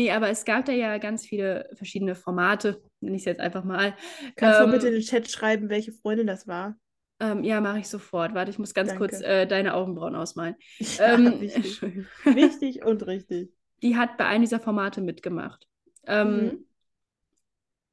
[0.00, 3.64] Nee, aber es gab da ja ganz viele verschiedene Formate, nenne ich es jetzt einfach
[3.64, 3.94] mal.
[4.34, 6.78] Kannst ähm, du bitte in den Chat schreiben, welche Freundin das war?
[7.20, 8.32] Ähm, ja, mache ich sofort.
[8.32, 9.08] Warte, ich muss ganz Danke.
[9.08, 10.54] kurz äh, deine Augenbrauen ausmalen.
[10.78, 11.82] Ja, ähm, wichtig.
[12.24, 13.52] wichtig und richtig.
[13.82, 15.68] Die hat bei einem dieser Formate mitgemacht.
[16.06, 16.66] Ähm, mhm.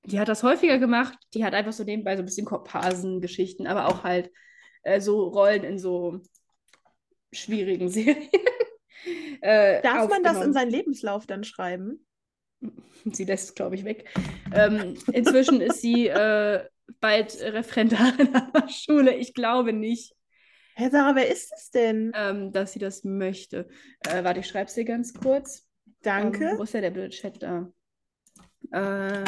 [0.05, 1.17] Die hat das häufiger gemacht.
[1.33, 4.31] Die hat einfach so nebenbei so ein bisschen Komparsen-Geschichten, aber auch halt
[4.83, 6.21] äh, so Rollen in so
[7.33, 8.29] schwierigen Serien.
[9.41, 12.03] Äh, Darf man das in seinen Lebenslauf dann schreiben?
[13.05, 14.09] Sie lässt es, glaube ich, weg.
[14.51, 16.63] Ähm, inzwischen ist sie äh,
[16.99, 19.15] bald Referendarin an der Schule.
[19.15, 20.15] Ich glaube nicht.
[20.75, 22.11] Herr Sarah, wer ist es denn?
[22.15, 23.67] Ähm, dass sie das möchte.
[24.07, 25.65] Äh, warte, ich schreibe es dir ganz kurz.
[26.01, 26.51] Danke.
[26.51, 27.71] Ähm, wo ist ja der blöde Chat da?
[28.71, 29.23] Äh,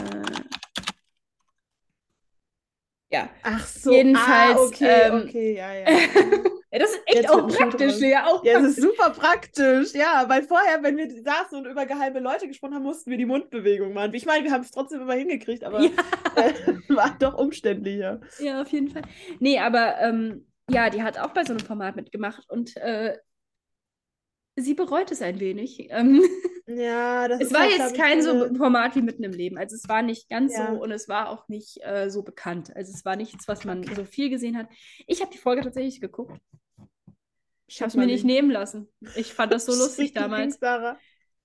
[3.12, 3.30] ja.
[3.44, 3.92] Ach so.
[3.92, 4.60] Jedenfalls.
[4.60, 5.88] Ah, okay, ähm, okay, ja, ja.
[6.72, 8.18] Ja, das ist echt Jetzt auch praktisch, Lea.
[8.26, 9.94] Auch ja, das ist super praktisch.
[9.94, 13.26] Ja, weil vorher, wenn wir saßen und über geheime Leute gesprochen haben, mussten wir die
[13.26, 14.14] Mundbewegung machen.
[14.14, 15.90] Ich meine, wir haben es trotzdem immer hingekriegt, aber ja.
[16.36, 16.54] äh,
[16.96, 18.22] war doch umständlicher.
[18.40, 19.02] Ja, auf jeden Fall.
[19.40, 23.18] Nee, aber ähm, ja, die hat auch bei so einem Format mitgemacht und äh,
[24.60, 25.88] sie bereut es ein wenig.
[25.90, 26.22] Ähm,
[26.68, 29.58] ja, das Es war halt, jetzt kein so Format wie mitten im Leben.
[29.58, 30.72] Also es war nicht ganz ja.
[30.72, 32.76] so und es war auch nicht äh, so bekannt.
[32.76, 34.68] Also es war nichts, was man so viel gesehen hat.
[35.08, 36.40] Ich habe die Folge tatsächlich geguckt.
[37.68, 38.88] Ich habe es mir nicht nehmen lassen.
[39.16, 40.60] Ich fand das so lustig damals.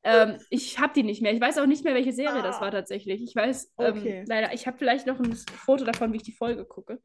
[0.06, 1.32] Ähm, ich habe die nicht mehr.
[1.32, 2.42] Ich weiß auch nicht mehr, welche Serie ah.
[2.42, 3.22] das war tatsächlich.
[3.22, 4.24] Ich weiß ähm, okay.
[4.26, 7.00] leider, ich habe vielleicht noch ein Foto davon, wie ich die Folge gucke.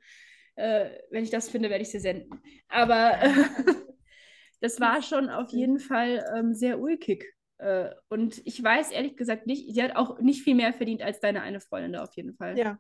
[0.56, 2.42] Äh, wenn ich das finde, werde ich sie senden.
[2.68, 3.32] Aber äh,
[4.62, 7.26] das war schon auf jeden Fall ähm, sehr ulkig.
[7.58, 11.20] Äh, und ich weiß ehrlich gesagt nicht, sie hat auch nicht viel mehr verdient als
[11.20, 12.58] deine eine Freundin da auf jeden Fall.
[12.58, 12.80] Ja.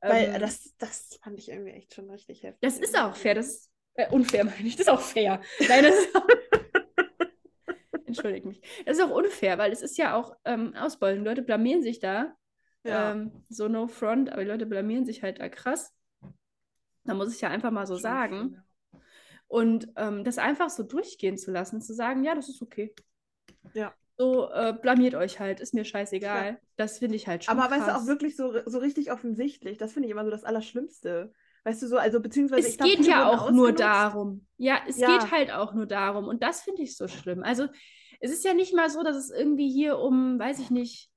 [0.00, 2.60] Weil ähm, das, das fand ich irgendwie echt schon richtig heftig.
[2.60, 4.76] Das ist auch fair, das ist äh, unfair, meine ich.
[4.76, 5.40] Das ist auch fair.
[5.68, 6.26] Nein, das ist auch
[8.06, 8.60] Entschuldigt mich.
[8.86, 11.24] Das ist auch unfair, weil es ist ja auch ähm, Ausbeutung.
[11.24, 12.36] Leute blamieren sich da.
[12.84, 13.12] Ja.
[13.12, 15.92] Ähm, so no front, aber die Leute blamieren sich halt da krass.
[17.04, 18.62] Da muss ich ja einfach mal so sagen.
[19.54, 22.92] Und ähm, das einfach so durchgehen zu lassen, zu sagen, ja, das ist okay.
[23.72, 23.94] Ja.
[24.18, 26.44] So, äh, blamiert euch halt, ist mir scheißegal.
[26.54, 26.56] Ja.
[26.74, 27.56] Das finde ich halt schon.
[27.56, 27.78] Aber krass.
[27.78, 31.32] weißt du, auch wirklich so, so richtig offensichtlich, das finde ich immer so das Allerschlimmste.
[31.62, 32.66] Weißt du so, also beziehungsweise.
[32.66, 34.44] Es geht glaub, ja auch nur darum.
[34.56, 35.06] Ja, es ja.
[35.06, 36.26] geht halt auch nur darum.
[36.26, 37.44] Und das finde ich so schlimm.
[37.44, 37.68] Also,
[38.18, 41.12] es ist ja nicht mal so, dass es irgendwie hier um, weiß ich nicht,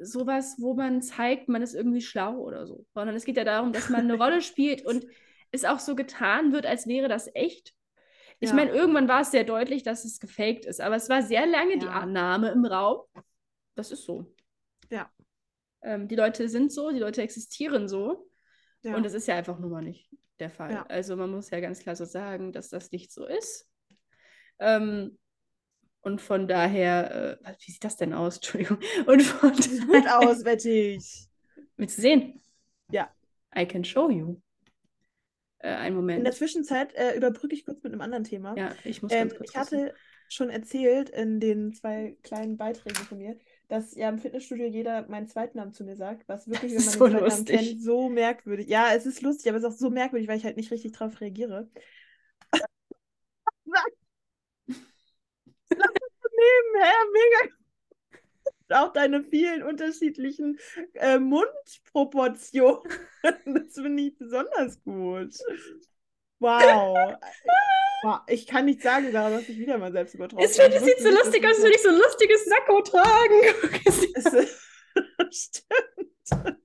[0.00, 2.86] sowas, wo man zeigt, man ist irgendwie schlau oder so.
[2.94, 5.04] Sondern es geht ja darum, dass man eine Rolle spielt und
[5.52, 7.74] es auch so getan wird, als wäre das echt.
[8.40, 8.56] Ich ja.
[8.56, 11.74] meine, irgendwann war es sehr deutlich, dass es gefaked ist, aber es war sehr lange
[11.74, 11.78] ja.
[11.78, 13.02] die Annahme im Raum.
[13.76, 14.34] Das ist so.
[14.90, 15.10] Ja.
[15.82, 18.28] Ähm, die Leute sind so, die Leute existieren so.
[18.82, 18.96] Ja.
[18.96, 20.84] Und das ist ja einfach nur mal nicht der Fall.
[20.88, 23.68] Also man muss ja ganz klar so sagen, dass das nicht so ist.
[24.58, 25.18] Ähm,
[26.00, 28.36] und von daher, äh, wie sieht das denn aus?
[28.36, 28.78] Entschuldigung.
[29.06, 31.28] Und von sieht gut aus, wette ich.
[31.76, 32.42] Willst du sehen?
[32.90, 33.08] Ja.
[33.56, 34.40] I can show you.
[35.62, 36.18] Äh, einen Moment.
[36.18, 38.56] In der Zwischenzeit äh, überbrücke ich kurz mit einem anderen Thema.
[38.56, 39.96] Ja, ich muss ähm, Ich hatte wissen.
[40.28, 43.38] schon erzählt in den zwei kleinen Beiträgen von mir,
[43.68, 47.06] dass ja im Fitnessstudio jeder meinen Zweitnamen zu mir sagt, was wirklich, wenn man so
[47.06, 48.68] den Zweitnamen kennt, so merkwürdig.
[48.68, 50.92] Ja, es ist lustig, aber es ist auch so merkwürdig, weil ich halt nicht richtig
[50.92, 51.70] drauf reagiere.
[56.42, 57.61] nebenher mega
[58.74, 60.58] auch deine vielen unterschiedlichen
[60.94, 62.82] äh, Mundproportionen.
[63.44, 65.32] Das finde ich besonders gut.
[66.40, 67.14] Wow.
[68.02, 68.20] wow.
[68.26, 71.44] Ich kann nicht sagen, Sarah, dass ich wieder mal selbst übertroffen Es sieht so lustig
[71.44, 73.40] aus, als würde ich so ein lustiges Sakko tragen.
[75.30, 76.62] Stimmt.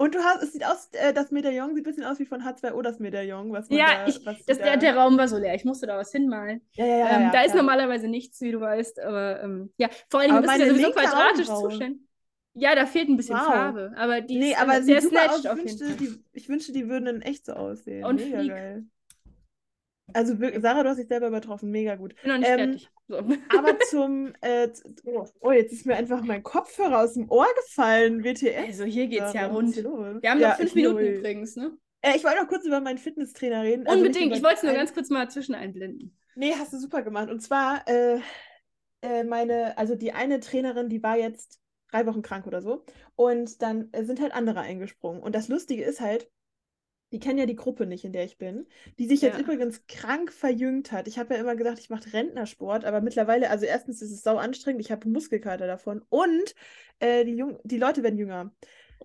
[0.00, 2.40] Und du hast, es sieht aus, äh, das Medaillon sieht ein bisschen aus wie von
[2.40, 3.52] H2O, das Medaillon.
[3.52, 4.64] Was ja, da, ich, das, da...
[4.64, 5.54] der, der Raum war so leer.
[5.54, 6.62] Ich musste da was hinmalen.
[6.72, 8.98] Ja, ja, ja, ähm, ja da ist normalerweise nichts, wie du weißt.
[9.00, 12.00] Aber ähm, ja, vor allem, du bist ja sowieso quadratisch zuständig.
[12.54, 13.44] Ja, da fehlt ein bisschen wow.
[13.44, 13.92] Farbe.
[13.94, 15.96] Aber die nee, ist aber sehr snatched auf jeden Fall.
[15.96, 18.06] Die, ich wünschte, die würden in echt so aussehen.
[18.06, 18.50] Und Mega flieg.
[18.52, 18.84] geil.
[20.14, 22.14] Also Sarah, du hast dich selber übertroffen, mega gut.
[22.22, 22.90] Bin noch nicht ähm, fertig.
[23.08, 23.16] So.
[23.58, 24.68] Aber zum, äh,
[25.40, 28.66] oh, jetzt ist mir einfach mein Kopfhörer aus dem Ohr gefallen, WTF.
[28.66, 29.76] Also hier geht's ja, ja rund.
[29.76, 31.18] Wir haben ja, noch fünf Minuten will.
[31.18, 31.76] übrigens, ne?
[32.02, 33.86] Äh, ich wollte noch kurz über meinen Fitnesstrainer reden.
[33.86, 36.16] Also Unbedingt, ich wollte es nur ganz kurz mal zwischen einblenden.
[36.34, 37.28] Nee, hast du super gemacht.
[37.30, 38.20] Und zwar, äh,
[39.02, 42.84] äh, meine, also die eine Trainerin, die war jetzt drei Wochen krank oder so.
[43.16, 45.22] Und dann sind halt andere eingesprungen.
[45.22, 46.30] Und das Lustige ist halt,
[47.12, 48.66] die kennen ja die Gruppe nicht, in der ich bin,
[48.98, 49.40] die sich jetzt ja.
[49.40, 51.08] übrigens krank verjüngt hat.
[51.08, 54.36] Ich habe ja immer gesagt, ich mache Rentnersport, aber mittlerweile, also erstens ist es sau
[54.36, 56.54] anstrengend, ich habe Muskelkater davon und
[57.00, 58.52] äh, die, Jung die Leute werden jünger.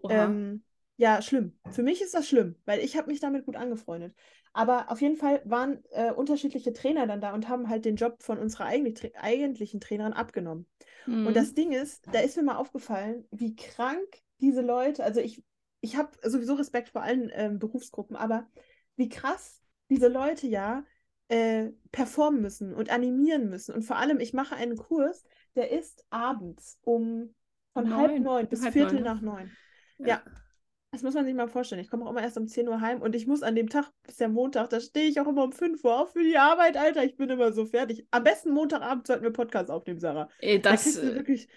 [0.10, 0.64] Ähm,
[0.98, 1.58] ja, schlimm.
[1.72, 4.14] Für mich ist das schlimm, weil ich habe mich damit gut angefreundet.
[4.54, 8.24] Aber auf jeden Fall waren äh, unterschiedliche Trainer dann da und haben halt den Job
[8.24, 10.66] von unserer eigentlich, eigentlichen Trainerin abgenommen.
[11.06, 11.28] Mhm.
[11.28, 15.44] Und das Ding ist, da ist mir mal aufgefallen, wie krank diese Leute, also ich
[15.86, 18.48] ich habe sowieso Respekt vor allen ähm, Berufsgruppen, aber
[18.96, 20.84] wie krass diese Leute ja
[21.28, 23.74] äh, performen müssen und animieren müssen.
[23.74, 25.24] Und vor allem, ich mache einen Kurs,
[25.56, 27.36] der ist abends um
[27.74, 27.98] von neun.
[27.98, 29.04] halb neun bis halb Viertel neun.
[29.04, 29.52] nach neun.
[30.00, 30.08] Ja.
[30.08, 30.24] ja.
[30.92, 31.82] Das muss man sich mal vorstellen.
[31.82, 33.92] Ich komme auch immer erst um 10 Uhr heim und ich muss an dem Tag,
[34.04, 36.78] bis der Montag, da stehe ich auch immer um 5 Uhr auf für die Arbeit,
[36.78, 37.04] Alter.
[37.04, 38.08] Ich bin immer so fertig.
[38.12, 40.30] Am besten Montagabend sollten wir Podcast aufnehmen, Sarah.
[40.40, 41.50] Ey, das, da wirklich,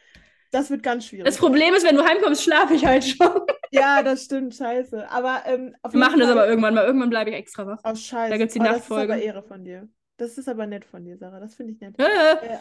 [0.50, 1.26] das wird ganz schwierig.
[1.26, 3.42] Das Problem ist, wenn du heimkommst, schlafe ich halt schon.
[3.70, 5.10] Ja, das stimmt, scheiße.
[5.10, 6.20] Aber ähm, Wir machen Fall...
[6.20, 6.84] das aber irgendwann mal.
[6.86, 7.78] Irgendwann bleibe ich extra wach.
[7.84, 8.30] Oh, scheiße.
[8.30, 9.08] Da gibt es die oh, Nachtfolge.
[9.08, 9.88] Das ist aber Ehre von dir.
[10.16, 11.40] Das ist aber nett von dir, Sarah.
[11.40, 11.98] Das finde ich nett.
[11.98, 12.04] Äh.
[12.04, 12.58] Äh,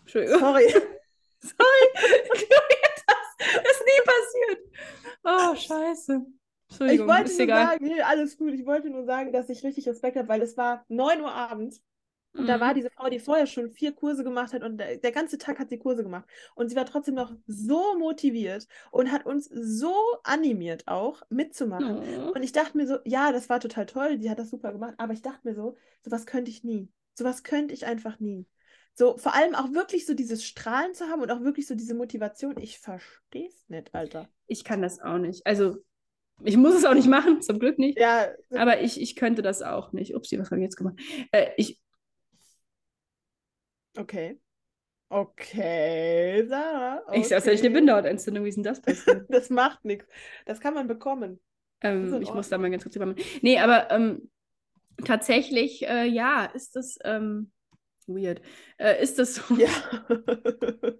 [0.00, 0.40] Entschuldigung.
[0.40, 0.68] Sorry.
[1.40, 1.88] Sorry.
[3.38, 4.70] das ist nie passiert.
[5.24, 6.26] Oh, scheiße.
[6.68, 7.66] Entschuldigung, ich wollte ist nur egal.
[7.66, 8.54] sagen, nee, alles gut.
[8.54, 11.82] Ich wollte nur sagen, dass ich richtig Respekt habe, weil es war 9 Uhr abends
[12.34, 12.46] und mhm.
[12.46, 12.76] da war mhm.
[12.76, 15.68] diese Frau, die vorher schon vier Kurse gemacht hat und der, der, ganze Tag hat
[15.68, 16.24] sie Kurse gemacht.
[16.54, 22.00] Und sie war trotzdem noch so motiviert und hat uns so animiert auch mitzumachen.
[22.00, 22.28] Mhm.
[22.30, 24.94] Und ich dachte mir so, ja, das war total toll, die hat das super gemacht,
[24.96, 26.88] aber ich dachte mir so, sowas könnte ich nie.
[27.14, 28.46] Sowas könnte ich einfach nie.
[28.94, 31.94] So, vor allem auch wirklich so dieses Strahlen zu haben und auch wirklich so diese
[31.94, 32.56] Motivation.
[32.58, 34.28] Ich verstehe es nicht, Alter.
[34.46, 35.46] Ich kann das auch nicht.
[35.46, 35.78] Also,
[36.44, 37.98] ich muss es auch nicht machen, zum Glück nicht.
[37.98, 38.28] Ja.
[38.50, 40.14] Aber ich, ich könnte das auch nicht.
[40.14, 40.98] Upsi, was habe ich jetzt gemacht?
[41.30, 41.81] Äh, ich,
[43.96, 44.38] Okay.
[45.08, 47.02] Okay, Sarah.
[47.06, 47.20] Okay.
[47.20, 48.44] Ich sag, hätte ich eine Bindehautentzündung.
[48.44, 49.26] Wie ist denn das passiert?
[49.28, 50.06] das macht nichts.
[50.46, 51.38] Das kann man bekommen.
[51.82, 53.22] Ähm, ich muss da mal ganz kurz übermachen.
[53.42, 54.30] Nee, aber ähm,
[55.04, 57.50] tatsächlich, äh, ja, ist das ähm,
[58.06, 58.40] weird.
[58.78, 59.54] Äh, ist das so?
[59.56, 59.68] Ja,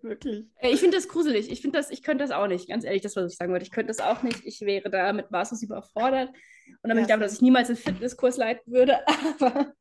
[0.02, 0.44] wirklich.
[0.56, 1.50] Äh, ich finde das gruselig.
[1.50, 2.68] Ich finde das, ich könnte das auch nicht.
[2.68, 3.64] Ganz ehrlich, das, was ich sagen wollte.
[3.64, 4.44] Ich könnte das auch nicht.
[4.44, 6.28] Ich wäre da mit maßlos überfordert.
[6.28, 8.98] Und damit ja, ich glaube, dass ich niemals einen Fitnesskurs leiten würde.
[9.06, 9.72] Aber,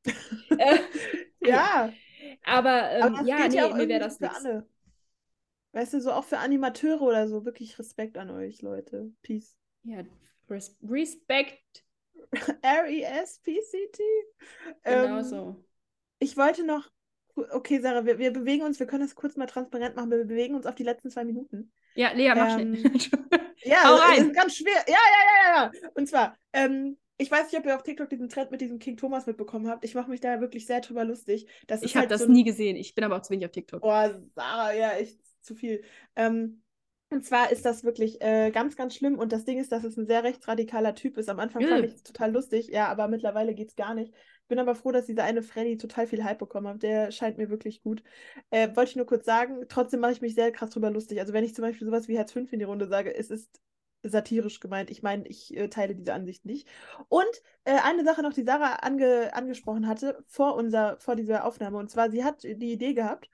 [0.57, 0.77] äh,
[1.41, 1.91] ja.
[2.43, 4.67] Aber, ähm, aber ja, nee, ja mir wäre das für alle.
[5.73, 7.45] Weißt du, so auch für Animateure oder so.
[7.45, 9.11] Wirklich Respekt an euch, Leute.
[9.21, 9.55] Peace.
[9.83, 10.03] Ja,
[10.49, 11.85] res Respekt.
[12.61, 14.03] R-E-S-P-C-T.
[14.83, 15.65] Genau ähm, so.
[16.19, 16.89] Ich wollte noch.
[17.35, 20.11] Okay, Sarah, wir, wir bewegen uns, wir können das kurz mal transparent machen.
[20.11, 21.71] Wir bewegen uns auf die letzten zwei Minuten.
[21.95, 23.21] Ja, Lea, mach ähm, schnell.
[23.63, 24.27] ja, Hau rein.
[24.27, 24.83] ist ganz schwer.
[24.87, 25.89] Ja, ja, ja, ja.
[25.93, 28.97] Und zwar, ähm, ich weiß nicht, ob ihr auf TikTok diesen Trend mit diesem King
[28.97, 29.85] Thomas mitbekommen habt.
[29.85, 31.45] Ich mache mich da wirklich sehr drüber lustig.
[31.67, 32.75] Das ich habe halt das so nie gesehen.
[32.75, 33.83] Ich bin aber auch zu wenig auf TikTok.
[33.83, 35.83] Oh, Sarah, ja, echt zu viel.
[36.15, 36.63] Ähm,
[37.11, 39.19] und zwar ist das wirklich äh, ganz, ganz schlimm.
[39.19, 41.29] Und das Ding ist, dass es ein sehr rechtsradikaler Typ ist.
[41.29, 44.11] Am Anfang fand ich es total lustig, ja, aber mittlerweile geht es gar nicht.
[44.47, 46.81] Bin aber froh, dass dieser eine Freddy total viel Hype bekommen hat.
[46.81, 48.01] Der scheint mir wirklich gut.
[48.49, 51.19] Äh, Wollte ich nur kurz sagen, trotzdem mache ich mich sehr krass drüber lustig.
[51.19, 53.61] Also wenn ich zum Beispiel sowas wie Herz 5 in die Runde sage, es ist
[54.03, 54.89] satirisch gemeint.
[54.89, 56.67] Ich meine, ich äh, teile diese Ansicht nicht.
[57.09, 57.29] Und
[57.63, 61.77] äh, eine Sache noch, die Sarah ange angesprochen hatte vor, unser, vor dieser Aufnahme.
[61.77, 63.29] Und zwar, sie hat die Idee gehabt,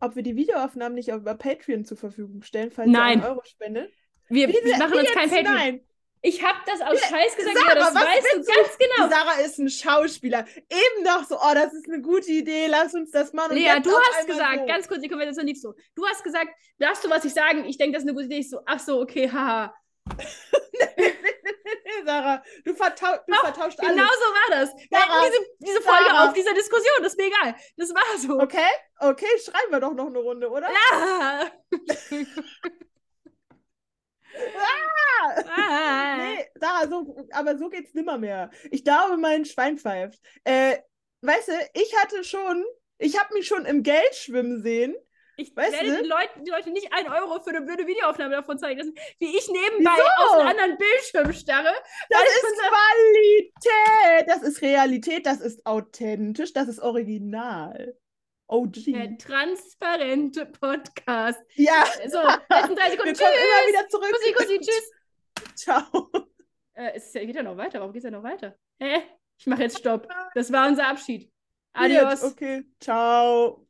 [0.00, 3.18] ob wir die Videoaufnahmen nicht über Patreon zur Verfügung stellen, falls Nein.
[3.18, 3.92] ihr einen Euro spendet.
[4.28, 5.54] Wir, wir machen uns kein Patreon.
[5.54, 5.80] Nein.
[6.22, 9.08] Ich habe das aus Scheiß gesagt, Sarah, ja, das weißt du ganz genau.
[9.08, 10.44] Sarah ist ein Schauspieler.
[10.68, 13.56] Eben noch so, oh, das ist eine gute Idee, lass uns das machen.
[13.56, 14.66] Lea, du hast gesagt, so.
[14.66, 15.74] ganz kurz, die Konversation lief so.
[15.94, 17.64] Du hast gesagt, darfst du was ich sagen?
[17.64, 18.40] Ich denke, das ist eine gute Idee.
[18.40, 19.74] Ich so, ach so, okay, haha.
[22.04, 23.92] Sarah, du, vertau du Ach, vertauscht alles.
[23.92, 24.70] Genau so war das.
[24.90, 26.28] Sarah, diese, diese Folge Sarah.
[26.28, 27.54] auf dieser Diskussion, das ist mir egal.
[27.76, 28.40] Das war so.
[28.40, 30.68] Okay, okay, schreiben wir doch noch eine Runde, oder?
[30.70, 31.50] Ja.
[34.56, 35.42] ah!
[35.56, 36.16] ah.
[36.16, 38.50] Nee, Sarah, so, aber so geht's nimmer mehr.
[38.70, 40.20] Ich glaube, mein Schwein pfeift.
[40.44, 40.78] Äh,
[41.22, 42.64] weißt du, ich hatte schon,
[42.98, 44.96] ich habe mich schon im Geld schwimmen sehen
[45.40, 48.58] ich weißt werde den Leuten, die Leute nicht ein Euro für eine blöde Videoaufnahme davon
[48.58, 50.24] zeigen lassen, wie ich nebenbei Wieso?
[50.24, 51.72] aus einem anderen Bildschirm starre.
[52.08, 57.96] Das ist Qualität, das ist Realität, das ist authentisch, das ist original.
[58.48, 58.72] OG.
[58.86, 61.40] Der transparente Podcast.
[61.54, 61.84] Ja.
[62.08, 63.06] So, letzten drei Sekunden.
[63.06, 63.28] Wir tschüss.
[63.28, 64.12] immer wieder zurück.
[64.12, 64.90] Kussi, Kussi, tschüss.
[65.54, 66.10] Ciao.
[66.74, 67.78] Äh, es geht ja noch weiter.
[67.78, 68.56] Warum geht es ja noch weiter?
[68.80, 69.02] Hä?
[69.38, 70.08] Ich mache jetzt Stopp.
[70.34, 71.30] Das war unser Abschied.
[71.72, 72.24] Adios.
[72.24, 73.66] Okay, ciao.